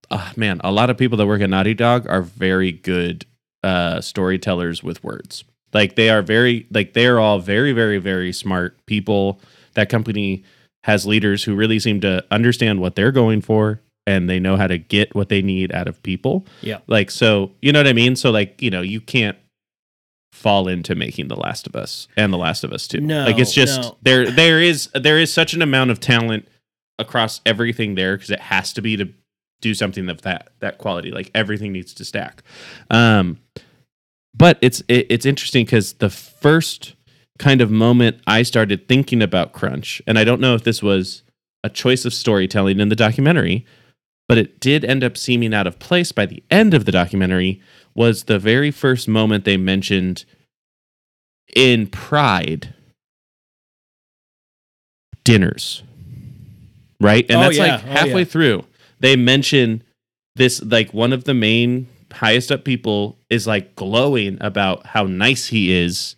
ah, 0.09 0.33
man, 0.35 0.59
a 0.63 0.71
lot 0.71 0.89
of 0.89 0.97
people 0.97 1.17
that 1.17 1.27
work 1.27 1.41
at 1.41 1.49
Naughty 1.49 1.73
Dog 1.73 2.07
are 2.07 2.21
very 2.21 2.71
good 2.71 3.25
uh 3.63 4.01
storytellers 4.01 4.83
with 4.83 5.03
words. 5.03 5.43
Like 5.73 5.95
they 5.95 6.09
are 6.09 6.21
very 6.21 6.67
like 6.71 6.93
they're 6.93 7.19
all 7.19 7.39
very 7.39 7.71
very 7.71 7.97
very 7.97 8.33
smart 8.33 8.85
people. 8.85 9.39
That 9.73 9.89
company 9.89 10.43
has 10.83 11.05
leaders 11.05 11.43
who 11.43 11.55
really 11.55 11.79
seem 11.79 12.01
to 12.01 12.25
understand 12.31 12.81
what 12.81 12.95
they're 12.95 13.11
going 13.11 13.41
for 13.41 13.81
and 14.07 14.29
they 14.29 14.39
know 14.39 14.57
how 14.57 14.67
to 14.67 14.77
get 14.77 15.13
what 15.15 15.29
they 15.29 15.41
need 15.41 15.71
out 15.71 15.87
of 15.87 16.01
people. 16.03 16.45
Yeah. 16.61 16.79
Like 16.87 17.11
so, 17.11 17.51
you 17.61 17.71
know 17.71 17.79
what 17.79 17.87
I 17.87 17.93
mean? 17.93 18.15
So 18.15 18.31
like, 18.31 18.61
you 18.61 18.69
know, 18.69 18.81
you 18.81 18.99
can't 18.99 19.37
fall 20.41 20.67
into 20.67 20.95
making 20.95 21.27
The 21.27 21.35
Last 21.35 21.67
of 21.67 21.75
Us 21.75 22.07
and 22.17 22.33
The 22.33 22.37
Last 22.37 22.63
of 22.63 22.73
Us 22.73 22.87
2. 22.87 22.99
No, 23.01 23.25
Like 23.25 23.37
it's 23.37 23.53
just 23.53 23.81
no. 23.81 23.97
there 24.01 24.29
there 24.29 24.59
is 24.59 24.89
there 24.93 25.19
is 25.19 25.31
such 25.31 25.53
an 25.53 25.61
amount 25.61 25.91
of 25.91 25.99
talent 25.99 26.47
across 26.99 27.41
everything 27.45 27.95
there 27.95 28.15
because 28.17 28.31
it 28.31 28.39
has 28.39 28.73
to 28.73 28.81
be 28.81 28.97
to 28.97 29.09
do 29.61 29.73
something 29.73 30.09
of 30.09 30.23
that 30.23 30.49
that 30.59 30.79
quality. 30.79 31.11
Like 31.11 31.29
everything 31.35 31.71
needs 31.71 31.93
to 31.95 32.05
stack. 32.05 32.43
Um, 32.89 33.39
but 34.33 34.57
it's 34.61 34.81
it, 34.87 35.07
it's 35.09 35.25
interesting 35.25 35.65
because 35.65 35.93
the 35.93 36.09
first 36.09 36.95
kind 37.37 37.61
of 37.61 37.69
moment 37.71 38.21
I 38.27 38.43
started 38.43 38.87
thinking 38.87 39.21
about 39.21 39.53
crunch, 39.53 40.01
and 40.07 40.17
I 40.17 40.23
don't 40.23 40.41
know 40.41 40.55
if 40.55 40.63
this 40.63 40.81
was 40.81 41.23
a 41.63 41.69
choice 41.69 42.05
of 42.05 42.13
storytelling 42.13 42.79
in 42.79 42.89
the 42.89 42.95
documentary, 42.95 43.65
but 44.27 44.37
it 44.37 44.59
did 44.59 44.83
end 44.83 45.03
up 45.03 45.17
seeming 45.17 45.53
out 45.53 45.67
of 45.67 45.77
place 45.77 46.11
by 46.11 46.25
the 46.25 46.43
end 46.49 46.73
of 46.73 46.85
the 46.85 46.91
documentary. 46.91 47.61
Was 47.95 48.23
the 48.23 48.39
very 48.39 48.71
first 48.71 49.07
moment 49.07 49.43
they 49.45 49.57
mentioned 49.57 50.25
in 51.55 51.87
Pride 51.87 52.73
dinners, 55.23 55.83
right? 56.99 57.25
And 57.29 57.39
Oh, 57.39 57.41
that's 57.41 57.57
yeah. 57.57 57.75
like 57.75 57.83
Oh, 57.83 57.87
halfway 57.87 58.19
yeah. 58.21 58.25
through. 58.25 58.65
They 58.99 59.15
mention 59.15 59.83
this, 60.35 60.61
like 60.63 60.93
one 60.93 61.13
of 61.13 61.25
the 61.25 61.33
main 61.33 61.87
highest 62.13 62.51
up 62.51 62.63
people 62.63 63.17
is 63.29 63.47
like 63.47 63.75
glowing 63.75 64.37
about 64.41 64.85
how 64.87 65.03
nice 65.03 65.47
he 65.47 65.71
is 65.71 66.15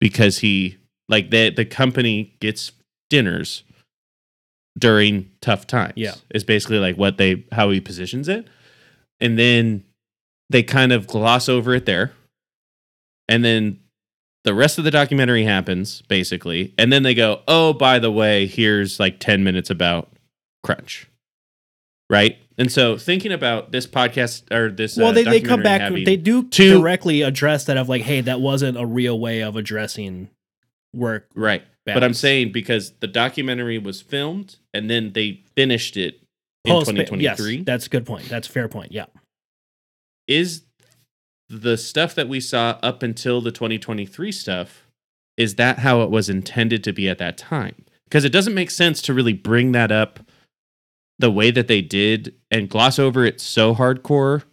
because 0.00 0.38
he 0.38 0.76
like 1.08 1.30
the 1.30 1.50
the 1.50 1.64
company 1.64 2.34
gets 2.40 2.72
dinners 3.10 3.64
during 4.78 5.30
tough 5.40 5.66
times. 5.66 5.94
Yeah. 5.96 6.14
is 6.34 6.44
basically 6.44 6.78
like 6.78 6.96
what 6.96 7.18
they 7.18 7.44
how 7.52 7.70
he 7.70 7.80
positions 7.80 8.28
it, 8.28 8.46
and 9.20 9.38
then 9.38 9.84
they 10.50 10.62
kind 10.62 10.92
of 10.92 11.06
gloss 11.06 11.48
over 11.48 11.72
it 11.74 11.86
there, 11.86 12.12
and 13.28 13.42
then 13.44 13.80
the 14.44 14.52
rest 14.52 14.78
of 14.78 14.84
the 14.84 14.90
documentary 14.90 15.44
happens 15.44 16.02
basically, 16.02 16.74
and 16.76 16.92
then 16.92 17.02
they 17.02 17.14
go, 17.14 17.42
oh 17.48 17.72
by 17.72 17.98
the 17.98 18.10
way, 18.10 18.46
here's 18.46 19.00
like 19.00 19.20
ten 19.20 19.42
minutes 19.42 19.70
about 19.70 20.10
crunch, 20.62 21.08
right? 22.10 22.36
And 22.58 22.70
so 22.70 22.98
thinking 22.98 23.32
about 23.32 23.72
this 23.72 23.86
podcast 23.86 24.52
or 24.54 24.70
this 24.70 24.96
well, 24.96 25.08
uh, 25.08 25.12
they, 25.12 25.24
they 25.24 25.40
come 25.40 25.62
back. 25.62 25.90
They 25.90 26.16
do 26.16 26.42
two- 26.42 26.78
directly 26.78 27.22
address 27.22 27.64
that 27.64 27.78
of 27.78 27.88
like, 27.88 28.02
hey, 28.02 28.20
that 28.20 28.40
wasn't 28.40 28.76
a 28.76 28.84
real 28.84 29.18
way 29.18 29.40
of 29.40 29.56
addressing 29.56 30.28
work. 30.94 31.28
Right. 31.34 31.62
But 31.86 32.04
I'm 32.04 32.14
saying 32.14 32.52
because 32.52 32.92
the 33.00 33.08
documentary 33.08 33.78
was 33.78 34.00
filmed 34.00 34.56
and 34.72 34.88
then 34.88 35.12
they 35.12 35.42
finished 35.56 35.96
it 35.96 36.20
in 36.64 36.72
Post- 36.72 36.90
2023. 36.90 37.56
Yes, 37.56 37.64
that's 37.64 37.86
a 37.86 37.88
good 37.88 38.06
point. 38.06 38.28
That's 38.28 38.46
a 38.46 38.50
fair 38.50 38.68
point. 38.68 38.92
Yeah. 38.92 39.06
Is 40.30 40.62
the 41.48 41.76
stuff 41.76 42.14
that 42.14 42.28
we 42.28 42.40
saw 42.40 42.78
up 42.82 43.02
until 43.02 43.40
the 43.40 43.50
2023 43.50 44.30
stuff, 44.30 44.86
is 45.36 45.56
that 45.56 45.80
how 45.80 46.02
it 46.02 46.10
was 46.10 46.30
intended 46.30 46.84
to 46.84 46.92
be 46.92 47.08
at 47.08 47.18
that 47.18 47.36
time? 47.36 47.84
Because 48.04 48.24
it 48.24 48.30
doesn't 48.30 48.54
make 48.54 48.70
sense 48.70 49.02
to 49.02 49.14
really 49.14 49.32
bring 49.32 49.72
that 49.72 49.90
up 49.90 50.20
the 51.18 51.30
way 51.30 51.50
that 51.50 51.66
they 51.66 51.82
did 51.82 52.34
and 52.50 52.70
gloss 52.70 52.98
over 52.98 53.24
it 53.24 53.40
so 53.40 53.74
hardcore 53.74 54.44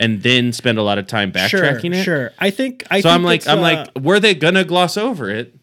and 0.00 0.22
then 0.22 0.52
spend 0.52 0.78
a 0.78 0.82
lot 0.82 0.98
of 0.98 1.06
time 1.06 1.30
backtracking 1.30 1.92
sure, 1.92 2.00
it. 2.00 2.04
Sure. 2.04 2.32
I 2.38 2.50
think. 2.50 2.84
I 2.90 3.00
so 3.00 3.10
think 3.10 3.14
I'm 3.14 3.22
like, 3.22 3.46
I'm 3.46 3.58
uh, 3.58 3.62
like, 3.62 3.90
were 4.00 4.18
they 4.18 4.34
gonna 4.34 4.64
gloss 4.64 4.96
over 4.96 5.28
it? 5.28 5.54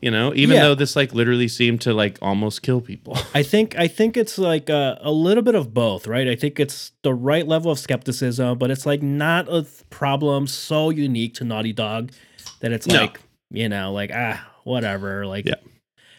You 0.00 0.10
know, 0.12 0.32
even 0.34 0.56
Yeah. 0.56 0.62
though 0.62 0.74
this 0.76 0.94
like 0.94 1.12
literally 1.12 1.48
seemed 1.48 1.80
to 1.82 1.92
like 1.92 2.18
almost 2.22 2.62
kill 2.62 2.80
people. 2.80 3.16
I 3.34 3.42
think 3.42 3.76
I 3.76 3.88
think 3.88 4.16
it's 4.16 4.38
like 4.38 4.68
a, 4.68 4.98
a 5.00 5.10
little 5.10 5.42
bit 5.42 5.54
of 5.56 5.74
both, 5.74 6.06
right? 6.06 6.28
I 6.28 6.36
think 6.36 6.60
it's 6.60 6.92
the 7.02 7.12
right 7.14 7.46
level 7.46 7.70
of 7.72 7.78
skepticism, 7.78 8.58
but 8.58 8.70
it's 8.70 8.86
like 8.86 9.02
not 9.02 9.48
a 9.48 9.62
th- 9.62 9.88
problem 9.90 10.46
so 10.46 10.90
unique 10.90 11.34
to 11.34 11.44
Naughty 11.44 11.72
Dog 11.72 12.12
that 12.60 12.70
it's 12.72 12.86
No. 12.86 13.00
like 13.02 13.20
you 13.50 13.68
know, 13.68 13.92
like 13.92 14.10
ah, 14.14 14.46
whatever. 14.64 15.26
Like, 15.26 15.46
Yeah. 15.46 15.54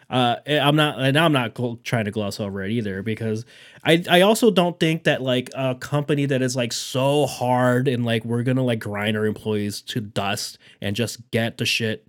uh, 0.09 0.37
I'm 0.47 0.75
not, 0.75 0.99
and 0.99 1.15
I'm 1.17 1.31
not 1.31 1.53
gl- 1.53 1.81
trying 1.83 2.05
to 2.05 2.11
gloss 2.11 2.39
over 2.39 2.63
it 2.63 2.71
either 2.71 3.01
because 3.03 3.45
I 3.83 4.03
I 4.09 4.21
also 4.21 4.51
don't 4.51 4.77
think 4.79 5.03
that 5.05 5.21
like 5.21 5.51
a 5.55 5.75
company 5.75 6.25
that 6.25 6.41
is 6.41 6.55
like 6.55 6.73
so 6.73 7.27
hard 7.27 7.87
and 7.87 8.03
like 8.03 8.25
we're 8.25 8.43
gonna 8.43 8.63
like 8.65 8.79
grind 8.79 9.15
our 9.15 9.25
employees 9.25 9.81
to 9.83 10.01
dust 10.01 10.57
and 10.81 10.95
just 10.97 11.29
get 11.31 11.59
the 11.59 11.65
shit 11.65 12.05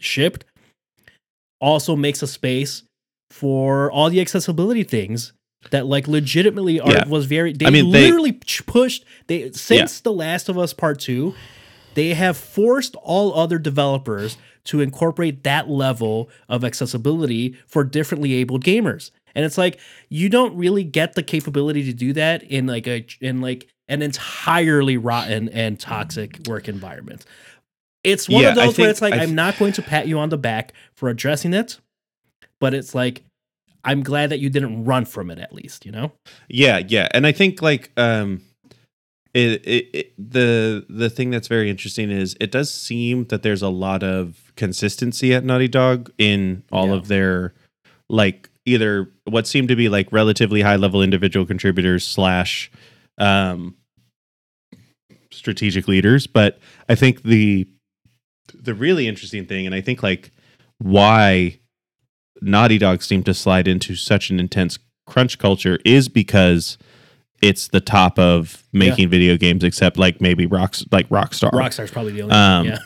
shipped 0.00 0.44
also 1.60 1.96
makes 1.96 2.22
a 2.22 2.26
space 2.26 2.82
for 3.30 3.90
all 3.90 4.10
the 4.10 4.20
accessibility 4.20 4.82
things 4.82 5.32
that 5.70 5.86
like 5.86 6.06
legitimately 6.06 6.78
are 6.80 6.92
Yeah. 6.92 7.08
was 7.08 7.26
very 7.26 7.52
they 7.52 7.66
I 7.66 7.70
mean, 7.70 7.90
literally 7.90 8.32
ch- 8.44 8.64
pushed 8.66 9.04
they 9.26 9.50
since 9.52 10.00
the 10.00 10.12
last 10.12 10.48
of 10.48 10.58
us 10.58 10.72
part 10.72 11.00
2 11.00 11.34
they 11.94 12.14
have 12.14 12.36
forced 12.36 12.94
all 12.96 13.34
other 13.34 13.58
developers 13.58 14.36
to 14.64 14.80
incorporate 14.80 15.44
that 15.44 15.68
level 15.68 16.28
of 16.48 16.62
accessibility 16.64 17.56
for 17.66 17.84
differently 17.84 18.34
abled 18.34 18.64
gamers. 18.64 19.10
And 19.34 19.44
it's 19.44 19.56
like 19.58 19.78
you 20.08 20.28
don't 20.28 20.56
really 20.56 20.84
get 20.84 21.14
the 21.14 21.22
capability 21.22 21.84
to 21.84 21.92
do 21.92 22.12
that 22.12 22.42
in 22.42 22.66
like 22.66 22.86
a 22.86 23.06
in 23.20 23.40
like 23.40 23.66
an 23.88 24.02
entirely 24.02 24.96
rotten 24.96 25.48
and 25.48 25.78
toxic 25.80 26.40
work 26.46 26.68
environment 26.68 27.24
it's 28.06 28.28
one 28.28 28.42
Yeah, 28.42 28.48
of 28.50 28.54
those 28.54 28.78
where 28.78 28.88
it's 28.88 29.02
like 29.02 29.12
I 29.14 29.22
i'm 29.22 29.34
not 29.34 29.58
going 29.58 29.72
to 29.74 29.82
pat 29.82 30.06
you 30.08 30.18
on 30.18 30.28
the 30.30 30.38
back 30.38 30.72
for 30.94 31.08
addressing 31.10 31.52
it 31.52 31.78
but 32.60 32.72
it's 32.72 32.94
like 32.94 33.22
i'm 33.84 34.02
glad 34.02 34.30
that 34.30 34.38
you 34.38 34.48
didn't 34.48 34.84
run 34.84 35.04
from 35.04 35.30
it 35.30 35.38
at 35.38 35.52
least 35.52 35.84
you 35.84 35.92
know 35.92 36.12
Yeah, 36.48 36.78
yeah, 36.86 37.08
and 37.12 37.26
I 37.26 37.32
think 37.32 37.60
like 37.60 37.90
um, 37.98 38.40
it, 39.34 39.60
it, 39.66 39.90
it 39.92 40.12
the 40.16 40.86
the 40.88 41.10
thing 41.10 41.30
that's 41.30 41.48
very 41.48 41.68
interesting 41.68 42.10
is 42.10 42.36
it 42.40 42.50
does 42.50 42.72
seem 42.72 43.24
that 43.26 43.42
there's 43.42 43.62
a 43.62 43.68
lot 43.68 44.02
of 44.02 44.52
consistency 44.56 45.34
at 45.34 45.44
Naughty 45.44 45.68
Dog 45.68 46.10
in 46.16 46.62
all 46.72 46.88
Yeah. 46.88 46.94
of 46.94 47.08
their 47.08 47.52
like 48.08 48.48
either 48.64 49.10
what 49.24 49.46
seem 49.46 49.66
to 49.68 49.76
be 49.76 49.88
like 49.88 50.10
relatively 50.12 50.62
high 50.62 50.76
level 50.76 51.02
individual 51.02 51.44
contributors 51.44 52.06
slash 52.06 52.70
um 53.18 53.74
strategic 55.30 55.86
leaders 55.88 56.26
but 56.26 56.58
i 56.88 56.94
think 56.94 57.22
the 57.22 57.66
the 58.54 58.74
really 58.74 59.06
interesting 59.06 59.44
thing 59.46 59.66
and 59.66 59.74
i 59.74 59.80
think 59.80 60.02
like 60.02 60.30
why 60.78 61.58
naughty 62.42 62.78
dog 62.78 63.02
seem 63.02 63.22
to 63.22 63.32
slide 63.34 63.66
into 63.66 63.94
such 63.94 64.30
an 64.30 64.38
intense 64.38 64.78
crunch 65.06 65.38
culture 65.38 65.78
is 65.84 66.08
because 66.08 66.76
it's 67.42 67.68
the 67.68 67.80
top 67.80 68.18
of 68.18 68.62
making 68.72 69.08
video 69.08 69.36
games 69.36 69.62
except 69.64 69.96
like 69.98 70.20
maybe 70.20 70.46
rocks 70.46 70.84
like 70.90 71.08
rockstar. 71.08 71.50
Rockstar's 71.52 71.90
probably 71.90 72.12
the 72.12 72.22
only 72.22 72.34
Um, 72.34 72.66
yeah. 72.66 72.78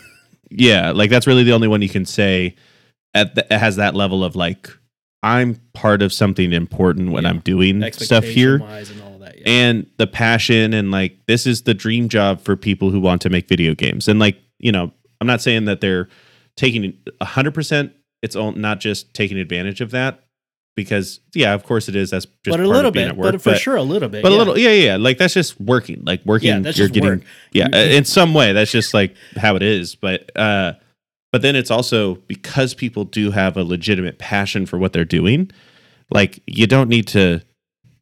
yeah 0.49 0.91
like 0.91 1.09
that's 1.09 1.27
really 1.27 1.43
the 1.43 1.53
only 1.53 1.67
one 1.67 1.81
you 1.81 1.89
can 1.89 2.05
say 2.05 2.55
at 3.13 3.35
the, 3.35 3.45
has 3.57 3.75
that 3.77 3.95
level 3.95 4.23
of 4.23 4.35
like 4.35 4.69
i'm 5.23 5.55
part 5.73 6.01
of 6.01 6.11
something 6.13 6.51
important 6.53 7.11
when 7.11 7.23
Yeah. 7.23 7.29
i'm 7.29 7.39
doing 7.39 7.91
stuff 7.93 8.23
here. 8.23 8.55
and 8.55 8.61
that 9.21 9.35
yeah. 9.37 9.43
and 9.45 9.87
the 9.97 10.07
passion 10.07 10.73
and 10.73 10.91
like 10.91 11.17
this 11.27 11.45
is 11.45 11.63
the 11.63 11.73
dream 11.73 12.09
job 12.09 12.41
for 12.41 12.55
people 12.55 12.89
who 12.91 12.99
want 12.99 13.21
to 13.23 13.29
make 13.29 13.47
video 13.47 13.73
games. 13.75 14.07
And 14.07 14.19
like 14.19 14.37
you 14.59 14.71
know 14.71 14.91
i'm 15.21 15.27
not 15.27 15.41
saying 15.41 15.65
that 15.65 15.79
they're 15.79 16.09
taking 16.57 16.93
100% 17.21 17.93
it's 18.21 18.35
all, 18.35 18.51
not 18.51 18.79
just 18.81 19.13
taking 19.13 19.37
advantage 19.39 19.79
of 19.79 19.91
that 19.91 20.25
because 20.75 21.19
yeah 21.33 21.53
of 21.53 21.63
course 21.63 21.87
it 21.89 21.95
is 21.95 22.09
that's 22.11 22.25
just 22.25 22.35
but 22.45 22.53
a 22.59 22.63
part 22.63 22.67
little 22.67 22.87
of 22.89 22.93
being 22.93 23.07
bit 23.07 23.11
at 23.11 23.17
work, 23.17 23.31
but 23.33 23.41
for 23.41 23.55
sure 23.55 23.75
a 23.75 23.83
little 23.83 24.09
bit 24.09 24.23
but 24.23 24.31
yeah. 24.31 24.37
a 24.37 24.39
little 24.39 24.57
yeah 24.57 24.69
yeah 24.71 24.97
like 24.97 25.17
that's 25.17 25.33
just 25.33 25.59
working 25.59 26.01
like 26.05 26.25
working 26.25 26.47
Yeah, 26.49 26.59
that's 26.59 26.77
you're 26.77 26.87
just 26.87 26.93
getting 26.93 27.09
work. 27.19 27.21
yeah 27.51 27.67
in 27.75 28.05
some 28.05 28.33
way 28.33 28.53
that's 28.53 28.71
just 28.71 28.93
like 28.93 29.15
how 29.37 29.55
it 29.55 29.63
is 29.63 29.95
but 29.95 30.29
uh 30.37 30.73
but 31.31 31.41
then 31.41 31.55
it's 31.55 31.71
also 31.71 32.15
because 32.27 32.73
people 32.73 33.03
do 33.05 33.31
have 33.31 33.55
a 33.57 33.63
legitimate 33.63 34.17
passion 34.17 34.65
for 34.65 34.77
what 34.77 34.93
they're 34.93 35.05
doing 35.05 35.51
like 36.09 36.41
you 36.47 36.67
don't 36.67 36.89
need 36.89 37.07
to 37.07 37.41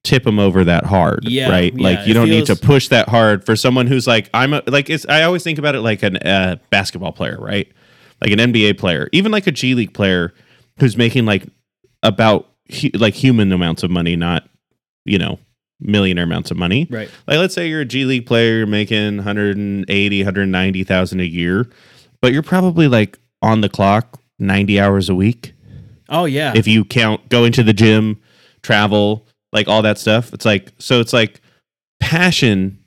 tip 0.04 0.24
them 0.24 0.40
over 0.40 0.64
that 0.64 0.86
hard 0.86 1.20
Yeah, 1.24 1.50
right? 1.50 1.74
yeah, 1.76 1.84
like 1.84 2.08
you 2.08 2.14
don't 2.14 2.30
need 2.30 2.46
to 2.48 2.56
push 2.56 2.88
that 2.88 3.10
hard 3.10 3.46
for 3.46 3.56
someone 3.56 3.86
who's 3.88 4.08
like 4.08 4.30
i'm 4.34 4.54
a, 4.54 4.64
like 4.68 4.90
it's 4.90 5.06
i 5.10 5.24
always 5.24 5.44
think 5.44 5.60
about 5.60 5.76
it 5.76 5.82
like 5.82 6.04
an 6.04 6.16
uh, 6.18 6.56
basketball 6.70 7.12
player 7.12 7.38
right? 7.40 7.68
Like 8.22 8.32
an 8.32 8.40
nba 8.40 8.78
player 8.78 9.10
even 9.12 9.32
like 9.32 9.46
a 9.48 9.52
g 9.52 9.76
league 9.76 9.94
player 9.94 10.34
who's 10.80 10.96
making 10.98 11.26
like 11.26 11.46
about 12.02 12.50
hu- 12.82 12.90
like 12.98 13.14
human 13.14 13.52
amounts 13.52 13.84
of 13.84 13.92
money 13.92 14.16
not 14.16 14.48
you 15.06 15.18
know 15.18 15.38
millionaire 15.82 16.26
amounts 16.26 16.52
of 16.52 16.58
money. 16.58 16.88
Right. 16.90 17.10
Like 17.26 17.38
let's 17.38 17.54
say 17.56 17.70
you're 17.70 17.80
a 17.80 17.86
G 17.86 18.04
League 18.04 18.26
player, 18.26 18.58
you're 18.58 18.68
making 18.68 19.16
180, 19.16 20.20
190,000 20.24 21.20
a 21.22 21.24
year, 21.24 21.70
but 22.22 22.34
you're 22.34 22.44
probably 22.44 22.90
like 22.90 23.18
on 23.42 23.62
the 23.62 23.70
clock 23.70 24.20
90 24.40 24.78
hours 24.78 25.08
a 25.08 25.16
week. 25.16 25.54
Oh 26.10 26.26
yeah. 26.26 26.52
If 26.54 26.68
you 26.68 26.84
count 26.84 27.30
going 27.30 27.54
to 27.54 27.64
the 27.64 27.72
gym, 27.72 28.20
travel, 28.62 29.26
like 29.52 29.68
all 29.68 29.82
that 29.82 29.98
stuff. 29.98 30.34
It's 30.34 30.46
like 30.46 30.72
so 30.78 31.00
it's 31.00 31.14
like 31.14 31.42
passion 32.00 32.80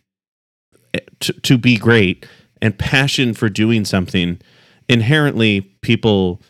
eh, 0.95 1.01
to, 1.21 1.33
to 1.33 1.59
be 1.59 1.77
great 1.77 2.27
and 2.61 2.79
passion 2.79 3.35
for 3.35 3.49
doing 3.49 3.85
something 3.85 4.41
inherently 4.89 5.61
people 5.83 6.41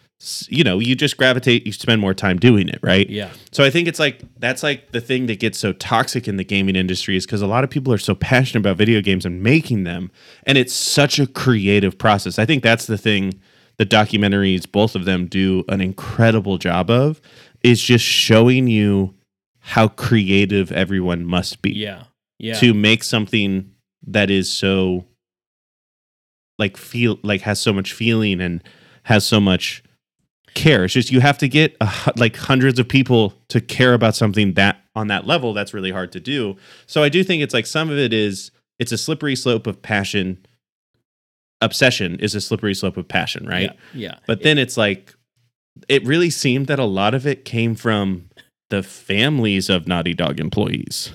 you 0.49 0.63
know, 0.63 0.79
you 0.79 0.95
just 0.95 1.17
gravitate, 1.17 1.67
you 1.67 1.73
spend 1.73 2.01
more 2.01 2.15
time 2.15 2.39
doing 2.39 2.69
it, 2.69 2.79
right? 2.83 3.09
yeah 3.11 3.31
So 3.51 3.65
I 3.65 3.71
think 3.71 3.89
it's 3.89 3.99
like 3.99 4.23
that's 4.39 4.63
like 4.63 4.93
the 4.93 5.01
thing 5.01 5.27
that 5.27 5.41
gets 5.41 5.59
so 5.59 5.73
toxic 5.73 6.29
in 6.29 6.37
the 6.37 6.45
gaming 6.45 6.77
industry 6.77 7.17
is 7.17 7.27
because 7.27 7.43
a 7.43 7.47
lot 7.47 7.65
of 7.65 7.71
people 7.71 7.93
are 7.93 7.99
so 7.99 8.15
passionate 8.15 8.61
about 8.61 8.77
video 8.77 9.01
games 9.01 9.27
and 9.27 9.43
making 9.43 9.83
them, 9.85 10.13
and 10.45 10.57
it's 10.57 10.73
such 10.73 11.19
a 11.19 11.27
creative 11.27 11.99
process. 11.99 12.39
I 12.39 12.47
think 12.47 12.63
that's 12.63 12.87
the 12.87 12.99
thing 12.99 13.35
the 13.79 13.87
documentaries, 13.87 14.71
both 14.71 14.95
of 14.95 15.07
them, 15.07 15.27
do 15.27 15.65
an 15.69 15.81
incredible 15.81 16.59
job 16.59 16.91
of, 16.91 17.21
is 17.65 17.83
just 17.83 18.05
showing 18.05 18.69
you 18.69 19.15
how 19.65 19.89
creative 19.89 20.71
everyone 20.73 21.25
must 21.25 21.63
be 21.63 21.71
Yeah. 21.73 22.05
Yeah. 22.39 22.55
to 22.55 22.75
make 22.75 23.05
something 23.05 23.71
that 24.07 24.29
is 24.31 24.53
so 24.53 25.07
like 26.59 26.77
feel 26.77 27.19
like 27.23 27.43
has 27.43 27.61
so 27.61 27.73
much 27.73 27.93
feeling 27.93 28.41
and 28.41 28.63
has 29.05 29.25
so 29.25 29.41
much 29.41 29.83
care. 30.55 30.85
It's 30.85 30.93
just 30.95 31.11
you 31.11 31.21
have 31.21 31.39
to 31.39 31.49
get 31.49 31.77
like 32.17 32.37
hundreds 32.37 32.79
of 32.79 32.89
people 32.89 33.35
to 33.49 33.61
care 33.61 33.95
about 33.95 34.15
something 34.17 34.55
that 34.55 34.79
on 34.95 35.07
that 35.07 35.27
level 35.27 35.55
that's 35.55 35.73
really 35.73 35.91
hard 35.93 36.13
to 36.13 36.21
do. 36.21 36.57
So 36.87 37.03
I 37.03 37.09
do 37.09 37.25
think 37.25 37.43
it's 37.43 37.55
like 37.55 37.67
some 37.67 37.89
of 37.89 37.97
it 37.99 38.13
is 38.13 38.51
it's 38.79 38.93
a 38.93 38.99
slippery 38.99 39.37
slope 39.37 39.67
of 39.67 39.81
passion. 39.81 40.45
Obsession 41.61 42.19
is 42.19 42.35
a 42.35 42.41
slippery 42.41 42.75
slope 42.75 42.97
of 42.97 43.07
passion, 43.07 43.47
right? 43.47 43.71
Yeah. 43.95 44.11
yeah. 44.11 44.19
But 44.27 44.43
then 44.43 44.59
it's 44.59 44.77
like 44.77 45.15
it 45.89 46.05
really 46.05 46.29
seemed 46.31 46.67
that 46.67 46.79
a 46.81 46.85
lot 46.85 47.15
of 47.15 47.27
it 47.27 47.45
came 47.45 47.75
from 47.77 48.29
the 48.73 48.83
families 48.83 49.69
of 49.69 49.87
Naughty 49.87 50.15
Dog 50.15 50.41
employees. 50.41 51.13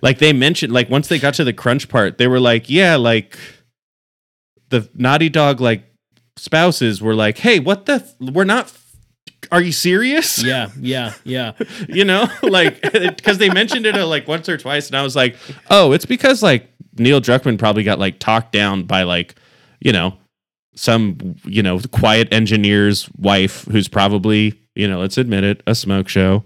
Like 0.00 0.18
they 0.18 0.32
mentioned, 0.32 0.72
like 0.72 0.88
once 0.88 1.08
they 1.08 1.18
got 1.18 1.34
to 1.34 1.44
the 1.44 1.52
crunch 1.52 1.90
part, 1.90 2.16
they 2.16 2.26
were 2.26 2.40
like, 2.40 2.70
yeah, 2.70 2.96
like 2.96 3.38
the 4.70 4.88
Naughty 4.94 5.28
Dog 5.28 5.60
like 5.60 5.84
spouses 6.38 7.02
were 7.02 7.14
like, 7.14 7.36
hey, 7.36 7.60
what 7.60 7.84
the? 7.84 7.96
F- 7.96 8.14
we're 8.18 8.44
not. 8.44 8.72
Are 9.52 9.60
you 9.60 9.72
serious? 9.72 10.42
yeah. 10.42 10.70
Yeah. 10.80 11.12
Yeah. 11.24 11.52
you 11.88 12.04
know, 12.04 12.28
like 12.42 12.80
because 12.92 13.36
they 13.36 13.50
mentioned 13.50 13.84
it 13.84 13.94
uh, 13.94 14.06
like 14.06 14.26
once 14.26 14.48
or 14.48 14.56
twice, 14.56 14.86
and 14.86 14.96
I 14.96 15.02
was 15.02 15.14
like, 15.14 15.36
oh, 15.68 15.92
it's 15.92 16.06
because 16.06 16.42
like 16.42 16.70
Neil 16.96 17.20
Druckmann 17.20 17.58
probably 17.58 17.82
got 17.82 17.98
like 17.98 18.18
talked 18.18 18.52
down 18.52 18.84
by 18.84 19.02
like, 19.02 19.34
you 19.80 19.92
know, 19.92 20.16
some 20.74 21.36
you 21.44 21.62
know 21.62 21.78
quiet 21.90 22.32
engineer's 22.32 23.06
wife 23.18 23.64
who's 23.64 23.88
probably 23.88 24.58
you 24.74 24.88
know 24.88 25.00
let's 25.00 25.18
admit 25.18 25.44
it 25.44 25.62
a 25.66 25.74
smoke 25.74 26.08
show, 26.08 26.42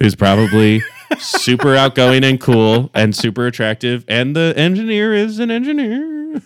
who's 0.00 0.14
probably 0.14 0.82
super 1.18 1.74
outgoing 1.76 2.24
and 2.24 2.40
cool 2.40 2.90
and 2.94 3.14
super 3.14 3.46
attractive, 3.46 4.04
and 4.08 4.34
the 4.34 4.52
engineer 4.56 5.12
is 5.14 5.38
an 5.38 5.50
engineer. 5.50 6.40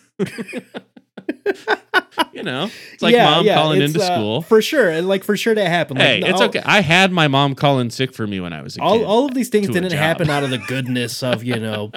you 2.32 2.42
know, 2.42 2.68
it's 2.92 3.02
like 3.02 3.14
Yeah, 3.14 3.30
mom 3.30 3.46
yeah, 3.46 3.54
calling 3.54 3.80
into 3.82 4.00
uh, 4.00 4.04
school. 4.04 4.42
for 4.42 4.60
sure. 4.60 4.90
And 4.90 5.08
like 5.08 5.24
for 5.24 5.36
sure 5.36 5.54
that 5.54 5.68
happened. 5.68 5.98
Like, 6.00 6.08
Hey, 6.08 6.20
it's 6.22 6.40
all- 6.40 6.48
okay. 6.48 6.62
I 6.64 6.80
had 6.80 7.12
my 7.12 7.28
mom 7.28 7.54
calling 7.54 7.90
sick 7.90 8.12
for 8.12 8.26
me 8.26 8.40
when 8.40 8.52
I 8.52 8.62
was 8.62 8.76
a 8.76 8.82
All, 8.82 8.98
kid. 8.98 9.04
all 9.04 9.26
of 9.26 9.34
these 9.34 9.48
things 9.48 9.68
didn't 9.68 9.92
happen 9.92 10.28
out 10.30 10.42
of 10.44 10.50
the 10.50 10.58
goodness 10.68 11.22
of 11.22 11.44
you 11.44 11.56
know 11.58 11.90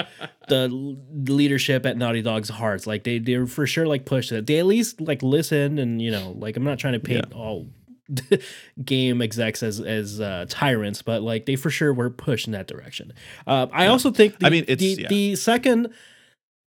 the 0.47 0.67
leadership 1.13 1.85
at 1.85 1.97
Naughty 1.97 2.21
Dog's 2.21 2.49
hearts. 2.49 2.87
Like 2.87 3.03
they 3.03 3.19
they 3.19 3.37
were 3.37 3.47
for 3.47 3.67
sure 3.67 3.87
like 3.87 4.05
pushed 4.05 4.31
it. 4.31 4.45
They 4.47 4.59
at 4.59 4.65
least 4.65 5.01
like 5.01 5.21
listen 5.23 5.77
and 5.79 6.01
you 6.01 6.11
know 6.11 6.33
like 6.37 6.55
I'm 6.57 6.63
not 6.63 6.79
trying 6.79 6.93
to 6.93 6.99
paint 6.99 7.31
all 7.33 7.67
game 8.85 9.21
execs 9.21 9.63
as 9.63 9.79
as 9.79 10.19
uh, 10.19 10.45
tyrants, 10.49 11.01
but 11.01 11.21
like 11.21 11.45
they 11.45 11.55
for 11.55 11.69
sure 11.69 11.93
were 11.93 12.09
pushed 12.09 12.47
in 12.47 12.53
that 12.53 12.67
direction. 12.67 13.13
Uh, 13.45 13.67
I 13.71 13.87
also 13.87 14.11
think 14.11 14.39
the, 14.39 14.47
I 14.47 14.49
mean, 14.49 14.63
it's- 14.67 14.79
the 14.79 15.01
yeah. 15.01 15.07
the 15.07 15.35
second 15.35 15.93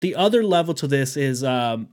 the 0.01 0.15
other 0.15 0.43
level 0.43 0.73
to 0.75 0.87
this 0.87 1.17
is 1.17 1.43
um 1.43 1.89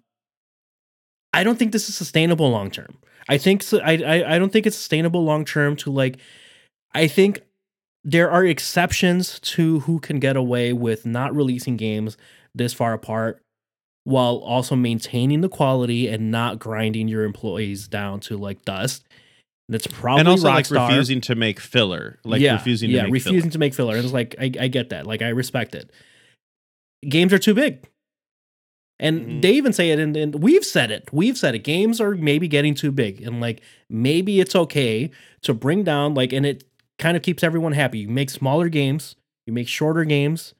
I 1.32 1.44
don't 1.44 1.59
think 1.59 1.72
this 1.72 1.88
is 1.88 1.94
sustainable 1.94 2.51
long 2.51 2.70
term. 2.70 2.99
I 3.28 3.38
think 3.38 3.62
so, 3.62 3.78
I, 3.80 3.97
I 3.97 4.34
I 4.34 4.38
don't 4.38 4.53
think 4.53 4.66
it's 4.66 4.76
sustainable 4.76 5.24
long 5.24 5.44
term 5.44 5.76
to 5.76 5.90
like 5.90 6.18
I 6.94 7.09
think 7.09 7.42
there 8.05 8.30
are 8.30 8.44
exceptions 8.44 9.40
to 9.40 9.80
who 9.80 9.99
can 9.99 10.20
get 10.20 10.36
away 10.36 10.72
with 10.72 11.05
not 11.05 11.34
releasing 11.34 11.76
games 11.76 12.16
this 12.55 12.72
far 12.72 12.92
apart 12.92 13.42
while 14.05 14.36
also 14.36 14.76
maintaining 14.76 15.40
the 15.40 15.49
quality 15.49 16.07
and 16.07 16.30
not 16.30 16.61
grinding 16.61 17.09
your 17.09 17.24
employees 17.24 17.88
down 17.88 18.20
to 18.20 18.36
like 18.36 18.64
dust. 18.64 19.05
That's 19.68 19.86
probably 19.88 20.20
and 20.20 20.28
also 20.28 20.46
like 20.48 20.70
refusing 20.70 21.20
to 21.22 21.34
make 21.34 21.58
filler, 21.58 22.18
like 22.24 22.40
yeah, 22.40 22.54
refusing 22.54 22.88
to 22.90 22.94
yeah, 22.96 23.02
make 23.04 23.12
refusing 23.14 23.40
filler. 23.42 23.50
to 23.52 23.58
make 23.58 23.74
filler. 23.74 23.96
And 23.96 24.04
it's 24.04 24.12
like 24.14 24.36
I, 24.38 24.44
I 24.60 24.68
get 24.68 24.90
that. 24.90 25.06
Like 25.06 25.22
I 25.22 25.28
respect 25.30 25.74
it. 25.74 25.90
Games 27.08 27.32
are 27.32 27.38
too 27.38 27.54
big. 27.54 27.84
And 28.98 29.20
Mhm. 29.20 29.42
they 29.42 29.52
even 29.52 29.72
say 29.74 29.90
it, 29.90 29.98
and, 29.98 30.16
and 30.16 30.36
we've 30.42 30.64
said 30.64 30.90
it. 30.90 31.08
We've 31.12 31.36
said 31.36 31.54
it. 31.54 31.64
Games 31.64 32.00
are 32.00 32.12
maybe 32.14 32.48
getting 32.48 32.74
too 32.74 32.90
big, 32.92 33.20
and 33.22 33.40
like 33.40 33.60
maybe 33.90 34.40
it's 34.40 34.54
okay 34.56 35.10
to 35.42 35.52
bring 35.52 35.82
down 35.84 36.14
like, 36.14 36.32
and 36.32 36.46
it 36.46 36.64
kind 36.98 37.16
of 37.16 37.22
keeps 37.22 37.42
everyone 37.42 37.72
happy. 37.72 37.98
You 37.98 38.08
make 38.08 38.30
smaller 38.30 38.68
games, 38.70 39.16
you 39.46 39.52
make 39.52 39.68
shorter 39.68 40.04
games. 40.04 40.54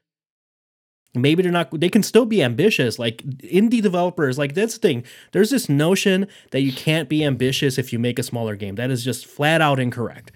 Maybe 1.17 1.43
they're 1.43 1.51
not. 1.51 1.69
They 1.79 1.89
can 1.89 2.03
still 2.03 2.25
be 2.25 2.41
ambitious. 2.43 2.97
Like 2.99 3.17
indie 3.23 3.81
developers, 3.81 4.37
like 4.37 4.53
that's 4.53 4.75
the 4.75 4.79
thing. 4.79 5.03
There's 5.31 5.49
this 5.49 5.67
notion 5.69 6.27
that 6.51 6.61
you 6.61 6.71
can't 6.71 7.09
be 7.09 7.23
ambitious 7.23 7.77
if 7.77 7.91
you 7.91 7.99
make 7.99 8.19
a 8.19 8.23
smaller 8.23 8.55
game. 8.55 8.75
That 8.75 8.91
is 8.91 9.03
just 9.03 9.25
flat 9.25 9.61
out 9.61 9.79
incorrect. 9.79 10.31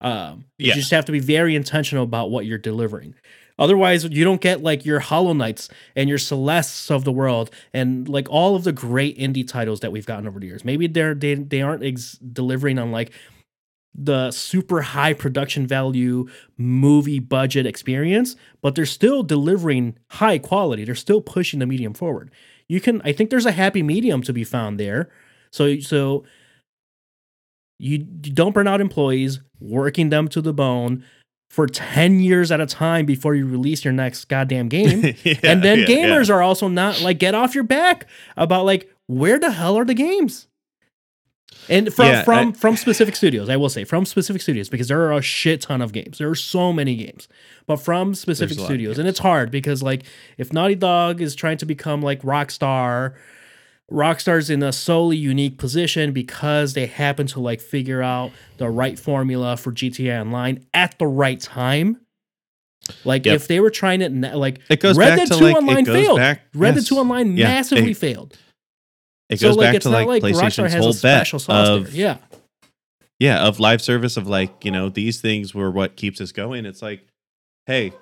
Um, 0.00 0.44
Yeah. 0.58 0.74
You 0.74 0.80
just 0.80 0.90
have 0.90 1.04
to 1.06 1.12
be 1.12 1.20
very 1.20 1.56
intentional 1.56 2.04
about 2.04 2.30
what 2.30 2.46
you're 2.46 2.58
delivering. 2.58 3.14
Otherwise, 3.58 4.04
you 4.04 4.24
don't 4.24 4.40
get 4.40 4.62
like 4.62 4.84
your 4.84 4.98
Hollow 4.98 5.32
Knights 5.32 5.68
and 5.94 6.08
your 6.08 6.18
Celestes 6.18 6.90
of 6.90 7.04
the 7.04 7.12
world 7.12 7.50
and 7.72 8.08
like 8.08 8.28
all 8.28 8.56
of 8.56 8.64
the 8.64 8.72
great 8.72 9.16
indie 9.16 9.46
titles 9.46 9.80
that 9.80 9.92
we've 9.92 10.06
gotten 10.06 10.26
over 10.26 10.40
the 10.40 10.46
years. 10.46 10.64
Maybe 10.64 10.88
they're 10.88 11.14
they 11.14 11.34
they 11.34 11.62
aren't 11.62 11.84
ex- 11.84 12.18
delivering 12.18 12.78
on 12.80 12.90
like 12.90 13.12
the 13.94 14.30
super 14.30 14.82
high 14.82 15.12
production 15.12 15.66
value 15.66 16.28
movie 16.58 17.20
budget 17.20 17.66
experience, 17.66 18.36
but 18.60 18.74
they're 18.74 18.86
still 18.86 19.22
delivering 19.22 19.96
high 20.10 20.38
quality. 20.38 20.84
They're 20.84 20.94
still 20.94 21.20
pushing 21.20 21.60
the 21.60 21.66
medium 21.66 21.94
forward. 21.94 22.30
You 22.68 22.80
can 22.80 23.00
I 23.04 23.12
think 23.12 23.30
there's 23.30 23.46
a 23.46 23.52
happy 23.52 23.82
medium 23.82 24.22
to 24.22 24.32
be 24.32 24.44
found 24.44 24.80
there. 24.80 25.10
So 25.50 25.78
so 25.78 26.24
you, 27.78 27.98
you 27.98 28.32
don't 28.32 28.52
burn 28.52 28.68
out 28.68 28.80
employees, 28.80 29.40
working 29.60 30.10
them 30.10 30.28
to 30.28 30.40
the 30.40 30.52
bone 30.52 31.04
for 31.50 31.66
10 31.66 32.20
years 32.20 32.50
at 32.50 32.60
a 32.60 32.66
time 32.66 33.06
before 33.06 33.34
you 33.34 33.46
release 33.46 33.84
your 33.84 33.92
next 33.92 34.24
goddamn 34.26 34.68
game. 34.68 35.14
Yeah, 35.24 35.34
and 35.42 35.62
then 35.62 35.80
yeah, 35.80 35.86
gamers 35.86 36.28
are 36.30 36.42
also 36.42 36.68
not 36.68 37.00
like 37.00 37.18
get 37.18 37.34
off 37.34 37.54
your 37.54 37.64
back 37.64 38.08
about 38.36 38.64
like 38.64 38.90
where 39.06 39.38
the 39.38 39.52
hell 39.52 39.76
are 39.76 39.84
the 39.84 39.94
games? 39.94 40.48
And 41.68 41.92
from 41.92 42.06
Yeah, 42.06 42.22
from 42.24 42.48
I- 42.48 42.52
from 42.52 42.76
specific 42.76 43.16
studios, 43.16 43.48
I 43.48 43.56
will 43.56 43.68
say 43.68 43.84
from 43.84 44.04
specific 44.04 44.42
studios 44.42 44.68
because 44.68 44.88
there 44.88 45.00
are 45.02 45.12
a 45.12 45.22
shit 45.22 45.62
ton 45.62 45.80
of 45.80 45.92
games. 45.92 46.18
There 46.18 46.28
are 46.28 46.34
so 46.34 46.72
many 46.72 46.94
games, 46.96 47.26
but 47.66 47.76
from 47.76 48.14
specific 48.14 48.50
There's 48.50 48.58
a 48.58 48.60
lot 48.62 48.64
of 48.64 48.74
studios, 48.74 48.98
and 48.98 49.08
it's 49.08 49.20
hard 49.20 49.50
because 49.50 49.82
like 49.82 50.04
if 50.38 50.52
Naughty 50.52 50.74
Dog 50.74 51.20
is 51.20 51.34
trying 51.34 51.56
to 51.58 51.66
become 51.66 52.02
like 52.02 52.20
Rockstar, 52.22 53.14
Rockstar's 53.90 54.48
in 54.50 54.62
a 54.62 54.72
solely 54.72 55.16
unique 55.16 55.58
position 55.58 56.12
because 56.12 56.72
they 56.74 56.86
happen 56.86 57.26
to 57.28 57.40
like 57.40 57.60
figure 57.60 58.02
out 58.02 58.32
the 58.58 58.68
right 58.70 58.98
formula 58.98 59.56
for 59.56 59.72
GTA 59.72 60.20
Online 60.20 60.64
at 60.74 60.98
the 60.98 61.06
right 61.06 61.40
time. 61.40 61.98
Like 63.04 63.24
Yep. 63.24 63.36
if 63.36 63.48
they 63.48 63.60
were 63.60 63.70
trying 63.70 64.00
to 64.00 64.36
like 64.36 64.60
It 64.68 64.80
goes 64.80 64.98
Red 64.98 65.10
back 65.10 65.18
Dead 65.20 65.32
to 65.32 65.38
2 65.38 65.44
like 65.44 65.56
Online 65.56 65.84
failed. 65.86 66.18
back. 66.18 66.42
Red 66.54 66.74
Dead 66.74 66.84
2 66.86 66.98
Online 66.98 67.36
Yeah, 67.36 67.46
massively 67.48 67.92
it- 67.92 67.96
failed. 67.96 68.36
It 69.28 69.40
So 69.40 69.48
goes 69.48 69.56
like 69.56 69.72
back 69.72 69.82
to 69.82 69.88
like 69.88 70.06
like 70.06 70.22
PlayStation's 70.22 70.72
has 70.72 70.74
whole 70.74 70.90
a 70.90 70.94
special 70.94 71.38
bet 71.38 71.44
sauce 71.44 71.68
of 71.68 71.92
there. 71.92 71.94
Yeah. 71.94 72.16
yeah 73.18 73.46
of 73.46 73.58
live 73.58 73.80
service 73.80 74.16
of 74.16 74.26
like 74.26 74.64
you 74.64 74.70
know 74.70 74.88
these 74.88 75.20
things 75.20 75.54
were 75.54 75.70
what 75.70 75.96
keeps 75.96 76.20
us 76.20 76.32
going. 76.32 76.66
It's 76.66 76.82
like, 76.82 77.06
hey, 77.66 77.92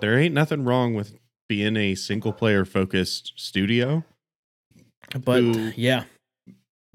there 0.00 0.18
ain't 0.18 0.34
nothing 0.34 0.64
wrong 0.64 0.94
with 0.94 1.14
being 1.48 1.76
a 1.76 1.94
single 1.94 2.32
player 2.32 2.64
focused 2.64 3.32
studio. 3.36 4.04
But 5.24 5.42
yeah. 5.76 6.04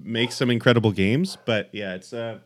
Make 0.00 0.30
some 0.30 0.50
incredible 0.50 0.92
games, 0.92 1.36
but 1.44 1.70
yeah, 1.72 1.94
it's 1.94 2.12
uh 2.12 2.38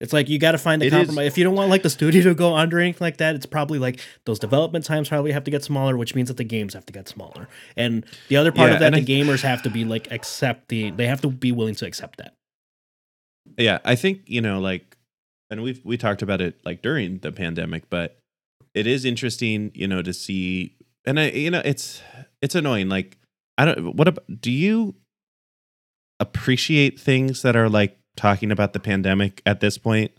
It's 0.00 0.12
like 0.14 0.28
you 0.30 0.38
got 0.38 0.52
to 0.52 0.58
find 0.58 0.80
the 0.80 0.86
It 0.86 0.92
is- 0.94 0.98
compromise. 0.98 1.26
If 1.26 1.36
you 1.36 1.44
don't 1.44 1.54
want 1.54 1.68
like 1.68 1.82
the 1.82 1.90
studio 1.90 2.22
to 2.22 2.34
go 2.34 2.54
under 2.56 2.78
anything 2.78 3.04
like 3.04 3.18
that, 3.18 3.34
it's 3.34 3.44
probably 3.46 3.78
like 3.78 4.00
those 4.24 4.38
development 4.38 4.84
times 4.86 5.08
probably 5.10 5.32
have 5.32 5.44
to 5.44 5.50
get 5.50 5.62
smaller, 5.62 5.96
which 5.96 6.14
means 6.14 6.28
that 6.28 6.38
the 6.38 6.44
games 6.44 6.72
have 6.74 6.86
to 6.86 6.92
get 6.92 7.06
smaller. 7.08 7.48
And 7.76 8.04
the 8.28 8.36
other 8.36 8.50
part 8.50 8.70
Yeah, 8.70 8.74
of 8.74 8.80
that, 8.80 8.92
the 8.92 8.98
I- 8.98 9.04
gamers 9.04 9.42
have 9.42 9.62
to 9.64 9.70
be 9.70 9.84
like 9.84 10.10
accept 10.10 10.68
the. 10.68 10.90
They 10.90 11.06
have 11.06 11.20
to 11.20 11.28
be 11.28 11.52
willing 11.52 11.74
to 11.76 11.86
accept 11.86 12.18
that. 12.18 12.34
yeah 13.58 13.78
i 13.84 13.96
think 13.96 14.20
you 14.26 14.40
know 14.40 14.60
like 14.60 14.96
and 15.50 15.60
we've 15.62 15.80
we 15.84 15.96
talked 15.96 16.22
about 16.22 16.40
it 16.40 16.54
like 16.64 16.82
during 16.82 17.18
the 17.18 17.32
pandemic 17.32 17.82
but 17.90 18.16
it 18.74 18.86
is 18.86 19.04
interesting 19.04 19.72
you 19.74 19.88
know 19.88 20.02
to 20.02 20.12
see 20.12 20.76
and 21.04 21.18
i 21.18 21.28
you 21.30 21.50
know 21.50 21.60
it's 21.64 22.00
it's 22.40 22.54
annoying 22.54 22.88
like 22.88 23.18
i 23.58 23.64
don't 23.64 23.96
what 23.96 24.06
about 24.06 24.24
do 24.40 24.52
you 24.52 24.94
appreciate 26.20 27.00
things 27.00 27.42
that 27.42 27.56
are 27.56 27.68
like 27.68 27.98
talking 28.20 28.52
about 28.52 28.72
the 28.74 28.80
pandemic 28.80 29.40
at 29.46 29.60
this 29.60 29.78
point 29.78 30.12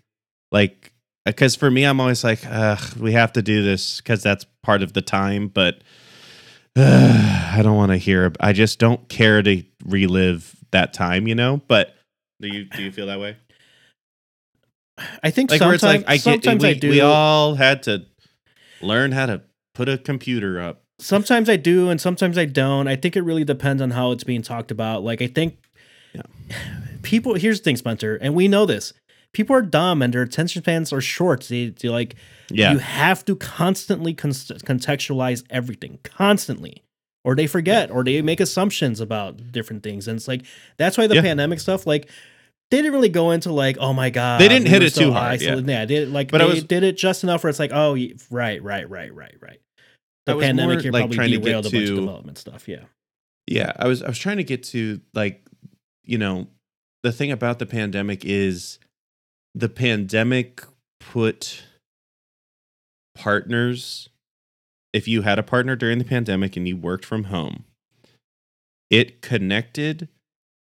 like 0.52 0.92
because 1.26 1.56
for 1.56 1.70
me 1.70 1.84
i'm 1.84 2.00
always 2.00 2.24
like 2.24 2.40
Ugh, 2.50 2.98
we 2.98 3.14
have 3.14 3.32
to 3.34 3.42
do 3.42 3.62
this 3.62 4.02
because 4.02 4.24
that's 4.24 4.46
part 4.64 4.82
of 4.82 4.94
the 4.94 5.02
time 5.02 5.48
but 5.48 5.82
i 6.76 7.60
don't 7.62 7.76
want 7.76 7.92
to 7.92 7.98
hear 7.98 8.34
i 8.40 8.54
just 8.54 8.80
don't 8.80 9.08
care 9.08 9.44
to 9.44 9.64
relive 9.86 10.56
that 10.72 10.94
time 10.94 11.28
you 11.28 11.36
know 11.36 11.62
but 11.68 11.96
do 12.42 12.48
you 12.48 12.66
do 12.66 12.82
you 12.82 12.92
feel 12.92 13.06
that 13.06 13.20
way 13.20 13.38
I 15.24 15.32
think 15.32 15.52
like 15.52 15.60
sometimes, 15.60 15.84
like 15.84 16.04
I 16.08 16.14
get 16.18 16.22
sometimes 16.22 16.64
we, 16.64 16.70
I 16.70 16.74
do. 16.74 16.90
we 16.90 17.02
all 17.02 17.56
had 17.56 17.84
to 17.84 18.06
learn 18.82 19.12
how 19.12 19.26
to 19.26 19.42
put 19.74 19.90
a 19.90 19.98
computer 19.98 20.60
up. 20.60 20.84
sometimes 21.00 21.50
I 21.50 21.56
do, 21.56 21.90
and 21.90 22.00
sometimes 22.00 22.38
I 22.38 22.46
don't. 22.46 22.88
I 22.88 22.96
think 22.96 23.16
it 23.16 23.22
really 23.22 23.44
depends 23.44 23.82
on 23.82 23.92
how 23.92 24.12
it's 24.12 24.24
being 24.24 24.42
talked 24.42 24.72
about. 24.72 25.04
Like 25.04 25.22
I 25.22 25.28
think 25.28 25.58
Yeah. 26.14 26.22
People. 27.02 27.36
Here's 27.36 27.60
the 27.60 27.64
thing, 27.64 27.78
Spencer, 27.78 28.16
and 28.22 28.34
we 28.36 28.48
know 28.48 28.66
this. 28.66 28.94
people 29.34 29.56
are 29.56 29.62
dumb 29.62 30.02
and 30.02 30.14
their 30.14 30.24
attention 30.24 30.62
spans 30.62 30.92
are 30.92 31.00
short. 31.00 31.44
They, 31.50 31.70
they 31.70 31.88
like 31.88 32.16
Yeah. 32.50 32.74
you 32.74 32.80
have 32.80 33.24
to 33.26 33.36
constantly 33.38 34.14
con- 34.14 34.32
contextualize 34.32 35.44
everything 35.50 36.00
constantly 36.04 36.84
or 37.24 37.36
they 37.36 37.48
forget 37.48 37.90
or 37.92 38.04
they 38.04 38.22
make 38.22 38.40
assumptions 38.42 39.00
about 39.00 39.52
different 39.54 39.84
things 39.84 40.08
and 40.08 40.18
it's 40.18 40.28
like 40.28 40.42
that's 40.78 40.98
why 40.98 41.08
the 41.08 41.16
Yeah. 41.16 41.22
pandemic 41.22 41.60
stuff 41.62 41.88
like 41.88 42.10
they 42.72 42.78
didn't 42.78 42.92
really 42.94 43.10
go 43.10 43.32
into 43.32 43.54
like 43.54 43.78
oh 43.80 43.94
my 43.94 44.10
god 44.10 44.42
They 44.42 44.50
didn't 44.50 44.66
we 44.66 44.70
hit 44.72 44.84
it 44.84 44.94
too 44.96 45.12
hard, 45.14 45.34
isolated. 45.42 45.68
yeah, 45.70 45.86
they 45.86 46.06
like 46.06 46.30
But 46.32 46.40
they 46.40 46.46
was- 46.46 46.64
did 46.66 46.84
it 46.84 46.98
just 46.98 47.24
enough 47.24 47.44
where 47.44 47.50
it's 47.50 47.60
like 47.60 47.72
oh 47.74 47.96
right 48.32 48.62
right 48.62 48.90
right 48.90 49.14
right 49.16 49.36
right 49.40 49.62
the 50.26 50.38
pandemic 50.38 50.76
more, 50.76 50.82
here 50.82 50.92
like, 50.92 51.02
probably 51.04 51.16
trying 51.16 51.32
to 51.32 51.38
get 51.40 51.52
a 51.52 51.62
bunch 51.62 51.66
of 51.68 51.72
to- 51.72 51.96
development 51.96 52.38
stuff 52.38 52.68
yeah 52.68 52.84
Yeah, 53.48 53.72
I 53.78 53.88
was 53.88 54.04
I 54.04 54.08
was 54.10 54.18
trying 54.20 54.38
to 54.38 54.44
get 54.44 54.64
to 54.74 55.00
like 55.14 55.42
you 56.04 56.18
know, 56.18 56.48
the 57.04 57.12
thing 57.12 57.32
about 57.32 57.60
the 57.60 57.66
pandemic 57.66 58.24
is 58.24 58.80
the 59.56 59.70
pandemic 59.70 60.64
put 61.00 61.64
partners 63.16 64.10
if 64.94 65.08
you 65.08 65.22
had 65.22 65.40
a 65.40 65.44
partner 65.44 65.76
during 65.76 65.98
the 65.98 66.06
pandemic 66.06 66.58
and 66.58 66.68
you 66.68 66.76
worked 66.76 67.06
from 67.06 67.26
home, 67.26 67.64
it 68.90 69.22
connected 69.22 70.10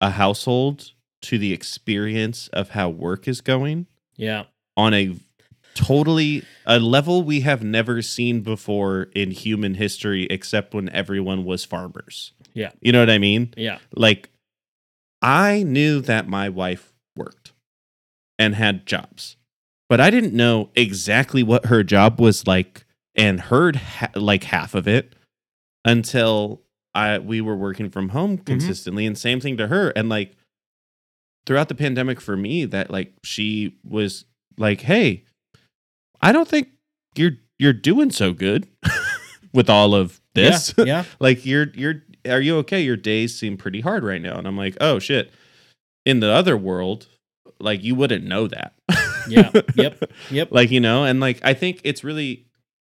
a 0.00 0.10
household 0.10 0.92
to 1.22 1.38
the 1.38 1.52
experience 1.52 2.48
of 2.48 2.70
how 2.70 2.88
work 2.88 3.26
is 3.26 3.40
going 3.40 3.86
yeah 4.16 4.44
on 4.76 4.94
a 4.94 5.16
totally 5.74 6.42
a 6.66 6.78
level 6.78 7.22
we 7.22 7.40
have 7.40 7.62
never 7.62 8.02
seen 8.02 8.40
before 8.40 9.08
in 9.14 9.30
human 9.30 9.74
history 9.74 10.26
except 10.26 10.74
when 10.74 10.88
everyone 10.90 11.44
was 11.44 11.64
farmers. 11.64 12.32
Yeah. 12.54 12.70
You 12.80 12.90
know 12.92 13.00
what 13.00 13.10
I 13.10 13.18
mean? 13.18 13.54
yeah 13.56 13.78
Like 13.94 14.30
I 15.20 15.62
knew 15.62 16.00
that 16.02 16.28
my 16.28 16.48
wife 16.48 16.92
worked 17.16 17.52
and 18.38 18.54
had 18.54 18.86
jobs. 18.86 19.36
But 19.88 20.00
I 20.00 20.10
didn't 20.10 20.34
know 20.34 20.70
exactly 20.74 21.42
what 21.42 21.66
her 21.66 21.82
job 21.82 22.20
was 22.20 22.46
like 22.46 22.84
and 23.14 23.40
heard 23.40 23.76
ha- 23.76 24.10
like 24.14 24.44
half 24.44 24.74
of 24.74 24.86
it 24.86 25.14
until 25.84 26.62
I 26.94 27.18
we 27.18 27.40
were 27.40 27.56
working 27.56 27.90
from 27.90 28.10
home 28.10 28.36
mm-hmm. 28.36 28.44
consistently 28.44 29.06
and 29.06 29.16
same 29.16 29.40
thing 29.40 29.56
to 29.56 29.68
her 29.68 29.90
and 29.90 30.08
like 30.08 30.36
throughout 31.46 31.68
the 31.68 31.74
pandemic 31.74 32.20
for 32.20 32.36
me 32.36 32.66
that 32.66 32.90
like 32.90 33.14
she 33.24 33.76
was 33.82 34.24
like 34.58 34.82
hey 34.82 35.24
I 36.20 36.32
don't 36.32 36.48
think 36.48 36.68
you're 37.16 37.32
you're 37.58 37.72
doing 37.72 38.10
so 38.10 38.32
good 38.32 38.68
with 39.54 39.70
all 39.70 39.94
of 39.94 40.20
this 40.34 40.74
yeah, 40.76 40.84
yeah. 40.86 41.04
like 41.18 41.46
you're 41.46 41.68
you're 41.74 42.02
are 42.30 42.40
you 42.40 42.56
okay? 42.58 42.80
Your 42.80 42.96
days 42.96 43.38
seem 43.38 43.56
pretty 43.56 43.80
hard 43.80 44.04
right 44.04 44.22
now. 44.22 44.38
And 44.38 44.46
i'm 44.46 44.56
like 44.56 44.76
oh 44.80 44.98
shit. 44.98 45.32
In 46.04 46.20
the 46.20 46.30
other 46.30 46.56
world 46.56 47.08
like 47.60 47.82
you 47.82 47.94
wouldn't 47.94 48.24
know 48.24 48.46
that. 48.48 48.74
Yeah. 49.28 49.50
Yep. 49.74 50.04
Yep. 50.30 50.48
like 50.52 50.70
you 50.70 50.80
know 50.80 51.04
and 51.04 51.20
like 51.20 51.38
i 51.42 51.52
think 51.52 51.80
it's 51.84 52.02
really 52.02 52.46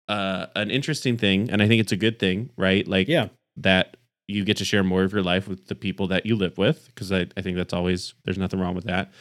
uh 0.07 0.45
an 0.55 0.69
interesting 0.69 1.17
thing 1.17 1.49
and 1.49 1.61
i 1.61 1.67
think 1.67 1.81
it's 1.81 1.91
a 1.91 1.97
good 1.97 2.19
thing 2.19 2.51
right? 2.55 2.87
Like 2.87 3.07
yeah. 3.07 3.29
that 3.57 3.97
you 4.27 4.45
get 4.45 4.57
to 4.57 4.65
share 4.65 4.83
more 4.83 5.03
of 5.03 5.11
your 5.11 5.23
life 5.23 5.47
with 5.47 5.65
the 5.67 5.75
people 5.75 6.07
that 6.07 6.27
you 6.27 6.35
live 6.35 6.57
with 6.57 6.85
because 6.87 7.11
I, 7.11 7.25
I 7.35 7.41
think 7.41 7.57
that's 7.57 7.73
always 7.73 8.13
there's 8.25 8.37
nothing 8.37 8.59
wrong 8.59 8.75
with 8.75 8.85
that. 8.85 9.11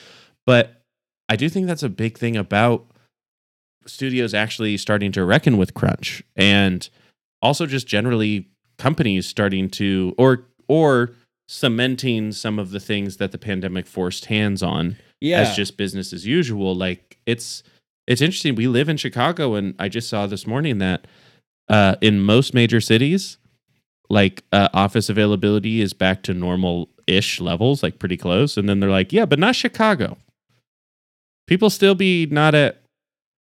But 0.46 0.82
i 1.30 1.36
do 1.36 1.48
think 1.48 1.66
that's 1.66 1.82
a 1.82 1.88
big 1.88 2.18
thing 2.18 2.36
about 2.36 2.86
studios 3.86 4.34
actually 4.34 4.76
starting 4.76 5.12
to 5.12 5.24
reckon 5.24 5.56
with 5.56 5.74
crunch 5.74 6.22
and 6.36 6.88
also 7.40 7.66
just 7.66 7.86
generally 7.86 8.48
companies 8.79 9.26
starting 9.26 9.68
to 9.70 10.14
or 10.18 10.45
or 10.68 11.11
cementing 11.49 12.31
some 12.33 12.59
of 12.59 12.70
the 12.70 12.81
things 12.81 13.16
that 13.16 13.33
the 13.33 13.39
pandemic 13.39 13.87
forced 13.87 14.26
hands 14.26 14.62
on 14.62 14.97
yeah 15.20 15.41
as 15.41 15.57
just 15.57 15.76
business 15.76 16.12
as 16.12 16.26
usual. 16.26 16.74
Like 16.74 17.18
it's 17.26 17.62
it's 18.09 18.22
interesting. 18.22 18.55
We 18.55 18.68
live 18.68 18.89
in 18.89 18.97
Chicago, 18.97 19.55
and 19.55 19.74
I 19.79 19.89
just 19.89 20.09
saw 20.09 20.26
this 20.26 20.47
morning 20.47 20.79
that 20.79 21.07
uh, 21.68 21.97
in 22.01 22.20
most 22.20 22.55
major 22.55 22.81
cities, 22.81 23.37
like 24.09 24.45
uh, 24.51 24.70
office 24.72 25.11
availability 25.11 25.83
is 25.83 25.93
back 25.93 26.22
to 26.22 26.33
normal 26.33 26.89
ish 27.07 27.39
levels, 27.39 27.83
like 27.83 27.99
pretty 27.99 28.16
close. 28.16 28.57
And 28.57 28.66
then 28.66 28.81
they're 28.81 28.91
like, 28.91 29.12
yeah, 29.12 29.26
but 29.26 29.39
not 29.39 29.55
Chicago. 29.55 30.16
People 31.47 31.68
still 31.68 31.95
be 31.95 32.26
not 32.26 32.55
at 32.55 32.83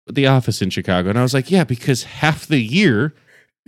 the 0.06 0.26
office 0.26 0.60
in 0.60 0.68
Chicago, 0.68 1.08
and 1.08 1.18
I 1.18 1.22
was 1.22 1.34
like, 1.34 1.50
yeah, 1.50 1.64
because 1.64 2.04
half 2.04 2.46
the 2.46 2.60
year. 2.60 3.14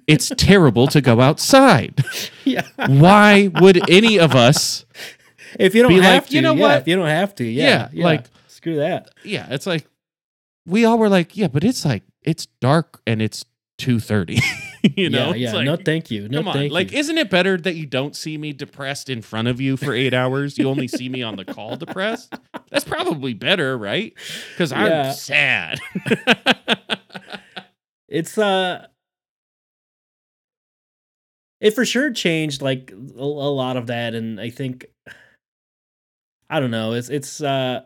It's 0.06 0.30
terrible 0.36 0.86
to 0.88 1.00
go 1.00 1.20
outside. 1.20 2.04
yeah 2.44 2.66
Why 2.86 3.48
would 3.60 3.88
any 3.90 4.18
of 4.18 4.34
us 4.34 4.84
if 5.58 5.74
you 5.74 5.82
don't 5.82 5.92
have 6.02 6.22
like, 6.22 6.26
to 6.28 6.34
you 6.36 6.42
know 6.42 6.54
yeah, 6.54 6.60
what? 6.60 6.80
if 6.82 6.88
you 6.88 6.96
don't 6.96 7.08
have 7.08 7.34
to 7.36 7.44
yeah, 7.44 7.64
Yeah, 7.64 7.88
yeah 7.92 8.04
like- 8.04 8.26
screw 8.48 8.76
that 8.76 9.10
yeah, 9.24 9.46
it's 9.50 9.66
like 9.66 9.86
we 10.66 10.84
all 10.84 10.98
were 10.98 11.08
like, 11.08 11.36
yeah, 11.36 11.48
but 11.48 11.64
it's 11.64 11.84
like 11.84 12.02
it's 12.22 12.46
dark 12.60 13.00
and 13.06 13.22
it's 13.22 13.44
two 13.78 13.98
thirty. 13.98 14.38
you 14.96 15.08
know, 15.08 15.32
yeah 15.34 15.48
yeah 15.50 15.52
like, 15.54 15.64
no 15.64 15.76
thank 15.76 16.10
you 16.10 16.28
no 16.28 16.38
come 16.40 16.48
on, 16.48 16.54
thank 16.54 16.72
like, 16.72 16.92
you 16.92 16.98
isn't 16.98 17.16
it 17.18 17.30
better 17.30 17.56
that 17.56 17.74
you 17.76 17.86
don't 17.86 18.14
see 18.14 18.36
me 18.38 18.52
depressed 18.52 19.08
in 19.08 19.22
front 19.22 19.48
of 19.48 19.60
you 19.60 19.76
for 19.78 19.94
eight 19.94 20.12
hours? 20.14 20.58
You 20.58 20.68
only 20.68 20.86
see 20.88 21.08
me 21.08 21.22
on 21.22 21.36
the 21.36 21.44
call 21.46 21.76
depressed. 21.76 22.34
That's 22.70 22.84
probably 22.84 23.32
better, 23.34 23.76
right? 23.78 24.12
Because 24.52 24.70
I'm 24.72 24.86
Yeah. 24.86 25.12
sad. 25.12 25.80
it's 28.08 28.36
uh 28.38 28.86
it 31.60 31.72
for 31.72 31.84
sure 31.84 32.10
changed 32.10 32.62
like 32.62 32.92
a, 32.92 33.22
a 33.22 33.24
lot 33.24 33.76
of 33.76 33.86
that 33.86 34.14
and 34.14 34.40
i 34.40 34.50
think 34.50 34.86
i 36.48 36.58
don't 36.58 36.70
know 36.70 36.92
it's 36.92 37.08
it's 37.08 37.42
uh 37.42 37.82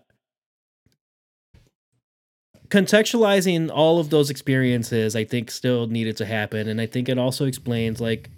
contextualizing 2.68 3.70
all 3.72 3.98
of 3.98 4.10
those 4.10 4.30
experiences 4.30 5.14
i 5.14 5.24
think 5.24 5.50
still 5.50 5.86
needed 5.86 6.16
to 6.16 6.24
happen 6.24 6.68
and 6.68 6.80
i 6.80 6.86
think 6.86 7.08
it 7.08 7.18
also 7.18 7.44
explains 7.44 8.00
like 8.00 8.30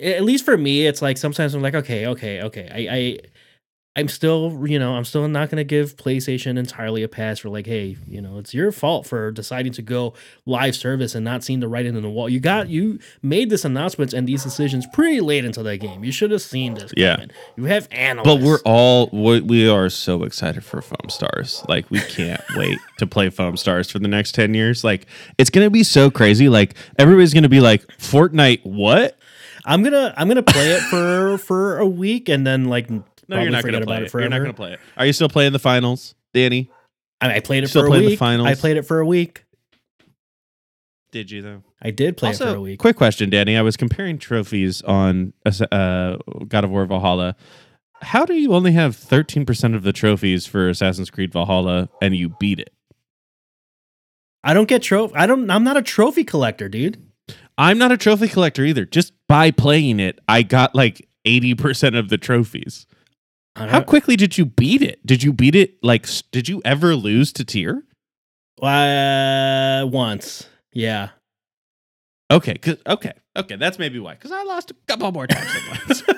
at 0.00 0.22
least 0.22 0.44
for 0.44 0.56
me 0.56 0.86
it's 0.86 1.02
like 1.02 1.18
sometimes 1.18 1.54
i'm 1.54 1.62
like 1.62 1.74
okay 1.74 2.06
okay 2.06 2.42
okay 2.42 2.68
i 2.72 2.96
i 2.96 3.18
i'm 3.96 4.06
still 4.06 4.64
you 4.66 4.78
know 4.78 4.94
i'm 4.94 5.04
still 5.04 5.26
not 5.26 5.50
going 5.50 5.56
to 5.56 5.64
give 5.64 5.96
playstation 5.96 6.56
entirely 6.58 7.02
a 7.02 7.08
pass 7.08 7.40
for 7.40 7.48
like 7.48 7.66
hey 7.66 7.96
you 8.06 8.20
know 8.20 8.38
it's 8.38 8.54
your 8.54 8.70
fault 8.70 9.06
for 9.06 9.30
deciding 9.32 9.72
to 9.72 9.82
go 9.82 10.14
live 10.46 10.76
service 10.76 11.14
and 11.14 11.24
not 11.24 11.42
seeing 11.42 11.58
the 11.60 11.66
writing 11.66 11.96
on 11.96 12.02
the 12.02 12.10
wall 12.10 12.28
you 12.28 12.38
got 12.38 12.68
you 12.68 12.98
made 13.22 13.50
this 13.50 13.64
announcement 13.64 14.12
and 14.12 14.28
these 14.28 14.44
decisions 14.44 14.86
pretty 14.92 15.20
late 15.20 15.44
into 15.44 15.62
the 15.62 15.76
game 15.76 16.04
you 16.04 16.12
should 16.12 16.30
have 16.30 16.42
seen 16.42 16.74
this 16.74 16.92
Yeah. 16.96 17.16
coming. 17.16 17.30
you 17.56 17.64
have 17.64 17.88
analysts 17.90 18.26
but 18.26 18.40
we're 18.40 18.60
all 18.64 19.08
we, 19.12 19.40
we 19.40 19.68
are 19.68 19.88
so 19.88 20.22
excited 20.22 20.64
for 20.64 20.80
Foamstars. 20.80 21.66
Like 21.68 21.90
we 21.90 22.00
can't 22.00 22.42
wait 22.56 22.78
to 22.98 23.06
play 23.06 23.30
Foamstars 23.30 23.90
for 23.90 23.98
the 23.98 24.08
next 24.08 24.32
ten 24.32 24.54
years. 24.54 24.84
Like 24.84 25.06
it's 25.38 25.50
gonna 25.50 25.70
be 25.70 25.82
so 25.82 26.10
crazy. 26.10 26.48
Like 26.48 26.74
everybody's 26.98 27.34
gonna 27.34 27.48
be 27.48 27.60
like, 27.60 27.84
Fortnite, 27.98 28.64
what? 28.64 29.18
i'm 29.64 29.82
gonna 29.82 30.14
i'm 30.16 30.28
gonna 30.28 30.42
play 30.42 30.70
it 30.70 30.80
for 30.82 31.36
for 31.46 31.78
a 31.78 31.86
week 31.86 32.28
and 32.28 32.46
then 32.46 32.66
like 32.66 32.88
No, 33.28 33.40
you're 33.40 33.50
not 33.50 33.64
gonna 33.64 33.78
about 33.78 33.86
play 33.86 33.96
it 33.98 34.02
it. 34.06 34.12
You're 34.14 34.28
not 34.28 34.38
gonna 34.38 34.54
play 34.54 34.72
it. 34.74 34.80
Are 34.96 35.06
you 35.06 35.12
still 35.12 35.28
playing 35.28 35.52
the 35.52 35.58
finals, 35.58 36.14
Danny? 36.32 36.70
I, 37.20 37.36
I 37.36 37.40
played 37.40 37.64
it 37.64 37.68
Still 37.68 37.82
for 37.82 37.86
a 37.86 37.90
playing 37.90 38.04
the 38.04 38.10
week 38.10 38.18
finals? 38.18 38.46
i 38.46 38.54
played 38.54 38.76
it 38.76 38.82
for 38.82 39.00
a 39.00 39.06
week 39.06 39.44
Did 41.10 41.32
you 41.32 41.42
though? 41.42 41.62
i 41.82 41.90
did 41.90 42.16
play 42.16 42.30
it 42.30 42.36
for 42.38 42.54
a 42.54 42.60
week 42.60 42.78
quick 42.78 42.96
question, 42.96 43.28
Danny. 43.28 43.56
I 43.56 43.62
was 43.62 43.76
comparing 43.76 44.18
trophies 44.18 44.82
on 44.82 45.32
uh, 45.44 46.16
God 46.46 46.64
of 46.64 46.70
War 46.70 46.86
Valhalla. 46.86 47.34
How 48.00 48.24
do 48.24 48.34
you 48.34 48.54
only 48.54 48.70
have 48.72 48.96
13% 48.96 49.74
of 49.74 49.82
the 49.82 49.92
trophies 49.92 50.46
for 50.46 50.68
Assassin's 50.68 51.10
Creed 51.10 51.32
Valhalla 51.32 51.88
and 52.00 52.16
you 52.16 52.30
beat 52.40 52.60
it? 52.60 52.72
i 54.44 54.54
don't 54.54 54.68
get 54.68 54.82
trophy 54.84 55.12
i 55.16 55.26
don't 55.26 55.50
i'm 55.50 55.64
not 55.64 55.76
a 55.76 55.82
trophy 55.82 56.22
collector 56.22 56.68
dude 56.68 57.04
I'm 57.58 57.76
not 57.76 57.90
a 57.90 57.96
trophy 57.96 58.28
collector 58.28 58.64
either. 58.64 58.84
Just 58.84 59.12
by 59.26 59.50
playing 59.50 59.98
it, 59.98 60.20
I 60.28 60.42
got 60.42 60.76
like 60.76 61.06
80% 61.26 61.98
of 61.98 62.08
the 62.08 62.16
trophies. 62.16 62.86
I 63.58 63.66
How 63.66 63.80
quickly 63.82 64.16
did 64.16 64.38
you 64.38 64.46
beat 64.46 64.82
it? 64.82 65.04
Did 65.04 65.22
you 65.22 65.32
beat 65.32 65.54
it 65.54 65.82
like 65.82 66.06
did 66.30 66.48
you 66.48 66.62
ever 66.64 66.94
lose 66.94 67.32
to 67.34 67.44
tier? 67.44 67.82
Uh, 68.62 69.86
once. 69.86 70.46
Yeah. 70.72 71.10
Okay, 72.30 72.58
okay. 72.86 73.12
Okay, 73.38 73.56
that's 73.56 73.78
maybe 73.78 73.98
why. 73.98 74.16
Cuz 74.16 74.30
I 74.32 74.42
lost 74.44 74.70
a 74.70 74.74
couple 74.86 75.10
more 75.12 75.26
times. 75.26 76.02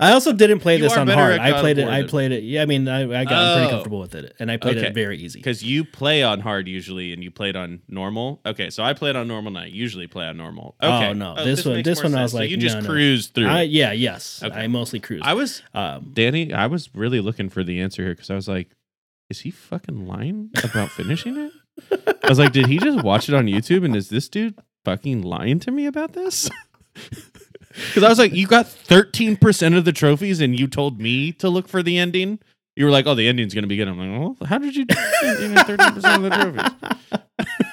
I 0.00 0.12
also 0.12 0.32
didn't 0.32 0.58
play 0.60 0.76
You 0.76 0.82
this 0.82 0.96
on 0.96 1.06
hard. 1.08 1.38
I 1.38 1.60
played 1.60 1.78
it. 1.78 1.88
I 1.88 2.02
played 2.02 2.32
it. 2.32 2.42
Yeah, 2.42 2.62
I 2.62 2.66
mean, 2.66 2.88
I, 2.88 3.02
I 3.20 3.24
got 3.24 3.32
I'm 3.32 3.54
pretty 3.56 3.66
Oh. 3.66 3.70
comfortable 3.70 4.00
with 4.00 4.14
it, 4.14 4.34
and 4.40 4.50
I 4.50 4.56
played 4.56 4.78
Okay. 4.78 4.88
it 4.88 4.94
very 4.94 5.18
easy. 5.18 5.38
Because 5.38 5.62
you 5.62 5.84
play 5.84 6.22
on 6.22 6.40
hard 6.40 6.66
usually, 6.68 7.12
and 7.12 7.22
you 7.22 7.30
played 7.30 7.54
on 7.56 7.80
normal. 7.88 8.40
Okay, 8.44 8.70
so 8.70 8.82
I 8.82 8.92
played 8.92 9.14
on 9.16 9.28
normal, 9.28 9.56
and 9.56 9.64
I 9.64 9.66
usually 9.66 10.06
play 10.08 10.26
on 10.26 10.36
normal. 10.36 10.74
Okay. 10.82 10.92
Oh, 10.92 10.96
Okay, 11.10 11.12
no. 11.18 11.34
This 11.44 11.64
one- 11.64 11.82
this 11.82 12.02
one 12.02 12.14
I 12.14 12.22
was 12.22 12.32
sense. 12.32 12.32
So 12.32 12.38
like, 12.38 12.50
you 12.50 12.56
just 12.56 12.74
no, 12.76 12.80
no. 12.80 12.86
through. 13.22 13.46
I, 13.46 13.62
yeah, 13.62 13.92
yes. 13.92 14.42
Okay. 14.44 14.54
I 14.58 14.66
mostly 14.66 14.98
cruise. 15.00 15.22
I 15.24 15.34
was 15.34 15.62
um, 15.74 16.10
Danny. 16.12 16.52
I 16.52 16.66
was 16.66 16.90
really 16.94 17.20
looking 17.20 17.48
for 17.48 17.62
the 17.62 17.80
answer 17.80 18.02
here 18.02 18.14
because 18.14 18.30
I 18.30 18.34
was 18.34 18.48
like, 18.48 18.70
is 19.30 19.40
he 19.40 19.50
fucking 19.50 20.06
lying 20.06 20.50
about 20.64 20.90
finishing 20.90 21.36
it? 21.36 21.52
I 22.24 22.28
was 22.28 22.38
like, 22.38 22.52
did 22.52 22.66
he 22.66 22.78
just 22.78 23.02
watch 23.02 23.28
it 23.28 23.34
on 23.34 23.46
YouTube, 23.46 23.84
and 23.84 23.94
is 23.96 24.08
this 24.10 24.28
dude 24.28 24.54
fucking 24.84 25.22
lying 25.22 25.58
to 25.60 25.70
me 25.70 25.86
about 25.86 26.12
this? 26.12 26.50
Because 27.74 28.02
I 28.02 28.08
was 28.10 28.18
like, 28.18 28.34
you 28.34 28.46
got 28.46 28.68
thirteen 28.68 29.34
percent 29.34 29.74
of 29.74 29.86
the 29.86 29.92
trophies, 29.92 30.42
and 30.42 30.58
you 30.58 30.66
told 30.66 31.00
me 31.00 31.32
to 31.32 31.48
look 31.48 31.68
for 31.68 31.82
the 31.82 31.96
ending. 31.96 32.38
You 32.76 32.84
were 32.84 32.90
like, 32.90 33.06
"Oh, 33.06 33.14
the 33.14 33.26
ending's 33.26 33.54
gonna 33.54 33.66
be 33.66 33.76
good." 33.78 33.88
I'm 33.88 33.98
like, 33.98 34.20
"Well, 34.38 34.46
how 34.46 34.58
did 34.58 34.76
you 34.76 34.84
thirty 34.84 35.54
percent 35.54 35.80
of 35.80 36.22
the 36.22 36.30
trophies?" 36.30 36.92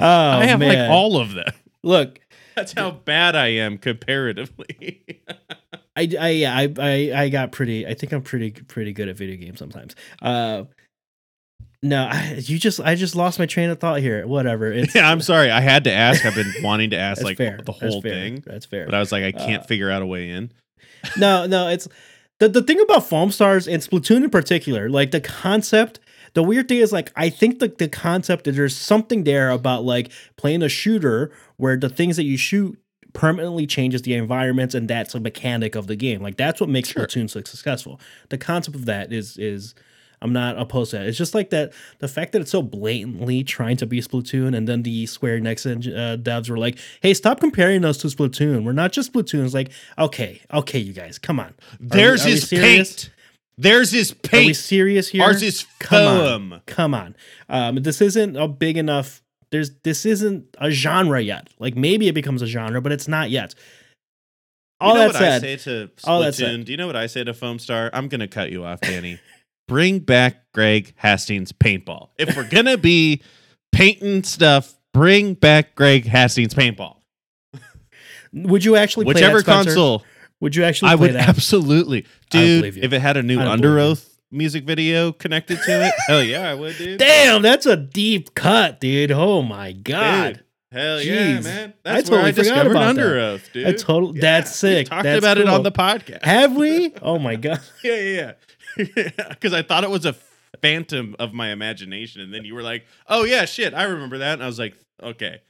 Oh, 0.00 0.04
I 0.06 0.46
have 0.46 0.58
man. 0.60 0.68
like 0.68 0.90
all 0.90 1.16
of 1.16 1.32
them. 1.34 1.52
Look, 1.84 2.20
That's 2.54 2.72
how 2.72 2.90
bad 2.90 3.36
I 3.36 3.48
am 3.48 3.78
comparatively. 3.78 5.04
I, 5.96 6.08
I, 6.18 6.44
I, 6.44 6.74
I, 6.78 7.22
I 7.22 7.28
got 7.28 7.50
pretty. 7.52 7.86
I 7.86 7.94
think 7.94 8.12
I'm 8.12 8.22
pretty, 8.22 8.50
pretty 8.50 8.92
good 8.92 9.08
at 9.08 9.16
video 9.16 9.36
games 9.36 9.58
sometimes. 9.58 9.94
Uh, 10.22 10.64
no, 11.82 12.04
I, 12.10 12.40
you 12.42 12.58
just, 12.58 12.80
I 12.80 12.94
just 12.94 13.14
lost 13.14 13.38
my 13.38 13.46
train 13.46 13.70
of 13.70 13.78
thought 13.78 14.00
here. 14.00 14.26
Whatever. 14.26 14.72
Yeah, 14.94 15.10
I'm 15.10 15.20
sorry. 15.20 15.50
I 15.50 15.60
had 15.60 15.84
to 15.84 15.92
ask. 15.92 16.24
I've 16.26 16.34
been 16.34 16.52
wanting 16.62 16.90
to 16.90 16.96
ask 17.08 17.22
like 17.22 17.36
fair. 17.36 17.60
the 17.64 17.72
whole 17.72 18.02
fair. 18.02 18.12
thing, 18.12 18.42
That's 18.46 18.66
fair. 18.66 18.84
but 18.86 18.94
I 18.94 18.98
was 18.98 19.12
like, 19.12 19.22
I 19.24 19.32
can't 19.32 19.62
Uh, 19.62 19.66
figure 19.66 19.90
out 19.90 20.02
a 20.02 20.06
way 20.06 20.28
in. 20.30 20.50
no, 21.16 21.46
no, 21.46 21.68
it's 21.68 21.86
the 22.40 22.48
the 22.48 22.62
thing 22.62 22.80
about 22.80 23.02
Foamstars 23.08 23.72
and 23.72 23.82
Splatoon 23.82 24.24
in 24.24 24.30
particular, 24.30 24.88
like 24.88 25.10
the 25.12 25.20
concept. 25.20 26.00
The 26.34 26.42
weird 26.42 26.68
thing 26.68 26.78
is 26.78 26.92
like 26.92 27.12
I 27.16 27.30
think 27.30 27.58
the 27.60 27.68
the 27.68 27.88
concept 27.88 28.44
that 28.44 28.52
there's 28.52 28.76
something 28.76 29.24
there 29.24 29.50
about 29.50 29.84
like 29.84 30.10
playing 30.36 30.62
a 30.62 30.68
shooter 30.68 31.30
where 31.56 31.76
the 31.76 31.88
things 31.88 32.16
that 32.16 32.24
you 32.24 32.36
shoot 32.36 32.78
permanently 33.12 33.66
changes 33.66 34.02
the 34.02 34.14
environments 34.14 34.74
and 34.74 34.86
that's 34.88 35.14
a 35.14 35.20
mechanic 35.20 35.74
of 35.74 35.86
the 35.86 35.96
game. 35.96 36.20
Like 36.20 36.36
that's 36.36 36.60
what 36.60 36.68
makes 36.68 36.90
Sure. 36.90 37.06
Splatoon 37.06 37.30
so 37.30 37.40
successful. 37.42 38.00
The 38.28 38.38
concept 38.38 38.76
of 38.76 38.84
that 38.86 39.12
is 39.12 39.36
is 39.38 39.74
I'm 40.20 40.32
not 40.32 40.58
opposed 40.58 40.90
to 40.90 40.98
that. 40.98 41.06
It's 41.06 41.18
just 41.18 41.34
like 41.34 41.50
that 41.50 41.72
the 41.98 42.08
fact 42.08 42.32
that 42.32 42.40
it's 42.40 42.50
so 42.50 42.62
blatantly 42.62 43.44
trying 43.44 43.76
to 43.78 43.86
be 43.86 44.00
Splatoon, 44.00 44.56
and 44.56 44.66
then 44.66 44.82
the 44.82 45.06
Square 45.06 45.40
Enix 45.40 45.66
uh, 45.66 46.16
devs 46.16 46.50
were 46.50 46.58
like, 46.58 46.78
"Hey, 47.00 47.14
stop 47.14 47.40
comparing 47.40 47.84
us 47.84 47.98
to 47.98 48.08
Splatoon. 48.08 48.64
We're 48.64 48.72
not 48.72 48.92
just 48.92 49.12
Splatoon." 49.12 49.44
It's 49.44 49.54
like, 49.54 49.70
okay, 49.98 50.40
okay, 50.52 50.78
you 50.78 50.92
guys, 50.92 51.18
come 51.18 51.38
on. 51.38 51.54
There's 51.78 52.24
we 52.24 52.32
his 52.32 52.48
paint. 52.48 53.10
There's 53.56 53.90
his 53.90 54.12
paint. 54.12 54.44
Are 54.44 54.46
we 54.46 54.54
serious 54.54 55.08
here? 55.08 55.24
Ours 55.24 55.42
is 55.42 55.66
Come 55.80 56.06
on. 56.06 56.18
foam. 56.20 56.60
Come 56.66 56.94
on. 56.94 57.16
Um, 57.48 57.76
this 57.76 58.00
isn't 58.00 58.36
a 58.36 58.46
big 58.46 58.76
enough. 58.76 59.20
There's 59.50 59.70
this 59.82 60.06
isn't 60.06 60.56
a 60.58 60.70
genre 60.70 61.20
yet. 61.20 61.48
Like 61.58 61.76
maybe 61.76 62.06
it 62.08 62.12
becomes 62.14 62.40
a 62.42 62.46
genre, 62.46 62.80
but 62.80 62.92
it's 62.92 63.08
not 63.08 63.30
yet. 63.30 63.54
All 64.80 64.90
you 64.90 64.94
know 64.94 65.00
that 65.00 65.06
what 65.08 65.16
said, 65.16 65.32
I 65.32 65.38
say 65.40 65.56
to 65.56 65.90
all 66.04 66.20
that 66.20 66.34
said. 66.36 66.60
Splatoon? 66.60 66.64
Do 66.66 66.70
you 66.72 66.76
know 66.78 66.86
what 66.86 66.94
I 66.94 67.06
say 67.06 67.24
to 67.24 67.32
Foamstar? 67.32 67.90
I'm 67.92 68.06
gonna 68.08 68.28
cut 68.28 68.50
you 68.52 68.64
off, 68.64 68.80
Danny. 68.80 69.18
bring 69.68 70.00
back 70.00 70.50
Greg 70.52 70.92
Hastings 70.96 71.52
paintball. 71.52 72.08
If 72.18 72.36
we're 72.36 72.48
gonna 72.48 72.76
be 72.76 73.22
painting 73.70 74.24
stuff, 74.24 74.74
bring 74.92 75.34
back 75.34 75.76
Greg 75.76 76.04
Hastings 76.06 76.54
paintball. 76.54 76.96
would 78.32 78.64
you 78.64 78.74
actually 78.74 79.04
play 79.04 79.14
Whichever 79.14 79.42
console, 79.42 80.02
Would 80.40 80.56
you 80.56 80.64
actually 80.64 80.90
I 80.90 80.94
would 80.96 81.14
that? 81.14 81.28
absolutely, 81.28 82.06
dude. 82.30 82.76
If 82.76 82.92
it 82.92 83.00
had 83.00 83.16
a 83.16 83.22
new 83.22 83.38
I 83.38 83.46
Under. 83.46 83.78
Oath 83.78 84.18
music 84.30 84.64
video 84.64 85.12
connected 85.12 85.58
to 85.64 85.86
it, 85.86 85.94
hell 86.06 86.22
yeah, 86.22 86.50
I 86.50 86.54
would, 86.54 86.76
dude. 86.76 86.98
Damn, 86.98 87.42
that's 87.42 87.66
a 87.66 87.76
deep 87.76 88.34
cut, 88.34 88.80
dude. 88.80 89.10
Oh 89.12 89.42
my 89.42 89.72
god. 89.72 90.34
Dude, 90.34 90.44
hell 90.72 91.02
yeah, 91.02 91.14
Jeez. 91.38 91.44
man. 91.44 91.74
I 91.84 91.92
That's 91.94 92.10
where 92.10 92.20
I 92.20 92.30
totally 92.30 92.32
forgot 92.32 92.44
discovered 92.64 92.70
about 92.72 92.82
Under 92.88 93.14
that. 93.14 93.20
Oath, 93.22 93.50
dude. 93.52 93.66
I 93.66 93.72
total- 93.72 94.12
that's 94.12 94.50
we 94.62 94.68
sick. 94.68 94.88
talked 94.88 95.04
That's 95.04 95.18
about 95.18 95.38
it 95.38 95.48
on 95.48 95.62
the 95.62 95.72
podcast. 95.72 96.24
Have 96.24 96.56
we? 96.56 96.92
Oh 97.02 97.18
my 97.18 97.36
god. 97.36 97.60
Yeah, 97.82 97.94
yeah, 97.94 98.00
yeah. 98.20 98.32
Because 99.28 99.52
I 99.52 99.62
thought 99.62 99.84
it 99.84 99.90
was 99.90 100.06
a 100.06 100.14
phantom 100.62 101.14
of 101.18 101.32
my 101.34 101.50
imagination, 101.50 102.22
and 102.22 102.32
then 102.32 102.44
you 102.44 102.54
were 102.54 102.62
like, 102.62 102.86
"Oh 103.06 103.24
yeah, 103.24 103.44
shit, 103.44 103.74
I 103.74 103.84
remember 103.84 104.18
that." 104.18 104.34
And 104.34 104.42
I 104.42 104.46
was 104.46 104.58
like, 104.58 104.74
"Okay, 105.02 105.40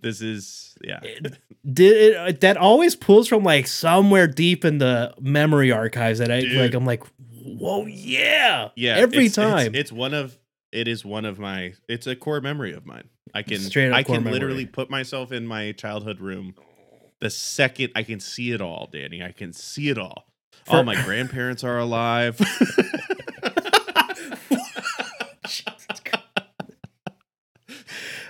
this 0.00 0.20
is 0.20 0.76
yeah." 0.82 1.00
Did 1.00 1.96
it, 1.96 2.16
uh, 2.16 2.32
that 2.40 2.56
always 2.56 2.94
pulls 2.94 3.26
from 3.28 3.42
like 3.42 3.66
somewhere 3.66 4.26
deep 4.26 4.64
in 4.64 4.78
the 4.78 5.12
memory 5.20 5.72
archives 5.72 6.18
that 6.20 6.30
I 6.30 6.40
Dude. 6.42 6.52
like 6.58 6.74
I'm 6.74 6.84
like, 6.84 7.02
whoa 7.42 7.86
yeah. 7.86 8.68
Yeah, 8.76 8.96
Every 8.96 9.26
it's- 9.26 9.38
it's- 9.38 9.62
time. 9.64 9.74
It's, 9.74 9.90
one 9.92 10.14
of 10.14 10.38
it 10.72 10.88
is 10.88 11.04
one 11.04 11.24
of 11.24 11.38
my. 11.38 11.72
It's 11.88 12.06
a 12.06 12.14
core 12.16 12.40
memory 12.40 12.72
of 12.74 12.84
mine. 12.86 13.08
I 13.32 13.42
can 13.42 13.58
Straight 13.58 13.90
up 13.90 13.96
I 13.96 14.02
can 14.02 14.16
memory. 14.16 14.32
literally 14.32 14.66
put 14.66 14.90
myself 14.90 15.32
in 15.32 15.46
my 15.46 15.72
childhood 15.72 16.20
room. 16.20 16.54
The 17.20 17.30
second 17.30 17.90
I 17.96 18.02
can 18.02 18.20
see 18.20 18.52
it 18.52 18.60
all, 18.60 18.88
Danny, 18.92 19.22
I 19.22 19.32
can 19.32 19.52
see 19.52 19.88
it 19.88 19.98
all. 19.98 20.26
For- 20.66 20.76
all 20.76 20.84
my 20.84 21.00
grandparents 21.04 21.64
are 21.64 21.78
alive. 21.78 22.40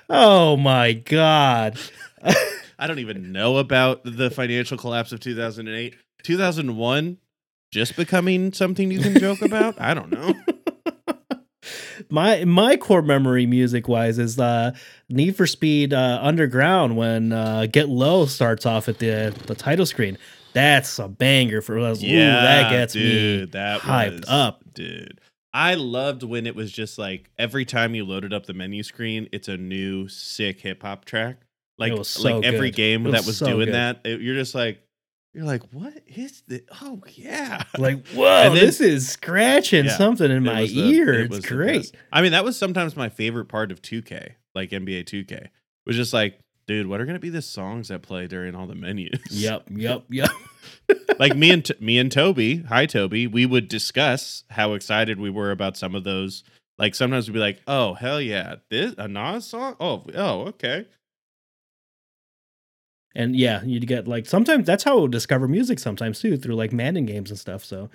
Oh 0.08 0.56
my 0.56 0.92
god. 0.92 1.78
I 2.78 2.86
don't 2.86 2.98
even 2.98 3.32
know 3.32 3.56
about 3.56 4.02
the 4.04 4.30
financial 4.30 4.76
collapse 4.76 5.12
of 5.12 5.20
2008. 5.20 5.94
2001 6.22 7.18
just 7.70 7.96
becoming 7.96 8.52
something 8.52 8.90
you 8.90 9.00
can 9.00 9.18
joke 9.18 9.42
about? 9.42 9.80
I 9.80 9.94
don't 9.94 10.12
know. 10.12 10.34
my 12.10 12.44
my 12.44 12.76
core 12.76 13.02
memory 13.02 13.46
music 13.46 13.88
wise 13.88 14.18
is 14.18 14.38
uh 14.38 14.72
Need 15.08 15.36
for 15.36 15.46
Speed 15.46 15.92
uh, 15.92 16.18
Underground 16.22 16.96
when 16.96 17.32
uh, 17.32 17.66
Get 17.66 17.88
Low 17.88 18.26
starts 18.26 18.64
off 18.66 18.88
at 18.88 18.98
the 18.98 19.34
the 19.46 19.54
title 19.54 19.86
screen. 19.86 20.16
That's 20.54 20.98
a 20.98 21.08
banger 21.08 21.60
for 21.60 21.78
us. 21.78 22.02
Ooh, 22.02 22.06
that 22.16 22.70
gets 22.70 22.94
me 22.94 23.02
dude, 23.02 23.52
that 23.52 23.80
hyped 23.82 24.20
was- 24.20 24.28
up. 24.28 24.62
Dude. 24.72 25.20
I 25.52 25.74
loved 25.74 26.22
when 26.24 26.46
it 26.48 26.56
was 26.56 26.72
just 26.72 26.98
like 26.98 27.30
every 27.38 27.64
time 27.64 27.94
you 27.94 28.04
loaded 28.04 28.32
up 28.32 28.46
the 28.46 28.54
menu 28.54 28.82
screen, 28.82 29.28
it's 29.32 29.46
a 29.48 29.56
new 29.56 30.08
sick 30.08 30.60
hip 30.60 30.82
hop 30.82 31.04
track. 31.04 31.36
Like 31.78 31.92
so 32.04 32.22
like 32.22 32.44
every 32.44 32.70
game 32.70 33.04
that 33.04 33.24
was 33.26 33.36
so 33.38 33.46
doing 33.46 33.66
good. 33.66 33.74
that, 33.74 34.00
it- 34.04 34.20
you're 34.20 34.34
just 34.36 34.54
like 34.54 34.80
you're 35.32 35.44
like, 35.44 35.62
what 35.72 35.92
is 36.06 36.42
this? 36.46 36.60
Oh 36.80 37.02
yeah. 37.14 37.64
Like, 37.76 38.06
whoa, 38.14 38.26
And 38.26 38.56
then- 38.56 38.64
this 38.66 38.80
is 38.80 39.08
scratching 39.08 39.86
Yeah, 39.86 39.96
something 39.96 40.30
in 40.30 40.44
my 40.44 40.66
the- 40.66 40.78
ear. 40.92 41.12
it 41.14 41.20
it's 41.22 41.30
was 41.36 41.46
great. 41.46 41.90
I 42.12 42.22
mean, 42.22 42.30
that 42.32 42.44
was 42.44 42.56
sometimes 42.56 42.96
my 42.96 43.08
favorite 43.08 43.46
part 43.46 43.72
of 43.72 43.82
2K, 43.82 44.34
like 44.54 44.70
NBA 44.70 45.04
2K. 45.06 45.48
Was 45.86 45.96
just 45.96 46.12
like, 46.12 46.38
dude, 46.66 46.86
what 46.86 47.00
are 47.00 47.06
gonna 47.06 47.18
be 47.18 47.30
the 47.30 47.42
songs 47.42 47.88
that 47.88 48.02
play 48.02 48.26
during 48.26 48.54
all 48.54 48.66
the 48.66 48.74
menus? 48.74 49.20
Yep, 49.30 49.68
yep, 49.70 50.04
yep. 50.10 50.30
like 51.18 51.36
me 51.36 51.50
and 51.50 51.70
me 51.80 51.98
and 51.98 52.10
Toby, 52.10 52.62
hi 52.62 52.86
Toby, 52.86 53.26
we 53.26 53.46
would 53.46 53.68
discuss 53.68 54.44
how 54.50 54.74
excited 54.74 55.20
we 55.20 55.30
were 55.30 55.50
about 55.50 55.76
some 55.76 55.94
of 55.94 56.04
those. 56.04 56.44
Like 56.78 56.94
sometimes 56.94 57.28
we'd 57.28 57.34
be 57.34 57.40
like, 57.40 57.60
"Oh 57.66 57.94
hell 57.94 58.20
yeah, 58.20 58.56
this 58.68 58.94
a 58.98 59.06
Nas 59.06 59.46
song? 59.46 59.76
Oh 59.78 60.04
oh 60.14 60.40
okay." 60.48 60.86
And 63.14 63.36
yeah, 63.36 63.62
you'd 63.62 63.86
get 63.86 64.08
like 64.08 64.26
sometimes 64.26 64.66
that's 64.66 64.84
how 64.84 64.96
we'll 64.96 65.08
discover 65.08 65.46
music 65.46 65.78
sometimes 65.78 66.18
too 66.20 66.36
through 66.36 66.56
like 66.56 66.72
Madden 66.72 67.06
games 67.06 67.30
and 67.30 67.38
stuff. 67.38 67.64
So, 67.64 67.90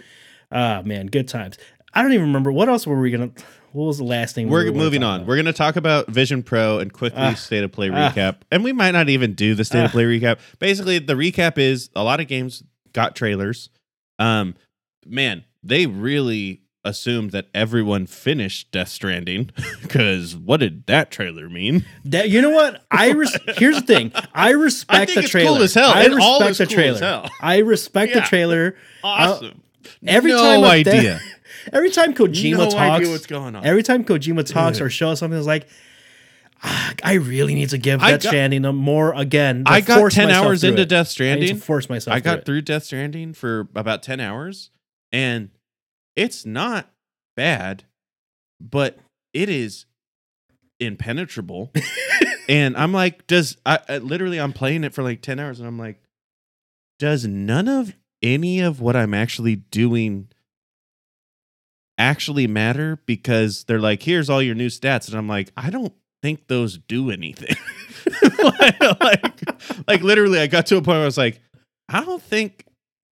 ah 0.51 0.81
man, 0.85 1.07
good 1.07 1.27
times. 1.27 1.57
I 1.93 2.01
don't 2.01 2.13
even 2.13 2.27
remember 2.27 2.51
what 2.51 2.69
else 2.69 2.85
were 2.87 2.99
we 2.99 3.11
gonna. 3.11 3.31
What 3.71 3.85
was 3.85 3.97
the 3.99 4.03
last 4.03 4.33
thing? 4.35 4.47
we 4.47 4.51
We're 4.51 4.65
were 4.71 4.77
moving 4.77 5.03
on. 5.03 5.17
about? 5.17 5.27
We're 5.27 5.35
gonna 5.37 5.53
talk 5.53 5.75
about 5.75 6.07
Vision 6.09 6.41
Pro 6.43 6.79
and 6.79 6.91
quickly 6.91 7.19
Ah. 7.21 7.33
state 7.35 7.63
of 7.63 7.71
play 7.71 7.89
Ah. 7.89 8.11
recap, 8.11 8.37
and 8.51 8.63
we 8.63 8.73
might 8.73 8.91
not 8.91 9.09
even 9.09 9.33
do 9.33 9.53
the 9.55 9.63
state 9.65 9.81
Ah. 9.81 9.85
of 9.85 9.91
play 9.91 10.03
recap. 10.05 10.39
Basically, 10.59 10.99
the 10.99 11.13
recap 11.13 11.57
is 11.57 11.89
a 11.95 12.03
lot 12.03 12.19
of 12.19 12.27
games 12.27 12.63
got 12.93 13.15
trailers. 13.15 13.69
Um, 14.17 14.55
man, 15.05 15.43
they 15.63 15.85
really 15.85 16.61
assumed 16.85 17.31
that 17.31 17.47
everyone 17.53 18.07
finished 18.07 18.71
Death 18.71 18.87
Stranding 18.87 19.49
because 19.81 20.35
what 20.35 20.61
did 20.61 20.85
that 20.87 21.11
trailer 21.11 21.49
mean? 21.49 21.85
That 22.05 22.29
you 22.29 22.41
know 22.41 22.49
what? 22.51 22.83
I 22.89 23.11
res- 23.11 23.37
here's 23.57 23.75
the 23.75 23.81
thing. 23.85 24.11
I 24.33 24.51
respect 24.51 25.11
I 25.11 25.13
the 25.15 25.19
it's 25.21 25.29
trailer. 25.29 25.55
cool 25.55 25.63
as 25.63 25.73
hell. 25.73 25.91
I 25.91 26.05
respect 26.07 26.57
the 26.57 26.65
cool 26.65 26.75
trailer. 26.75 27.29
I 27.41 27.57
respect 27.59 28.13
the 28.13 28.21
trailer. 28.21 28.75
Awesome. 29.03 29.61
Every 30.07 30.31
no 30.31 30.37
time 30.61 30.63
idea. 30.63 31.19
Every 31.73 31.91
time 31.91 32.13
Kojima 32.13 32.51
no 32.57 32.69
talks, 32.69 32.75
idea 33.01 33.09
what's 33.11 33.25
going 33.25 33.55
on. 33.55 33.65
every 33.65 33.83
time 33.83 34.03
Kojima 34.03 34.45
talks 34.45 34.81
or 34.81 34.89
shows 34.89 35.19
something, 35.19 35.37
it's 35.37 35.47
like, 35.47 35.67
ah, 36.63 36.93
I 37.03 37.13
really 37.13 37.53
need 37.55 37.69
to 37.69 37.77
give 37.77 38.01
I 38.01 38.11
Death 38.11 38.23
got- 38.23 38.29
Stranding 38.29 38.65
a 38.65 38.73
more 38.73 39.13
again. 39.13 39.63
I 39.65 39.81
got 39.81 40.11
ten 40.11 40.29
hours 40.31 40.63
into 40.63 40.81
it. 40.83 40.89
Death 40.89 41.07
I 41.07 41.09
Stranding. 41.09 41.57
force 41.57 41.89
myself. 41.89 42.15
I 42.15 42.19
got 42.19 42.45
through. 42.45 42.55
through 42.55 42.61
Death 42.63 42.83
Stranding 42.85 43.33
for 43.33 43.67
about 43.75 44.03
10 44.03 44.19
hours 44.19 44.69
and 45.11 45.49
it's 46.15 46.45
not 46.45 46.89
bad, 47.35 47.83
but 48.59 48.97
it 49.33 49.47
is 49.49 49.85
impenetrable. 50.79 51.71
and 52.49 52.75
I'm 52.77 52.91
like, 52.91 53.27
does 53.27 53.57
I, 53.65 53.79
I 53.87 53.97
literally 53.99 54.39
I'm 54.39 54.53
playing 54.53 54.83
it 54.83 54.93
for 54.93 55.03
like 55.03 55.21
10 55.21 55.39
hours 55.39 55.59
and 55.59 55.67
I'm 55.67 55.77
like, 55.79 56.01
does 56.97 57.25
none 57.25 57.67
of 57.67 57.95
any 58.21 58.59
of 58.59 58.81
what 58.81 58.95
I'm 58.95 59.13
actually 59.13 59.55
doing 59.57 60.27
actually 61.99 62.47
matter? 62.47 62.99
Because 63.05 63.65
they're 63.65 63.79
like, 63.79 64.01
here's 64.01 64.29
all 64.29 64.41
your 64.41 64.55
new 64.55 64.67
stats. 64.69 65.07
And 65.09 65.17
I'm 65.17 65.27
like, 65.27 65.51
I 65.55 65.69
don't 65.69 65.93
think 66.23 66.47
those 66.47 66.77
do 66.77 67.11
anything. 67.11 67.55
like, 69.01 69.41
like 69.87 70.01
literally, 70.01 70.39
I 70.39 70.47
got 70.47 70.65
to 70.67 70.77
a 70.77 70.81
point 70.81 70.95
where 70.95 71.01
I 71.03 71.05
was 71.05 71.17
like, 71.17 71.41
I 71.87 72.03
don't 72.03 72.21
think 72.23 72.65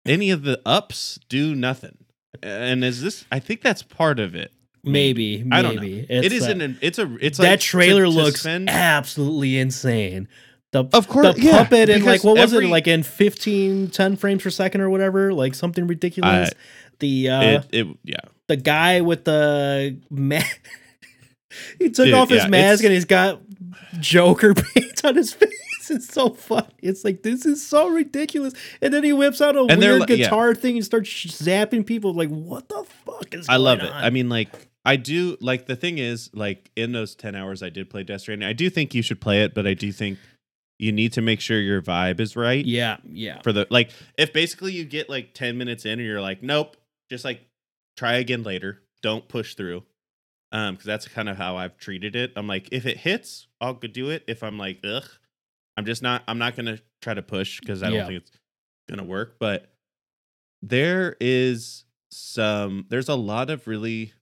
any 0.06 0.30
of 0.30 0.42
the 0.42 0.60
ups 0.64 1.18
do 1.28 1.54
nothing. 1.54 1.98
And 2.42 2.84
is 2.84 3.02
this? 3.02 3.24
I 3.30 3.38
think 3.38 3.62
that's 3.62 3.82
part 3.82 4.20
of 4.20 4.34
it. 4.34 4.52
Maybe, 4.84 5.38
maybe 5.38 5.52
I 5.52 5.62
don't 5.62 5.76
know. 5.76 5.82
It's, 5.82 6.26
it 6.26 6.32
is 6.32 6.46
uh, 6.46 6.50
an. 6.50 6.78
It's 6.80 6.98
a. 6.98 7.16
It's 7.20 7.38
that 7.38 7.50
like 7.50 7.60
trailer 7.60 8.04
to- 8.04 8.10
to 8.10 8.16
looks 8.16 8.40
spend- 8.40 8.70
absolutely 8.70 9.58
insane. 9.58 10.28
The 10.72 10.84
Of 10.92 11.08
course, 11.08 11.34
the 11.34 11.42
yeah, 11.42 11.58
puppet 11.64 11.88
and 11.88 12.04
like 12.04 12.22
what 12.22 12.36
was 12.36 12.52
it 12.52 12.64
like 12.64 12.86
in 12.86 13.02
15 13.02 13.88
10 13.90 14.16
frames 14.16 14.42
per 14.42 14.50
second 14.50 14.80
or 14.80 14.90
whatever 14.90 15.32
like 15.32 15.54
something 15.54 15.86
ridiculous 15.86 16.50
I- 16.50 16.52
the 16.98 17.28
uh 17.30 17.40
it, 17.42 17.66
it. 17.72 17.86
Yeah. 18.04 18.16
The 18.48 18.56
guy 18.56 19.00
with 19.00 19.24
the 19.24 19.98
mask. 20.10 20.60
he 21.78 21.90
took 21.90 22.06
Dude, 22.06 22.14
off 22.14 22.28
his 22.28 22.42
yeah, 22.44 22.48
mask 22.48 22.84
and 22.84 22.92
he's 22.92 23.04
got 23.04 23.40
Joker 24.00 24.54
paint 24.74 25.04
on 25.04 25.16
his 25.16 25.32
face. 25.34 25.50
It's 25.88 26.12
so 26.12 26.30
funny. 26.30 26.66
It's 26.82 27.04
like 27.04 27.22
this 27.22 27.46
is 27.46 27.64
so 27.64 27.88
ridiculous. 27.88 28.54
And 28.82 28.92
then 28.92 29.04
he 29.04 29.12
whips 29.12 29.40
out 29.40 29.54
a 29.56 29.60
And 29.66 29.78
weird 29.80 30.00
li- 30.00 30.06
yeah. 30.16 30.24
guitar 30.24 30.54
thing 30.54 30.76
and 30.76 30.84
starts 30.84 31.08
sh- 31.08 31.28
zapping 31.28 31.86
people. 31.86 32.12
Like, 32.12 32.28
what 32.28 32.68
the 32.68 32.84
fuck 33.04 33.32
is? 33.32 33.48
I 33.48 33.56
love 33.56 33.78
it. 33.78 33.90
on? 33.90 34.04
I 34.04 34.10
mean, 34.10 34.28
like, 34.28 34.48
I 34.84 34.96
do 34.96 35.36
like 35.40 35.66
the 35.66 35.76
thing 35.76 35.98
is, 35.98 36.28
like, 36.34 36.70
in 36.74 36.90
those 36.92 37.14
10 37.14 37.36
hours 37.36 37.62
I 37.62 37.70
did 37.70 37.88
play 37.88 38.02
Death 38.02 38.22
Stranding, 38.22 38.48
I 38.48 38.52
do 38.52 38.68
think 38.68 38.94
you 38.94 39.02
should 39.02 39.20
play 39.20 39.42
it, 39.44 39.54
but 39.54 39.64
I 39.66 39.74
do 39.74 39.92
think 39.92 40.18
you 40.78 40.90
need 40.90 41.12
to 41.12 41.22
make 41.22 41.40
sure 41.40 41.58
your 41.60 41.80
vibe 41.80 42.18
is 42.20 42.34
right. 42.36 42.64
yeah, 42.64 42.96
yeah. 43.08 43.40
For 43.42 43.52
the, 43.52 43.66
like, 43.70 43.90
if 44.18 44.32
basically 44.32 44.72
you 44.72 44.84
get 44.84 45.08
like 45.08 45.34
10 45.34 45.56
minutes 45.56 45.84
in 45.84 45.92
and 45.92 46.02
you're 46.02 46.20
like, 46.20 46.42
nope, 46.42 46.76
just 47.10 47.24
like 47.24 47.45
try 47.96 48.14
again 48.14 48.42
later. 48.42 48.82
Don't 49.02 49.26
push 49.28 49.54
through. 49.54 49.84
Um, 50.52 50.74
because 50.74 50.86
that's 50.86 51.08
kind 51.08 51.28
of 51.28 51.36
how 51.36 51.56
I've 51.56 51.76
treated 51.76 52.14
it. 52.14 52.32
I'm 52.36 52.46
like, 52.46 52.68
if 52.70 52.86
it 52.86 52.96
hits, 52.98 53.48
I'll 53.60 53.74
go 53.74 53.88
do 53.88 54.10
it. 54.10 54.22
If 54.28 54.42
I'm 54.42 54.56
like, 54.58 54.78
ugh, 54.84 55.04
I'm 55.76 55.84
just 55.84 56.02
not, 56.02 56.22
I'm 56.28 56.38
not 56.38 56.54
gonna 56.56 56.78
try 57.02 57.14
to 57.14 57.22
push 57.22 57.60
because 57.60 57.82
I 57.82 57.86
don't 57.88 57.96
Yeah. 57.98 58.06
think 58.06 58.22
it's 58.22 58.30
gonna 58.88 59.04
work. 59.04 59.36
But 59.40 59.72
there 60.62 61.16
is 61.20 61.84
some, 62.10 62.86
there's 62.88 63.08
a 63.08 63.14
lot 63.16 63.50
of 63.50 63.66
really, 63.66 64.12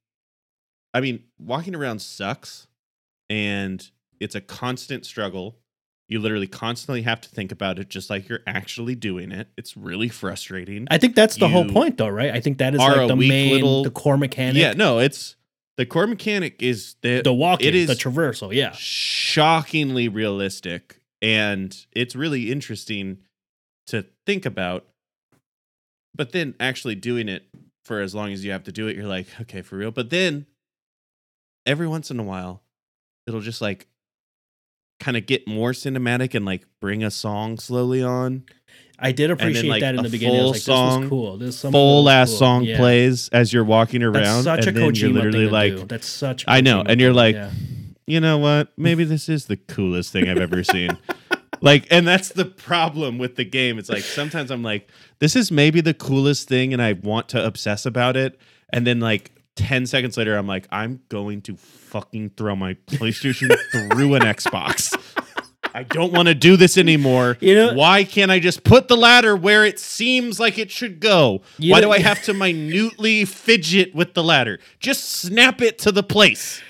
I 0.95 1.01
mean, 1.01 1.25
walking 1.39 1.75
around 1.75 2.01
sucks 2.01 2.67
and 3.29 3.89
it's 4.19 4.35
a 4.35 4.41
constant 4.41 5.05
struggle. 5.05 5.59
You 6.09 6.21
literally 6.21 6.47
constantly 6.47 7.03
have 7.03 7.21
to 7.23 7.29
think 7.31 7.51
about 7.51 7.79
it 7.79 7.89
just 7.89 8.11
like 8.11 8.29
you're 8.29 8.43
actually 8.47 8.95
doing 8.95 9.33
it. 9.33 9.49
It's 9.57 9.77
really 9.77 10.09
frustrating. 10.11 10.87
I 10.91 10.99
think 10.99 11.15
that's 11.15 11.37
the 11.37 11.49
whole 11.49 11.67
point, 11.67 11.97
though, 11.97 12.09
right? 12.09 12.31
I 12.31 12.41
think 12.41 12.59
that 12.59 12.75
is 12.75 12.81
like 12.81 13.09
the 13.09 13.17
main, 13.17 13.53
little- 13.53 13.85
the 13.85 13.91
core 13.91 14.19
mechanic. 14.19 14.61
yeah, 14.61 14.75
no, 14.75 14.99
it's 14.99 15.37
the 15.77 15.87
core 15.87 16.07
mechanic 16.07 16.63
is 16.63 16.97
the, 17.03 17.23
the 17.23 17.33
walking, 17.33 17.69
it 17.69 17.75
is 17.75 17.89
the 17.89 17.95
traversal. 17.95 18.55
Yeah, 18.55 18.73
shockingly 18.73 20.09
realistic 20.09 21.01
and 21.23 21.87
it's 21.93 22.15
really 22.15 22.53
interesting 22.53 23.19
to 23.87 24.05
think 24.27 24.45
about 24.45 24.85
but 26.15 26.33
then 26.33 26.55
actually 26.61 26.95
doing 26.95 27.29
it 27.29 27.45
for 27.85 28.01
as 28.01 28.15
long 28.15 28.31
as 28.31 28.45
you 28.45 28.53
have 28.53 28.63
to 28.65 28.73
do 28.73 28.87
it 28.89 28.97
you're 28.97 29.07
like 29.07 29.27
okay 29.41 29.63
for 29.63 29.77
real 29.77 29.91
but 29.91 30.11
then 30.11 30.45
every 31.67 31.89
once 31.89 32.11
in 32.11 32.19
a 32.21 32.23
while 32.23 32.63
it'll 33.27 33.41
just 33.41 33.61
like 33.63 33.87
kind 35.05 35.17
of 35.19 35.27
get 35.27 35.47
more 35.47 35.73
cinematic 35.73 36.35
and 36.35 36.47
like 36.47 36.65
bring 36.81 37.05
a 37.05 37.11
song 37.11 37.59
slowly 37.59 38.03
on 38.03 38.45
I 38.99 39.13
did 39.13 39.31
appreciate 39.31 39.69
like, 39.69 39.81
that 39.81 39.97
in 39.97 40.03
the 40.03 40.09
beginning. 40.09 40.41
I 40.41 40.45
was 40.45 40.53
like, 40.53 40.53
full 40.53 40.53
this 40.53 40.65
song, 40.65 41.01
was 41.01 41.09
cool. 41.09 41.37
This 41.37 41.65
is 41.65 41.71
full 41.71 42.09
ass 42.09 42.31
cool. 42.31 42.39
song 42.39 42.65
Yeah. 42.65 42.77
plays 42.77 43.29
as 43.31 43.53
you're 43.53 43.65
walking 43.65 44.03
around 44.03 44.45
That's 44.45 44.45
such 44.45 44.67
a 44.67 44.69
and 44.69 44.77
then 44.77 44.91
Kojima 44.91 45.01
you're 45.01 45.13
literally 45.13 45.45
thing 45.45 45.53
like 45.53 45.77
do. 45.77 45.85
That's 45.85 46.07
such. 46.07 46.45
a 46.45 46.51
I 46.51 46.61
know, 46.61 46.83
Kojima 46.83 46.91
and 46.91 47.01
you're 47.01 47.11
thing, 47.11 47.17
like, 47.17 47.35
yeah. 47.35 47.51
you 48.07 48.21
know 48.21 48.39
what? 48.39 48.69
Maybe 48.77 49.05
this 49.05 49.29
is 49.29 49.47
the 49.47 49.57
coolest 49.57 50.13
thing 50.13 50.29
I've 50.29 50.39
ever 50.39 50.63
seen. 50.63 50.97
like, 51.61 51.87
and 51.91 52.07
that's 52.07 52.31
the 52.31 52.45
problem 52.45 53.19
with 53.19 53.35
the 53.35 53.45
game. 53.45 53.79
It's 53.79 53.91
like 53.91 54.05
sometimes 54.05 54.51
I'm 54.51 54.63
like, 54.63 54.89
this 55.19 55.35
is 55.35 55.51
maybe 55.51 55.81
the 55.81 55.95
coolest 55.95 56.49
thing, 56.49 56.73
and 56.73 56.81
I 56.81 56.93
want 56.93 57.29
to 57.31 57.45
obsess 57.45 57.85
about 57.87 58.17
it. 58.17 58.39
And 58.71 58.87
then 58.87 59.01
like 59.01 59.33
10 59.57 59.87
seconds 59.87 60.17
later, 60.17 60.37
I'm 60.37 60.47
like, 60.47 60.67
I'm 60.71 61.01
going 61.09 61.43
to 61.43 61.57
fucking 61.57 62.31
throw 62.37 62.57
my 62.57 62.75
PlayStation 62.87 63.55
through 63.93 64.15
an 64.15 64.23
Xbox. 64.23 64.97
I 65.77 65.83
don't 65.83 66.13
want 66.13 66.29
to 66.29 66.35
do 66.35 66.57
this 66.57 66.79
anymore. 66.79 67.37
You 67.41 67.55
know- 67.55 67.75
Why 67.75 68.05
can't 68.05 68.31
I 68.31 68.39
just 68.39 68.63
put 68.65 68.87
the 68.89 68.97
ladder 68.97 69.35
where 69.37 69.65
it 69.65 69.79
seems 69.81 70.39
like 70.39 70.59
it 70.59 70.71
should 70.71 71.01
go? 71.01 71.43
Why 71.59 71.81
know- 71.81 71.89
do 71.89 71.91
I 71.93 71.99
have 71.99 72.23
to 72.25 72.35
minutely 72.35 73.25
fidget 73.25 73.95
with 73.95 74.15
the 74.15 74.23
ladder? 74.23 74.59
Just 74.79 75.05
snap 75.11 75.61
it 75.63 75.79
to 75.81 75.93
the 75.93 76.03
place. 76.05 76.61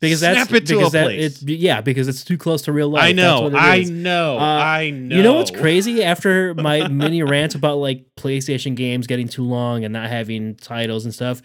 because 0.00 0.20
that's 0.20 0.52
it 0.52 0.66
to 0.66 0.74
because 0.76 0.88
a 0.88 0.98
that, 0.98 1.04
place. 1.06 1.24
It's, 1.24 1.42
yeah, 1.44 1.80
because 1.80 2.08
it's 2.08 2.22
too 2.24 2.36
close 2.36 2.62
to 2.62 2.72
real 2.72 2.90
life. 2.90 3.02
I 3.04 3.12
know, 3.12 3.46
it 3.46 3.54
I 3.54 3.76
is. 3.76 3.90
know, 3.90 4.36
Uh, 4.38 4.42
I 4.42 4.90
know. 4.90 5.16
You 5.16 5.22
know 5.22 5.32
what's 5.34 5.50
crazy? 5.50 6.04
After 6.04 6.52
my 6.54 6.86
mini 6.88 7.22
rant 7.22 7.54
about 7.54 7.78
like 7.78 8.04
PlayStation 8.16 8.74
games 8.74 9.06
getting 9.06 9.28
too 9.28 9.44
long 9.44 9.82
and 9.82 9.92
not 9.94 10.10
having 10.10 10.56
titles 10.56 11.06
and 11.06 11.14
stuff, 11.14 11.40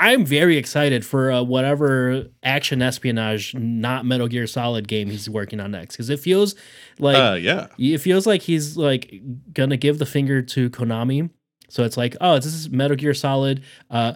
I'm 0.00 0.24
very 0.24 0.56
excited 0.56 1.04
for 1.04 1.30
uh, 1.30 1.42
whatever 1.42 2.24
action 2.42 2.80
espionage, 2.80 3.54
not 3.54 4.06
Metal 4.06 4.28
Gear 4.28 4.46
Solid 4.46 4.88
game 4.88 5.10
he's 5.10 5.28
working 5.28 5.60
on 5.60 5.72
next 5.72 5.94
because 5.94 6.08
it 6.08 6.18
feels 6.18 6.54
like 6.98 7.16
uh, 7.16 7.34
yeah, 7.34 7.66
it 7.78 7.98
feels 7.98 8.26
like 8.26 8.40
he's 8.40 8.78
like 8.78 9.20
gonna 9.52 9.76
give 9.76 9.98
the 9.98 10.06
finger 10.06 10.40
to 10.40 10.70
Konami. 10.70 11.28
So 11.68 11.84
it's 11.84 11.98
like, 11.98 12.16
oh, 12.22 12.36
this 12.36 12.46
is 12.46 12.70
Metal 12.70 12.96
Gear 12.96 13.12
Solid, 13.12 13.62
uh, 13.90 14.14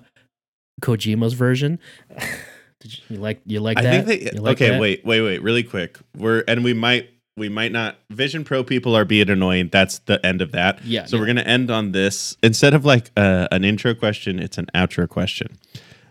Kojima's 0.80 1.34
version. 1.34 1.78
Did 2.80 2.98
you, 2.98 3.04
you 3.10 3.16
like 3.18 3.42
you 3.44 3.60
like 3.60 3.78
I 3.78 3.82
that? 3.82 4.06
think 4.06 4.22
they. 4.22 4.36
You 4.36 4.40
like 4.40 4.56
okay, 4.56 4.70
that? 4.70 4.80
wait, 4.80 5.04
wait, 5.04 5.20
wait, 5.20 5.42
really 5.42 5.62
quick. 5.62 5.98
We're 6.16 6.44
and 6.48 6.64
we 6.64 6.72
might, 6.72 7.10
we 7.36 7.48
might 7.48 7.72
not. 7.72 7.96
Vision 8.10 8.44
Pro 8.44 8.62
people 8.64 8.96
are 8.96 9.04
being 9.04 9.28
annoying. 9.30 9.68
That's 9.72 9.98
the 10.00 10.24
end 10.24 10.40
of 10.40 10.52
that. 10.52 10.84
Yeah, 10.84 11.04
So 11.06 11.16
yeah. 11.16 11.20
we're 11.20 11.26
gonna 11.26 11.40
end 11.42 11.70
on 11.70 11.92
this 11.92 12.36
instead 12.42 12.74
of 12.74 12.84
like 12.84 13.10
uh, 13.16 13.48
an 13.50 13.64
intro 13.64 13.94
question. 13.94 14.38
It's 14.38 14.58
an 14.58 14.66
outro 14.74 15.08
question. 15.08 15.56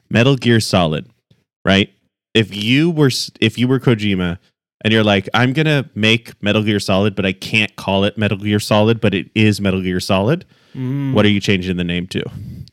Metal 0.10 0.36
Gear 0.36 0.60
Solid, 0.60 1.10
right? 1.66 1.92
If 2.34 2.56
you 2.56 2.90
were, 2.92 3.12
if 3.40 3.58
you 3.58 3.68
were 3.68 3.80
Kojima. 3.80 4.40
And 4.86 4.92
you're 4.92 5.02
like, 5.02 5.30
I'm 5.34 5.54
gonna 5.54 5.90
make 5.96 6.34
Metal 6.44 6.62
Gear 6.62 6.78
Solid, 6.78 7.16
but 7.16 7.26
I 7.26 7.32
can't 7.32 7.74
call 7.78 8.04
it 8.04 8.18
Metal 8.18 8.38
Gear 8.38 8.60
Solid, 8.60 9.00
but 9.00 9.14
it 9.14 9.30
is 9.34 9.62
Metal 9.62 9.82
Gear 9.82 10.02
Solid. 10.02 10.44
Mm, 10.76 11.14
What 11.14 11.24
are 11.26 11.30
you 11.30 11.40
changing 11.40 11.78
the 11.78 11.86
name 11.86 12.06
to? 12.08 12.22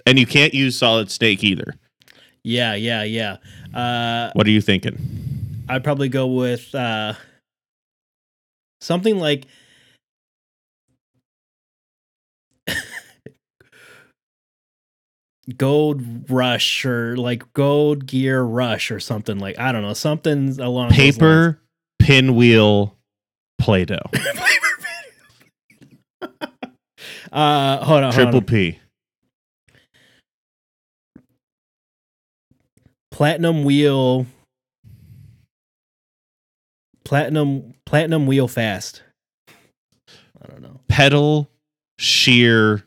And 0.04 0.18
you 0.18 0.26
can't 0.26 0.52
use 0.52 0.76
Solid 0.76 1.08
Snake 1.12 1.44
either. 1.44 1.76
yeah, 2.42 2.74
yeah, 2.74 3.04
yeah. 3.04 3.36
Uh, 3.72 4.32
What 4.32 4.44
are 4.48 4.50
you 4.50 4.60
thinking? 4.60 5.62
I'd 5.68 5.84
probably 5.84 6.08
go 6.08 6.26
with 6.26 6.74
uh, 6.74 7.12
something 8.80 9.18
like 9.18 9.46
Gold 15.56 16.30
Rush 16.30 16.84
or 16.84 17.16
like 17.16 17.52
Gold 17.52 18.06
Gear 18.06 18.42
Rush 18.42 18.90
or 18.90 19.00
something 19.00 19.38
like 19.38 19.58
I 19.58 19.72
don't 19.72 19.82
know 19.82 19.94
something 19.94 20.60
along. 20.60 20.90
Paper, 20.92 21.60
pinwheel, 21.98 22.96
Play 23.58 23.84
Doh. 23.84 23.98
Uh, 27.32 27.84
hold 27.84 28.02
on, 28.02 28.12
hold 28.12 28.14
Triple 28.14 28.38
on. 28.38 28.44
P. 28.44 28.78
Platinum 33.12 33.64
Wheel. 33.64 34.26
Platinum 37.04 37.74
Platinum 37.86 38.26
Wheel 38.26 38.48
Fast. 38.48 39.02
I 40.42 40.46
don't 40.48 40.62
know. 40.62 40.80
Pedal, 40.88 41.50
sheer, 41.98 42.82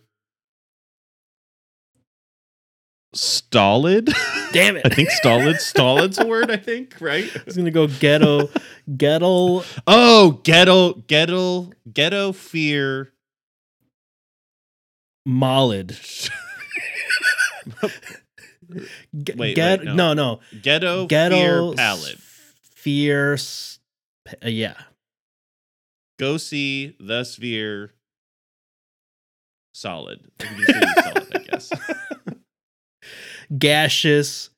stolid. 3.13 4.09
Damn 4.53 4.77
it! 4.77 4.81
I 4.85 4.89
think 4.89 5.09
stolid. 5.09 5.55
Stolid's 5.59 6.19
a 6.19 6.25
word, 6.25 6.49
I 6.51 6.57
think, 6.57 6.95
right? 6.99 7.25
I 7.35 7.41
was 7.45 7.55
gonna 7.57 7.71
go 7.71 7.87
ghetto, 7.87 8.49
ghetto. 8.97 9.63
Oh, 9.87 10.41
ghetto, 10.43 10.93
ghetto, 11.07 11.71
ghetto 11.91 12.31
fear. 12.33 13.11
Molid. 15.27 15.91
Ge- 19.23 19.35
Wait, 19.37 19.55
get- 19.55 19.79
wait, 19.79 19.85
no. 19.85 19.93
no, 19.93 20.13
no, 20.13 20.39
Ghetto, 20.61 21.05
ghetto 21.07 21.35
fear 21.71 21.75
palette. 21.75 22.17
fierce. 22.75 23.72
Uh, 24.43 24.49
yeah, 24.49 24.75
Go 26.19 26.37
see 26.37 26.95
the 26.99 27.23
sphere. 27.23 27.91
Solid. 29.73 30.19
We 30.39 30.45
can 30.45 30.57
just 30.57 30.69
leave 30.75 31.03
solid, 31.03 31.27
I 31.35 31.37
guess. 31.39 31.71
gaseous 33.57 34.49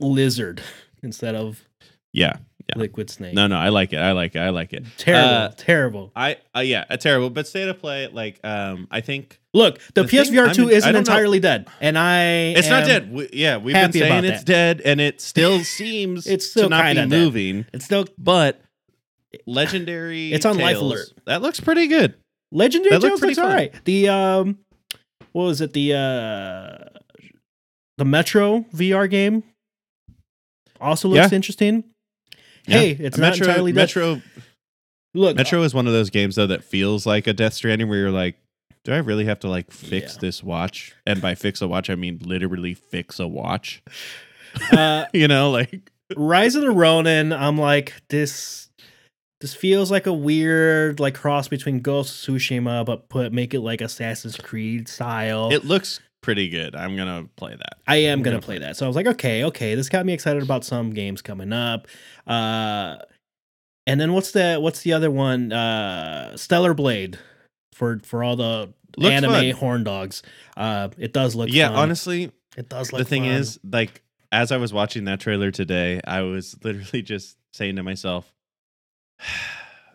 lizard 0.00 0.62
instead 1.02 1.34
of 1.34 1.68
Yeah. 2.12 2.36
Liquid 2.76 3.10
snake. 3.10 3.34
No, 3.34 3.46
no, 3.46 3.56
I 3.56 3.68
like 3.70 3.92
it. 3.92 3.96
I 3.98 4.12
like 4.12 4.34
it. 4.34 4.38
I 4.40 4.50
like 4.50 4.72
it. 4.72 4.84
terrible, 4.96 5.28
Uh, 5.34 5.48
terrible. 5.56 6.12
I, 6.16 6.36
uh, 6.56 6.60
yeah, 6.60 6.84
a 6.90 6.96
terrible, 6.98 7.30
but 7.30 7.46
state 7.46 7.68
of 7.68 7.78
play, 7.78 8.08
like, 8.08 8.40
um, 8.44 8.86
I 8.90 9.00
think 9.00 9.38
Look, 9.52 9.78
the, 9.94 10.02
the 10.02 10.08
PSVR 10.08 10.52
two 10.54 10.68
in- 10.68 10.76
isn't 10.76 10.82
don't 10.82 10.92
know. 10.94 10.98
entirely 10.98 11.40
dead, 11.40 11.68
and 11.80 11.96
I 11.98 12.22
it's 12.56 12.68
not 12.68 12.84
dead. 12.86 13.12
We, 13.12 13.28
yeah, 13.32 13.56
we've 13.58 13.72
been 13.74 13.92
saying 13.92 14.24
it's 14.24 14.40
that. 14.40 14.46
dead, 14.46 14.80
and 14.84 15.00
it 15.00 15.20
still 15.20 15.60
seems 15.64 16.26
It's 16.26 16.50
still 16.50 16.64
to 16.64 16.68
not 16.70 16.82
be 16.82 16.94
kinda 16.94 17.02
dead. 17.02 17.08
moving. 17.24 17.66
It's 17.72 17.84
still 17.84 18.06
But 18.18 18.60
legendary, 19.46 20.32
It's 20.32 20.44
on 20.46 20.58
Life 20.58 20.78
Alert. 20.78 21.06
That 21.26 21.42
looks 21.42 21.60
pretty 21.60 21.86
good. 21.86 22.14
Legendary 22.52 22.90
That 22.96 23.02
Tales 23.06 23.20
pretty 23.20 23.34
looks 23.34 23.46
all 23.46 23.52
right. 23.54 23.72
The 23.84 24.08
um, 24.08 24.58
what 25.32 25.44
was 25.44 25.60
it? 25.60 25.72
The 25.72 25.94
uh, 25.94 26.98
the 27.98 28.04
Metro 28.04 28.60
VR 28.74 29.08
game 29.10 29.42
also 30.80 31.08
looks 31.08 31.30
Yeah. 31.30 31.36
interesting. 31.36 31.84
Yeah. 32.66 32.78
Hey, 32.78 32.90
it's 32.92 33.18
A 33.18 33.20
not 33.20 33.30
Metro. 33.32 33.46
entirely 33.48 33.72
dead. 33.72 33.80
Metro. 33.82 34.22
Look, 35.14 35.36
Metro 35.36 35.62
is 35.62 35.74
one 35.74 35.86
of 35.86 35.92
those 35.92 36.10
games 36.10 36.34
though 36.36 36.46
that 36.48 36.64
feels 36.64 37.06
like 37.06 37.26
a 37.26 37.32
Death 37.32 37.54
Stranding, 37.54 37.88
where 37.88 37.98
you're 37.98 38.10
like, 38.10 38.36
do 38.84 38.92
I 38.92 38.98
really 38.98 39.24
have 39.26 39.38
to 39.40 39.48
like 39.48 39.70
fix 39.70 40.14
Yeah. 40.14 40.20
this 40.20 40.42
watch? 40.42 40.94
And 41.06 41.20
by 41.22 41.34
fix 41.34 41.62
a 41.62 41.68
watch, 41.68 41.88
I 41.90 41.94
mean 41.94 42.18
literally 42.24 42.74
fix 42.74 43.18
a 43.20 43.26
watch. 43.28 43.82
Uh, 44.72 45.06
you 45.12 45.28
know, 45.28 45.50
like 45.50 45.90
Rise 46.16 46.54
of 46.56 46.62
the 46.62 46.70
Ronin, 46.70 47.32
I'm 47.32 47.58
like 47.58 47.94
this. 48.08 48.68
This 49.40 49.54
feels 49.54 49.90
like 49.90 50.06
a 50.06 50.12
weird 50.12 51.00
like 51.00 51.14
cross 51.14 51.48
between 51.48 51.80
Ghost 51.80 52.26
of 52.28 52.34
Tsushima, 52.34 52.84
but 52.86 53.08
put 53.08 53.32
make 53.32 53.52
it 53.52 53.60
like 53.60 53.80
Assassin's 53.82 54.36
Creed 54.36 54.88
style. 54.88 55.50
it 55.52 55.64
looks 55.64 56.00
pretty 56.22 56.48
good. 56.48 56.74
I'm 56.74 56.96
gonna 56.96 57.28
play 57.36 57.54
that. 57.54 57.76
I 57.86 57.96
am 57.96 58.20
I'm 58.20 58.22
gonna 58.22 58.36
gonna 58.36 58.42
play 58.46 58.58
that. 58.58 58.76
So 58.78 58.86
I 58.86 58.88
was 58.88 58.96
like, 58.96 59.06
okay, 59.06 59.44
okay, 59.44 59.74
this 59.74 59.90
got 59.90 60.06
me 60.06 60.14
excited 60.14 60.42
about 60.42 60.64
some 60.64 60.90
games 60.94 61.20
coming 61.20 61.52
up. 61.52 61.86
Uh, 62.26 62.96
and 63.86 64.00
then 64.00 64.12
what's 64.12 64.30
the 64.32 64.56
what's 64.56 64.82
the 64.82 64.92
other 64.92 65.10
one? 65.10 65.52
Uh, 65.52 66.36
Stellar 66.36 66.74
Blade 66.74 67.18
for 67.72 67.98
for 68.04 68.22
all 68.24 68.36
the 68.36 68.72
Looks 68.96 69.12
anime 69.12 69.32
fun. 69.32 69.50
horn 69.50 69.84
dogs. 69.84 70.22
Uh, 70.56 70.88
it 70.98 71.12
does 71.12 71.34
look 71.34 71.48
yeah, 71.52 71.68
fun. 71.68 71.76
honestly, 71.76 72.30
it 72.56 72.68
does 72.68 72.92
look. 72.92 73.00
the 73.00 73.04
thing 73.04 73.22
fun. 73.24 73.32
is, 73.32 73.58
like, 73.68 74.02
as 74.30 74.52
I 74.52 74.56
was 74.56 74.72
watching 74.72 75.04
that 75.06 75.18
trailer 75.20 75.50
today, 75.50 76.00
I 76.06 76.22
was 76.22 76.56
literally 76.64 77.02
just 77.02 77.36
saying 77.52 77.76
to 77.76 77.82
myself, 77.82 78.32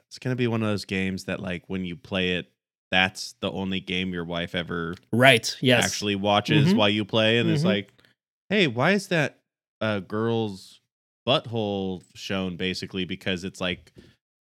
"It's 0.07 0.19
gonna 0.19 0.35
be 0.35 0.47
one 0.47 0.61
of 0.61 0.67
those 0.67 0.85
games 0.85 1.25
that, 1.25 1.39
like, 1.39 1.63
when 1.67 1.85
you 1.85 1.95
play 1.95 2.33
it, 2.33 2.51
that's 2.91 3.35
the 3.39 3.51
only 3.51 3.79
game 3.79 4.13
your 4.13 4.25
wife 4.25 4.55
ever 4.55 4.95
right? 5.11 5.55
Yes, 5.61 5.85
actually 5.85 6.15
watches 6.15 6.73
Mhm. 6.73 6.75
while 6.77 6.89
you 6.89 7.05
play, 7.05 7.37
and 7.37 7.49
it's 7.49 7.61
Mhm. 7.63 7.65
like, 7.67 7.91
hey, 8.49 8.67
why 8.67 8.91
is 8.91 9.07
that 9.07 9.39
uh, 9.81 9.99
girl's 10.01 10.78
butthole 11.29 12.01
shown? 12.15 12.57
Basically, 12.57 13.05
because 13.05 13.43
it's 13.43 13.61
like." 13.61 13.91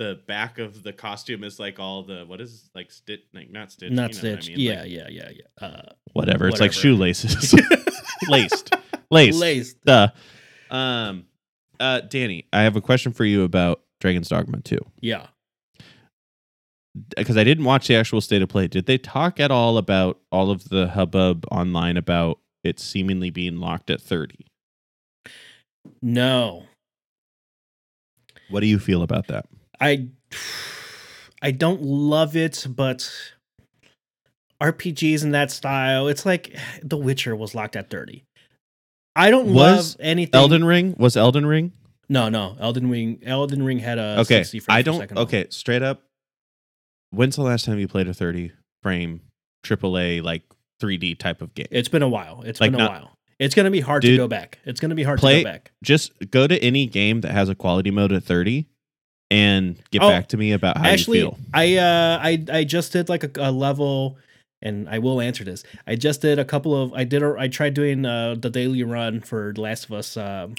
The 0.01 0.21
back 0.29 0.59
of 0.61 0.85
the 0.85 0.93
costume 0.93 1.43
is 1.43 1.59
like 1.59 1.81
all 1.81 2.05
the 2.05 2.25
what 2.25 2.41
is 2.41 2.71
like 2.73 2.93
stitch 2.93 3.23
like 3.35 3.51
not 3.51 3.73
stitch 3.73 3.91
not 3.91 4.15
you 4.15 4.23
know 4.23 4.31
what 4.31 4.39
I 4.39 4.41
Stitch. 4.43 4.57
mean? 4.57 4.61
yeah, 4.61 4.81
Like, 4.83 4.91
yeah, 4.93 5.09
yeah, 5.11 5.31
yeah. 5.61 5.67
Uh, 5.67 5.83
whatever. 6.13 6.47
It's 6.47 6.61
like 6.61 6.73
shoelaces, 6.73 7.53
laced, 8.29 8.77
laced. 9.11 9.41
laced. 9.41 9.85
Duh. 9.85 10.07
Um, 10.71 11.25
uh, 11.81 12.03
Danny, 12.03 12.47
I 12.53 12.63
have 12.63 12.77
a 12.77 12.81
question 12.81 13.11
for 13.13 13.25
you 13.25 13.43
about 13.43 13.81
Dragon's 14.01 14.29
Dogma 14.29 14.61
2. 14.61 14.79
Yeah. 15.01 15.27
Because 17.17 17.37
I 17.37 17.43
didn't 17.43 17.65
watch 17.65 17.89
the 17.89 17.97
actual 17.97 18.21
state 18.21 18.41
of 18.41 18.49
play. 18.49 18.69
Did 18.69 18.87
they 18.87 18.99
talk 18.99 19.41
at 19.41 19.51
all 19.51 19.79
about 19.79 20.21
all 20.31 20.53
of 20.53 20.69
the 20.69 20.87
hubbub 20.91 21.45
online 21.51 21.97
about 21.97 22.39
it 22.63 22.79
seemingly 22.79 23.31
being 23.31 23.57
locked 23.57 23.91
at 23.91 24.01
30? 24.01 24.47
No, 26.03 26.67
What 28.51 28.61
do 28.61 28.67
you 28.67 28.79
feel 28.79 29.03
about 29.03 29.27
that? 29.29 29.47
I 29.81 30.09
I 31.43 31.51
don't 31.53 31.83
love 31.83 32.37
it, 32.37 32.67
but 32.69 33.11
RPGs 34.61 35.23
in 35.23 35.31
that 35.33 35.51
style, 35.51 36.09
it's 36.09 36.27
like 36.27 36.57
The 36.83 36.97
Witcher 36.97 37.37
was 37.37 37.55
locked 37.55 37.77
at 37.77 37.91
30. 37.91 38.25
I 39.17 39.31
don't 39.31 39.53
Was 39.53 39.97
love 39.97 39.97
anything. 40.01 40.35
Elden 40.39 40.65
Ring? 40.65 40.95
Was 40.99 41.17
Elden 41.17 41.45
Ring? 41.47 41.73
No, 42.09 42.29
no. 42.29 42.57
Elden 42.61 42.89
Ring 42.91 43.21
Elden 43.25 43.63
Ring 43.63 43.79
had 43.81 43.99
a 43.99 44.21
Okay. 44.21 44.39
60 44.39 44.61
frames 44.61 44.77
I 44.79 44.83
don't. 44.83 44.99
second. 45.01 45.19
Okay. 45.19 45.47
Straight 45.51 45.83
up. 45.83 46.03
When's 47.11 47.37
the 47.37 47.43
last 47.43 47.65
time 47.65 47.79
you 47.79 47.89
played 47.89 48.07
a 48.09 48.15
30 48.15 48.53
frame 48.83 49.23
AAA 49.65 50.23
like 50.23 50.43
3D 50.81 51.19
type 51.19 51.43
of 51.43 51.55
game? 51.55 51.67
It's 51.71 51.89
been 51.89 52.03
a 52.03 52.09
while. 52.09 52.43
It's 52.47 52.61
Like 52.61 52.71
been 52.73 52.81
a 52.81 52.85
not- 52.85 52.91
while. 52.93 53.15
It's 53.39 53.55
going 53.55 53.65
to 53.65 53.71
be 53.71 53.81
hard 53.81 54.03
to 54.03 54.17
go 54.17 54.27
back. 54.29 54.59
It's 54.65 54.81
going 54.81 54.89
to 54.91 54.95
be 54.97 55.05
hard 55.05 55.21
play- 55.21 55.39
to 55.39 55.45
go 55.45 55.51
back. 55.53 55.71
Just 55.83 56.13
go 56.31 56.47
to 56.47 56.59
any 56.63 56.87
game 56.87 57.21
that 57.21 57.31
has 57.33 57.49
a 57.49 57.55
quality 57.55 57.91
mode 57.91 58.13
at 58.13 58.25
30 58.25 58.67
and 59.31 59.79
get 59.91 60.03
Oh, 60.03 60.09
back 60.09 60.29
to 60.29 60.37
me 60.37 60.53
about 60.53 60.77
how 60.79 60.85
Actually, 60.89 61.19
you 61.19 61.25
feel. 61.27 61.39
I 61.55 61.77
uh 61.77 62.19
I 62.23 62.45
I 62.51 62.65
just 62.65 62.93
did 62.93 63.09
like 63.09 63.25
a, 63.25 63.31
a 63.37 63.53
level 63.53 64.17
and 64.63 64.89
I 64.89 64.99
will 64.99 65.21
answer 65.21 65.45
this. 65.45 65.63
I 65.87 65.95
just 65.97 66.21
did 66.23 66.39
a 66.39 66.45
couple 66.45 66.75
of 66.75 66.93
I 66.95 67.05
did 67.05 67.23
a, 67.23 67.35
I 67.39 67.47
tried 67.49 67.75
doing 67.75 68.05
uh 68.07 68.35
the 68.39 68.51
daily 68.51 68.83
run 68.83 69.21
for 69.21 69.53
The 69.55 69.61
Last 69.61 69.85
of 69.85 69.93
Us 69.93 70.17
um 70.17 70.55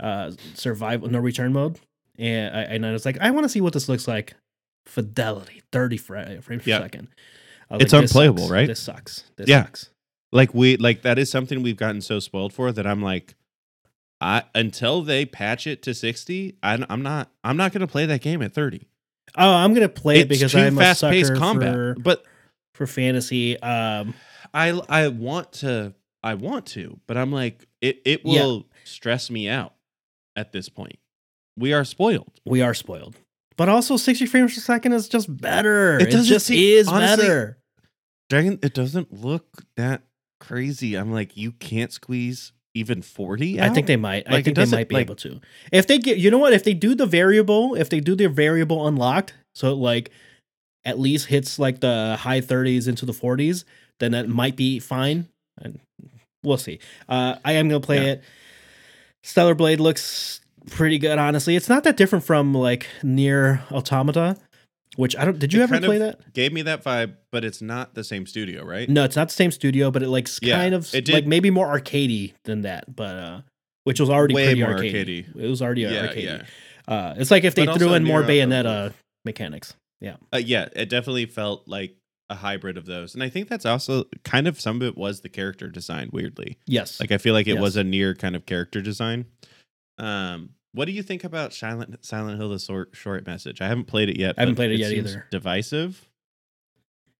uh 0.00 0.32
survival 0.54 1.08
no 1.08 1.18
return 1.20 1.52
mode 1.52 1.80
and 2.18 2.54
I 2.54 2.60
and 2.62 2.84
I 2.84 2.92
was 2.92 3.06
like 3.06 3.16
I 3.20 3.30
want 3.30 3.44
to 3.44 3.48
see 3.48 3.60
what 3.62 3.72
this 3.72 3.88
looks 3.88 4.06
like 4.06 4.34
fidelity 4.86 5.62
30 5.72 5.96
fra- 5.96 6.42
frames 6.42 6.64
per 6.64 6.70
Yeah. 6.70 6.78
second. 6.80 7.08
It's 7.70 7.92
like, 7.92 8.02
unplayable, 8.02 8.48
right? 8.48 8.66
This 8.68 8.78
sucks. 8.80 9.24
This 9.36 9.48
Yeah. 9.48 9.62
sucks. 9.64 9.90
Like 10.32 10.52
we 10.54 10.76
like 10.76 11.02
that 11.02 11.18
is 11.18 11.30
something 11.30 11.62
we've 11.62 11.76
gotten 11.76 12.00
so 12.00 12.18
spoiled 12.20 12.52
for 12.52 12.72
that 12.72 12.86
I'm 12.86 13.02
like 13.02 13.34
I 14.20 14.44
until 14.54 15.02
they 15.02 15.24
patch 15.26 15.66
it 15.66 15.82
to 15.82 15.94
60, 15.94 16.56
I, 16.62 16.84
I'm 16.88 17.02
not 17.02 17.30
I'm 17.44 17.56
not 17.56 17.72
to 17.80 17.86
play 17.86 18.06
that 18.06 18.20
game 18.22 18.42
at 18.42 18.52
30. 18.54 18.86
Oh, 19.36 19.52
I'm 19.52 19.74
to 19.86 19.88
play 19.92 20.20
it 20.20 20.28
because 20.28 20.54
I'm 20.54 20.78
a 20.78 20.80
fast-paced 20.80 21.28
sucker 21.28 21.38
combat. 21.38 21.72
for 21.74 21.94
But 21.98 22.24
for 22.74 22.86
fantasy 22.86 23.58
um 23.60 24.14
I 24.54 24.70
I 24.88 25.08
want 25.08 25.52
to 25.54 25.94
I 26.22 26.34
want 26.34 26.66
to, 26.68 26.98
but 27.06 27.16
I'm 27.16 27.30
like 27.32 27.66
it 27.80 28.00
it 28.04 28.22
Yeah. 28.24 28.42
will 28.42 28.66
stress 28.84 29.30
me 29.30 29.48
out 29.48 29.74
at 30.34 30.52
this 30.52 30.68
point. 30.68 30.98
We 31.58 31.72
are 31.72 31.84
spoiled. 31.84 32.40
we 32.44 32.60
are 32.62 32.74
spoiled. 32.74 33.16
But 33.56 33.70
also 33.70 33.96
60 33.96 34.26
frames 34.26 34.54
per 34.54 34.60
second 34.60 34.92
is 34.92 35.08
just 35.08 35.34
better. 35.34 35.96
It 35.98 36.08
It, 36.08 36.10
doesn't 36.10 36.26
just 36.26 36.46
seem- 36.46 36.58
is 36.78 36.88
honestly, 36.88 37.24
better. 37.26 37.58
Dragon 38.28 38.58
it 38.62 38.74
doesn't 38.74 39.12
look 39.12 39.62
that 39.76 40.02
crazy. 40.40 40.94
I'm 40.94 41.12
like 41.12 41.36
you 41.36 41.52
can't 41.52 41.92
squeeze 41.92 42.52
even 42.74 43.00
40 43.00 43.58
I 43.60 43.70
think 43.70 43.86
they 43.86 43.96
might. 43.96 44.28
I 44.28 44.32
Like, 44.32 44.40
it 44.46 44.54
think 44.54 44.56
they 44.68 44.76
might 44.76 44.88
be 44.88 44.96
like- 44.96 45.06
able 45.06 45.16
to. 45.16 45.40
If 45.72 45.86
they 45.86 45.98
get, 45.98 46.18
you 46.18 46.30
know 46.30 46.36
what? 46.38 46.52
If 46.52 46.62
they 46.64 46.74
do 46.74 46.94
the 46.94 47.06
variable, 47.06 47.74
if 47.74 47.88
they 47.88 48.00
do 48.00 48.14
their 48.14 48.28
variable 48.28 48.86
unlocked, 48.86 49.32
so 49.54 49.72
it 49.72 49.76
like 49.76 50.10
at 50.84 50.98
least 50.98 51.26
hits 51.26 51.58
like 51.58 51.80
the 51.80 52.16
high 52.20 52.40
30s 52.42 52.86
into 52.86 53.06
the 53.06 53.12
40s, 53.12 53.64
then 53.98 54.12
that 54.12 54.28
might 54.28 54.56
be 54.56 54.78
fine. 54.78 55.26
And 55.58 55.80
we'll 56.42 56.58
see. 56.58 56.78
Uh, 57.08 57.36
I 57.44 57.52
am 57.52 57.68
gonna 57.68 57.80
play 57.80 57.96
Yeah. 58.04 58.12
it. 58.12 58.24
Stellar 59.24 59.54
Blade 59.54 59.80
looks 59.80 60.40
pretty 60.70 60.98
good, 60.98 61.18
honestly. 61.18 61.56
It's 61.56 61.68
not 61.68 61.82
that 61.84 61.96
different 61.96 62.24
from 62.26 62.52
like 62.52 62.86
NieR 63.02 63.60
Automata, 63.72 64.36
which 64.94 65.16
I 65.16 65.24
don't. 65.24 65.38
Did 65.38 65.52
you 65.52 65.60
It 65.60 65.64
ever 65.64 65.80
play 65.80 65.98
that? 65.98 66.32
Gave 66.32 66.52
me 66.52 66.62
that 66.62 66.84
vibe, 66.84 67.16
but 67.32 67.44
it's 67.44 67.60
not 67.60 67.94
the 67.94 68.04
same 68.04 68.26
studio, 68.26 68.64
right? 68.64 68.88
No, 68.88 69.04
it's 69.04 69.16
not 69.16 69.28
the 69.28 69.34
same 69.34 69.50
studio, 69.50 69.90
but 69.90 70.02
it 70.02 70.08
like 70.08 70.28
Yeah, 70.40 70.56
kind 70.56 70.74
of 70.74 70.94
it 70.94 71.04
did- 71.04 71.12
like 71.14 71.26
maybe 71.26 71.50
more 71.50 71.66
arcadey 71.66 72.34
than 72.44 72.62
that, 72.62 72.94
but 72.94 73.16
uh 73.16 73.40
which 73.84 74.00
was 74.00 74.10
already 74.10 74.34
Way 74.34 74.46
pretty 74.46 74.60
more 74.62 74.74
arcadey. 74.74 74.92
arcadey. 75.26 75.36
It 75.44 75.48
was 75.48 75.62
already 75.62 75.82
yeah, 75.82 76.06
arcadey. 76.08 76.24
yeah. 76.24 76.42
Uh, 76.88 77.14
it's 77.18 77.30
like 77.30 77.44
if 77.44 77.54
they 77.54 77.66
But 77.66 77.78
threw 77.78 77.94
in 77.94 78.02
more 78.04 78.22
uh, 78.22 78.26
Bayonetta 78.26 78.92
mechanics. 79.24 79.74
Uh, 80.32 80.38
yeah, 80.38 80.68
it 80.74 80.88
definitely 80.88 81.26
felt 81.26 81.66
like 81.68 81.96
a 82.30 82.34
hybrid 82.36 82.76
of 82.78 82.86
those. 82.86 83.14
And 83.14 83.22
I 83.22 83.28
think 83.28 83.48
that's 83.48 83.64
also 83.66 84.04
kind 84.24 84.46
of 84.48 84.60
some 84.60 84.76
of 84.76 84.82
it 84.82 84.96
was 84.96 85.20
the 85.20 85.28
character 85.28 85.68
design 85.68 86.10
weirdly. 86.12 86.58
Yes. 86.66 86.98
Like 87.00 87.12
I 87.12 87.18
feel 87.18 87.32
like 87.32 87.46
it 87.46 87.54
Yes. 87.54 87.60
was 87.62 87.76
a 87.76 87.82
NieR 87.84 88.16
kind 88.18 88.34
of 88.36 88.44
character 88.46 88.80
design. 88.80 89.26
Um 89.98 90.50
what 90.76 90.84
do 90.84 90.92
you 90.92 91.02
think 91.02 91.24
about 91.24 91.54
Silent 91.54 92.04
Silent 92.04 92.38
Hill 92.38 92.50
the 92.50 92.58
short, 92.58 92.90
short 92.92 93.26
message? 93.26 93.62
I 93.62 93.66
haven't 93.66 93.86
played 93.86 94.10
it 94.10 94.18
yet. 94.18 94.34
I 94.36 94.42
haven't 94.42 94.56
played 94.56 94.72
it 94.72 94.78
yet 94.78 94.90
seems 94.90 95.10
either. 95.12 95.26
Divisive. 95.30 96.06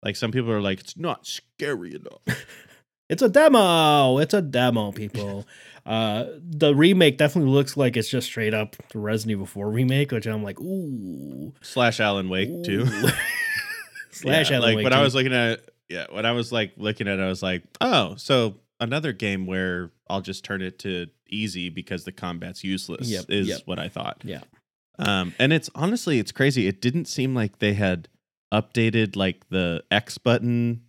Like 0.03 0.15
some 0.15 0.31
people 0.31 0.51
are 0.51 0.61
like, 0.61 0.79
it's 0.79 0.95
not 0.95 1.25
scary 1.25 1.95
enough. 1.95 2.45
it's 3.09 3.23
a 3.23 3.29
demo. 3.29 4.19
It's 4.19 4.35
a 4.35 4.43
demo, 4.43 4.91
people. 4.93 5.47
uh, 5.87 6.25
the 6.39 6.75
remake 6.75 7.17
definitely 7.17 7.51
looks 7.51 7.75
like 7.75 7.97
it's 7.97 8.09
just 8.09 8.27
straight 8.27 8.53
up 8.53 8.75
the 8.91 8.99
Resident 8.99 9.31
Evil 9.31 9.47
4 9.47 9.71
remake, 9.71 10.11
which 10.11 10.27
I'm 10.27 10.43
like, 10.43 10.59
ooh. 10.61 11.51
Slash 11.61 11.99
Alan 11.99 12.29
Wake 12.29 12.63
2. 12.63 12.85
Slash 14.11 14.51
Yeah, 14.51 14.57
Alan 14.57 14.69
like 14.69 14.75
Wake 14.77 14.83
when 14.83 14.93
I 14.93 15.01
was 15.01 15.15
looking 15.15 15.33
at 15.33 15.61
yeah, 15.89 16.05
when 16.11 16.27
I 16.27 16.33
was 16.33 16.51
like 16.51 16.73
looking 16.77 17.07
at 17.07 17.17
it, 17.17 17.23
I 17.23 17.27
was 17.27 17.41
like, 17.41 17.63
oh, 17.81 18.15
so 18.17 18.55
another 18.79 19.13
game 19.13 19.45
where 19.45 19.91
I'll 20.09 20.21
just 20.21 20.43
turn 20.43 20.61
it 20.61 20.79
to 20.79 21.07
easy 21.29 21.69
because 21.69 22.03
the 22.05 22.11
combat's 22.11 22.63
useless 22.63 23.09
Yep, 23.09 23.25
is 23.29 23.47
yep. 23.47 23.61
what 23.65 23.79
I 23.79 23.89
thought. 23.89 24.21
Yeah. 24.23 24.41
Um, 24.99 25.33
and 25.39 25.53
it's 25.53 25.69
honestly 25.75 26.19
it's 26.19 26.31
crazy. 26.31 26.67
It 26.67 26.81
didn't 26.81 27.05
seem 27.05 27.35
like 27.35 27.59
they 27.59 27.73
had 27.73 28.07
updated 28.53 29.15
like 29.15 29.47
the 29.49 29.83
X 29.91 30.17
button 30.17 30.81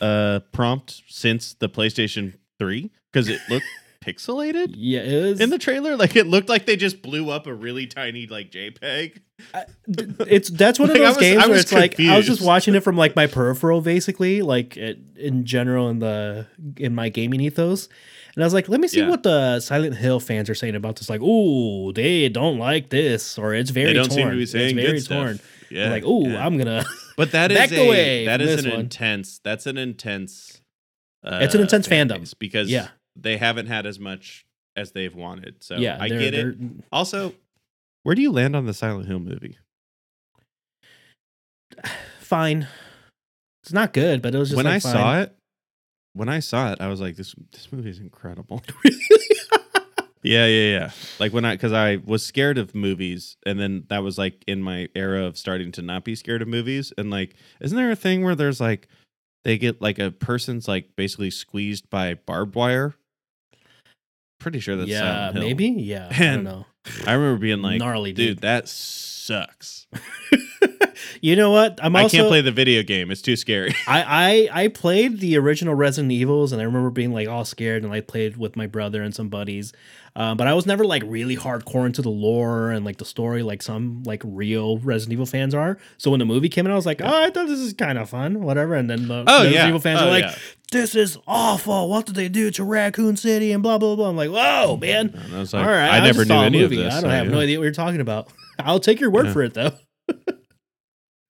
uh 0.00 0.40
prompt 0.52 1.02
since 1.08 1.54
the 1.54 1.68
PlayStation 1.68 2.34
3 2.58 2.90
because 3.12 3.28
it 3.28 3.40
looked 3.48 3.66
pixelated 4.06 4.74
yeah, 4.76 5.00
it 5.00 5.06
is. 5.08 5.40
in 5.40 5.50
the 5.50 5.58
trailer. 5.58 5.96
Like 5.96 6.14
it 6.16 6.26
looked 6.26 6.48
like 6.48 6.66
they 6.66 6.76
just 6.76 7.02
blew 7.02 7.30
up 7.30 7.46
a 7.46 7.54
really 7.54 7.86
tiny 7.86 8.26
like 8.26 8.50
JPEG. 8.50 9.18
D- 9.90 10.14
it's 10.28 10.48
that's 10.50 10.78
one 10.78 10.88
Like, 10.90 10.98
of 10.98 11.04
those 11.06 11.16
was- 11.16 11.22
games 11.22 11.42
I 11.42 11.46
where 11.46 11.52
was 11.54 11.62
it's 11.62 11.72
like 11.72 11.98
I 12.00 12.16
was 12.16 12.26
just 12.26 12.40
watching 12.52 12.74
it 12.74 12.82
from 12.82 12.96
like 12.96 13.16
my 13.16 13.26
peripheral, 13.26 13.80
basically, 13.80 14.42
like 14.42 14.76
it, 14.76 14.98
in 15.16 15.44
general 15.44 15.88
in 15.90 15.98
the 15.98 16.46
in 16.76 16.94
my 16.94 17.08
gaming 17.08 17.40
ethos, 17.40 17.88
and 18.34 18.42
I 18.44 18.46
was 18.46 18.54
like, 18.54 18.68
let 18.68 18.80
me 18.80 18.88
see 18.88 19.00
Yeah. 19.00 19.08
what 19.10 19.22
the 19.22 19.60
Silent 19.60 19.96
Hill 19.96 20.20
fans 20.20 20.48
are 20.48 20.54
saying 20.54 20.74
about 20.74 20.96
this. 20.96 21.10
Like, 21.10 21.20
oh, 21.22 21.92
they 21.92 22.28
don't 22.28 22.58
like 22.58 22.90
this, 22.90 23.38
or 23.38 23.54
it's 23.54 23.70
very 23.70 23.88
they 23.88 23.92
don't 23.94 24.06
torn. 24.08 24.16
seem 24.16 24.30
to 24.30 24.36
be 24.36 24.46
saying 24.46 24.78
it's 24.78 24.86
very 25.08 25.26
good 25.28 25.38
stuff. 25.38 25.52
Yeah. 25.70 25.90
Like, 25.90 26.04
oh, 26.06 26.28
yeah. 26.28 26.46
I'm 26.46 26.56
gonna. 26.58 26.84
But 27.16 27.32
that 27.32 27.50
is 27.52 27.72
a 27.72 28.24
that 28.26 28.40
is 28.40 28.64
an 28.64 28.70
one. 28.70 28.80
intense. 28.80 29.40
That's 29.42 29.66
an 29.66 29.76
intense. 29.76 30.60
Uh, 31.24 31.40
It's 31.42 31.54
an 31.56 31.60
intense 31.60 31.88
fan 31.88 32.08
fandom. 32.08 32.32
because 32.38 32.70
Yeah. 32.70 32.88
They 33.18 33.36
haven't 33.36 33.66
had 33.66 33.86
as 33.86 33.98
much 33.98 34.46
as 34.76 34.92
they've 34.92 35.14
wanted. 35.14 35.62
So 35.62 35.76
yeah, 35.76 35.96
I 36.00 36.08
get 36.08 36.34
it. 36.34 36.56
Also, 36.92 37.34
where 38.02 38.14
do 38.14 38.22
you 38.22 38.30
land 38.32 38.54
on 38.54 38.66
the 38.66 38.74
Silent 38.74 39.06
Hill 39.08 39.20
movie? 39.20 39.58
Fine, 42.20 42.66
It's 43.62 43.72
not 43.72 43.92
good, 43.92 44.20
but 44.20 44.34
it 44.34 44.38
was 44.38 44.48
just 44.48 44.56
when 44.56 44.66
like, 44.66 44.76
I 44.76 44.80
fine. 44.80 44.92
saw 44.92 45.20
it, 45.20 45.36
when 46.12 46.28
I 46.28 46.40
saw 46.40 46.72
it, 46.72 46.80
I 46.80 46.88
was 46.88 47.00
like, 47.00 47.14
this 47.16 47.34
this 47.52 47.70
movie 47.72 47.90
is 47.90 48.00
incredible. 48.00 48.62
yeah, 50.22 50.46
yeah, 50.46 50.78
yeah. 50.78 50.90
Like 51.20 51.32
when 51.32 51.44
I 51.44 51.54
because 51.54 51.72
I 51.72 51.98
was 52.04 52.24
scared 52.24 52.58
of 52.58 52.74
movies, 52.74 53.36
and 53.46 53.60
then 53.60 53.84
that 53.88 54.02
was 54.02 54.18
like 54.18 54.42
in 54.46 54.62
my 54.62 54.88
era 54.96 55.24
of 55.24 55.38
starting 55.38 55.70
to 55.72 55.82
not 55.82 56.04
be 56.04 56.16
scared 56.16 56.42
of 56.42 56.48
movies. 56.48 56.92
And 56.98 57.10
like, 57.10 57.36
isn't 57.60 57.76
there 57.76 57.90
a 57.92 57.96
thing 57.96 58.24
where 58.24 58.34
there's 58.34 58.60
like 58.60 58.88
they 59.44 59.58
get 59.58 59.80
like 59.80 59.98
a 59.98 60.10
person's 60.10 60.66
like 60.66 60.96
basically 60.96 61.30
squeezed 61.30 61.88
by 61.90 62.14
barbed 62.14 62.54
wire? 62.56 62.94
Pretty 64.38 64.60
sure 64.60 64.76
that's 64.76 64.88
yeah, 64.88 65.00
Silent 65.00 65.34
Hill. 65.36 65.42
maybe. 65.44 65.68
Yeah, 65.68 66.08
I 66.10 66.18
don't 66.18 66.44
know. 66.44 66.66
I 67.06 67.14
remember 67.14 67.38
being 67.40 67.62
like, 67.62 67.78
Gnarly, 67.80 68.12
dude, 68.12 68.36
dude. 68.36 68.42
that 68.42 68.68
sucks. 68.68 69.86
you 71.20 71.36
know 71.36 71.50
what? 71.50 71.78
I'm 71.82 71.94
I 71.96 72.08
can't 72.08 72.28
play 72.28 72.40
the 72.40 72.52
video 72.52 72.82
game; 72.82 73.10
it's 73.10 73.22
too 73.22 73.36
scary. 73.36 73.74
I, 73.88 74.48
I 74.52 74.64
I 74.64 74.68
played 74.68 75.20
the 75.20 75.36
original 75.38 75.74
Resident 75.74 76.12
Evils, 76.12 76.52
and 76.52 76.60
I 76.60 76.64
remember 76.64 76.90
being 76.90 77.12
like 77.12 77.28
all 77.28 77.44
scared, 77.44 77.84
and 77.84 77.92
I 77.92 78.00
played 78.00 78.36
with 78.36 78.56
my 78.56 78.66
brother 78.66 79.02
and 79.02 79.14
some 79.14 79.28
buddies. 79.28 79.72
Um, 80.18 80.38
but 80.38 80.46
I 80.46 80.54
was 80.54 80.64
never 80.64 80.86
like 80.86 81.02
really 81.04 81.36
hardcore 81.36 81.84
into 81.84 82.00
the 82.00 82.08
lore 82.08 82.70
and 82.70 82.86
like 82.86 82.96
the 82.96 83.04
story, 83.04 83.42
like 83.42 83.60
some 83.60 84.02
like 84.06 84.22
real 84.24 84.78
Resident 84.78 85.12
Evil 85.12 85.26
fans 85.26 85.54
are. 85.54 85.76
So 85.98 86.10
when 86.10 86.20
the 86.20 86.24
movie 86.24 86.48
came 86.48 86.66
out, 86.66 86.72
I 86.72 86.74
was 86.74 86.86
like, 86.86 87.02
oh, 87.02 87.06
I 87.24 87.28
thought 87.28 87.48
this 87.48 87.58
is 87.60 87.74
kind 87.74 87.98
of 87.98 88.08
fun, 88.08 88.40
whatever. 88.42 88.72
And 88.74 88.88
then 88.88 89.08
the 89.08 89.24
Oh, 89.26 89.42
Resident 89.42 89.54
yeah. 89.54 89.68
Evil 89.68 89.80
fans 89.80 90.00
Oh, 90.00 90.06
are 90.06 90.10
like, 90.10 90.24
yeah. 90.24 90.34
this 90.72 90.94
is 90.94 91.18
awful. 91.26 91.90
What 91.90 92.06
did 92.06 92.14
they 92.14 92.30
do 92.30 92.50
to 92.52 92.64
Raccoon 92.64 93.18
City 93.18 93.52
and 93.52 93.62
blah 93.62 93.76
blah 93.76 93.94
blah. 93.94 94.08
I'm 94.08 94.16
like, 94.16 94.30
whoa, 94.30 94.78
man. 94.78 95.10
And 95.14 95.34
I 95.36 95.38
was 95.40 95.52
like, 95.52 95.62
all 95.66 95.70
right, 95.70 95.90
I 96.00 96.00
never 96.06 96.24
knew 96.24 96.34
any 96.34 96.60
movie. 96.62 96.78
of 96.78 96.84
this. 96.84 96.94
I 96.94 97.00
don't 97.02 97.10
so, 97.10 97.14
have 97.14 97.26
no 97.28 97.40
idea 97.40 97.58
what 97.58 97.64
you're 97.64 97.72
talking 97.72 98.00
about. 98.00 98.32
I'll 98.58 98.80
take 98.80 99.00
your 99.00 99.10
word 99.10 99.26
Yeah. 99.26 99.32
for 99.34 99.42
it 99.42 99.52
though. 99.52 99.72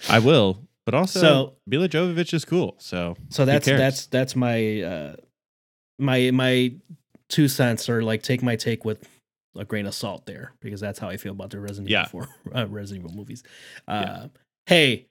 I 0.08 0.18
will, 0.18 0.62
but 0.84 0.94
also 0.94 1.20
So- 1.20 1.56
Milla 1.66 1.88
Jovovich 1.88 2.32
is 2.34 2.44
cool. 2.44 2.76
So 2.78 3.16
So 3.30 3.44
that's 3.44 3.66
that's 3.66 4.06
that's 4.06 4.36
my 4.36 4.82
uh 4.82 5.16
my 5.98 6.30
my 6.32 6.74
two 7.28 7.48
cents 7.48 7.88
or 7.88 8.02
like 8.02 8.22
take 8.22 8.42
my 8.42 8.56
take 8.56 8.84
with 8.84 9.08
a 9.58 9.64
grain 9.64 9.86
of 9.86 9.94
salt 9.94 10.26
there 10.26 10.52
because 10.60 10.80
that's 10.80 10.98
how 10.98 11.08
I 11.08 11.16
feel 11.16 11.32
about 11.32 11.50
the 11.50 11.58
Resident 11.60 11.88
Yeah. 11.88 12.06
Evil 12.08 12.26
4 12.52 12.56
uh, 12.62 12.66
Resident 12.68 13.04
Evil 13.06 13.16
movies. 13.16 13.42
Uh 13.88 14.04
Yeah. 14.06 14.26
hey, 14.66 15.06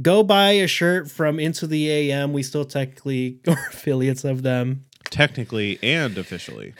go 0.00 0.22
buy 0.22 0.52
a 0.52 0.66
shirt 0.68 1.10
from 1.10 1.38
Into 1.40 1.66
the 1.66 1.90
AM. 1.90 2.32
We 2.32 2.42
still 2.44 2.64
technically 2.64 3.40
are 3.48 3.66
affiliates 3.70 4.24
of 4.24 4.42
them 4.42 4.84
technically 5.10 5.78
and 5.82 6.16
officially, 6.16 6.74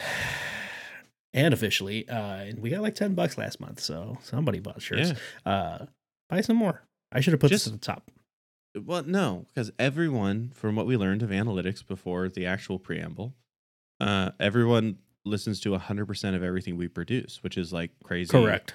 and 1.34 1.52
officially. 1.52 2.08
Uh 2.08 2.36
and 2.48 2.60
we 2.60 2.70
got 2.70 2.82
like 2.82 2.94
10 2.94 3.14
bucks 3.14 3.36
last 3.36 3.60
month, 3.60 3.80
so 3.80 4.18
somebody 4.22 4.60
bought 4.60 4.80
shirts. 4.80 5.12
yeah. 5.44 5.52
Uh 5.52 5.86
buy 6.34 6.40
some 6.40 6.56
more. 6.56 6.82
I 7.12 7.20
should 7.20 7.32
have 7.32 7.40
put 7.40 7.50
Just- 7.50 7.66
this 7.66 7.74
at 7.74 7.80
the 7.80 7.84
top. 7.86 8.10
Well, 8.76 9.04
no, 9.04 9.46
because 9.48 9.70
everyone, 9.78 10.50
from 10.52 10.74
what 10.74 10.86
we 10.86 10.96
learned 10.96 11.22
of 11.22 11.30
analytics 11.30 11.86
before 11.86 12.28
the 12.28 12.46
actual 12.46 12.80
preamble, 12.80 13.32
uh, 14.00 14.32
everyone 14.40 14.98
listens 15.24 15.60
to 15.60 15.78
hundred 15.78 16.06
percent 16.06 16.34
of 16.34 16.42
everything 16.42 16.76
we 16.76 16.88
produce, 16.88 17.40
which 17.44 17.56
is 17.56 17.72
like 17.72 17.92
crazy. 18.02 18.32
Correct. 18.32 18.74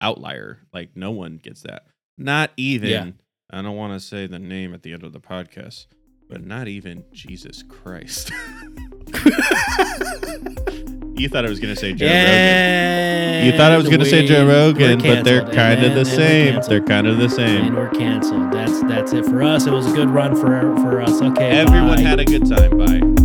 Outlier. 0.00 0.60
Like 0.72 0.96
no 0.96 1.10
one 1.10 1.36
gets 1.36 1.60
that. 1.62 1.84
Not 2.16 2.52
even. 2.56 2.88
Yeah. 2.88 3.10
I 3.50 3.60
don't 3.60 3.76
want 3.76 3.92
to 3.92 4.00
say 4.00 4.26
the 4.26 4.38
name 4.38 4.72
at 4.72 4.82
the 4.82 4.94
end 4.94 5.04
of 5.04 5.12
the 5.12 5.20
podcast, 5.20 5.88
but 6.30 6.42
not 6.42 6.66
even 6.66 7.04
Jesus 7.12 7.62
Christ. 7.62 8.32
you 11.18 11.28
thought 11.28 11.44
I 11.44 11.48
was 11.48 11.60
gonna 11.60 11.76
say 11.76 11.92
Joe 11.92 12.06
Rogan. 12.06 13.18
You 13.44 13.52
thought 13.52 13.72
I 13.72 13.76
was 13.76 13.86
going 13.86 14.00
to 14.00 14.06
say 14.06 14.26
Joe 14.26 14.46
Rogan, 14.46 14.98
but 14.98 15.24
they're 15.24 15.44
kind 15.44 15.84
of 15.84 15.94
the 15.94 16.04
same. 16.04 16.60
They're 16.68 16.80
kind 16.80 17.06
of 17.06 17.18
the 17.18 17.28
same. 17.28 17.66
and 17.66 17.76
we're 17.76 17.88
canceled. 17.90 18.52
That's 18.52 18.82
that's 18.82 19.12
it 19.12 19.24
for 19.26 19.42
us. 19.42 19.66
It 19.66 19.70
was 19.72 19.90
a 19.90 19.94
good 19.94 20.10
run 20.10 20.34
for 20.34 20.76
for 20.82 21.00
us. 21.00 21.22
Okay. 21.22 21.50
Everyone 21.50 21.96
bye. 21.96 22.00
had 22.02 22.20
a 22.20 22.24
good 22.24 22.48
time. 22.48 22.76
Bye. 22.76 23.17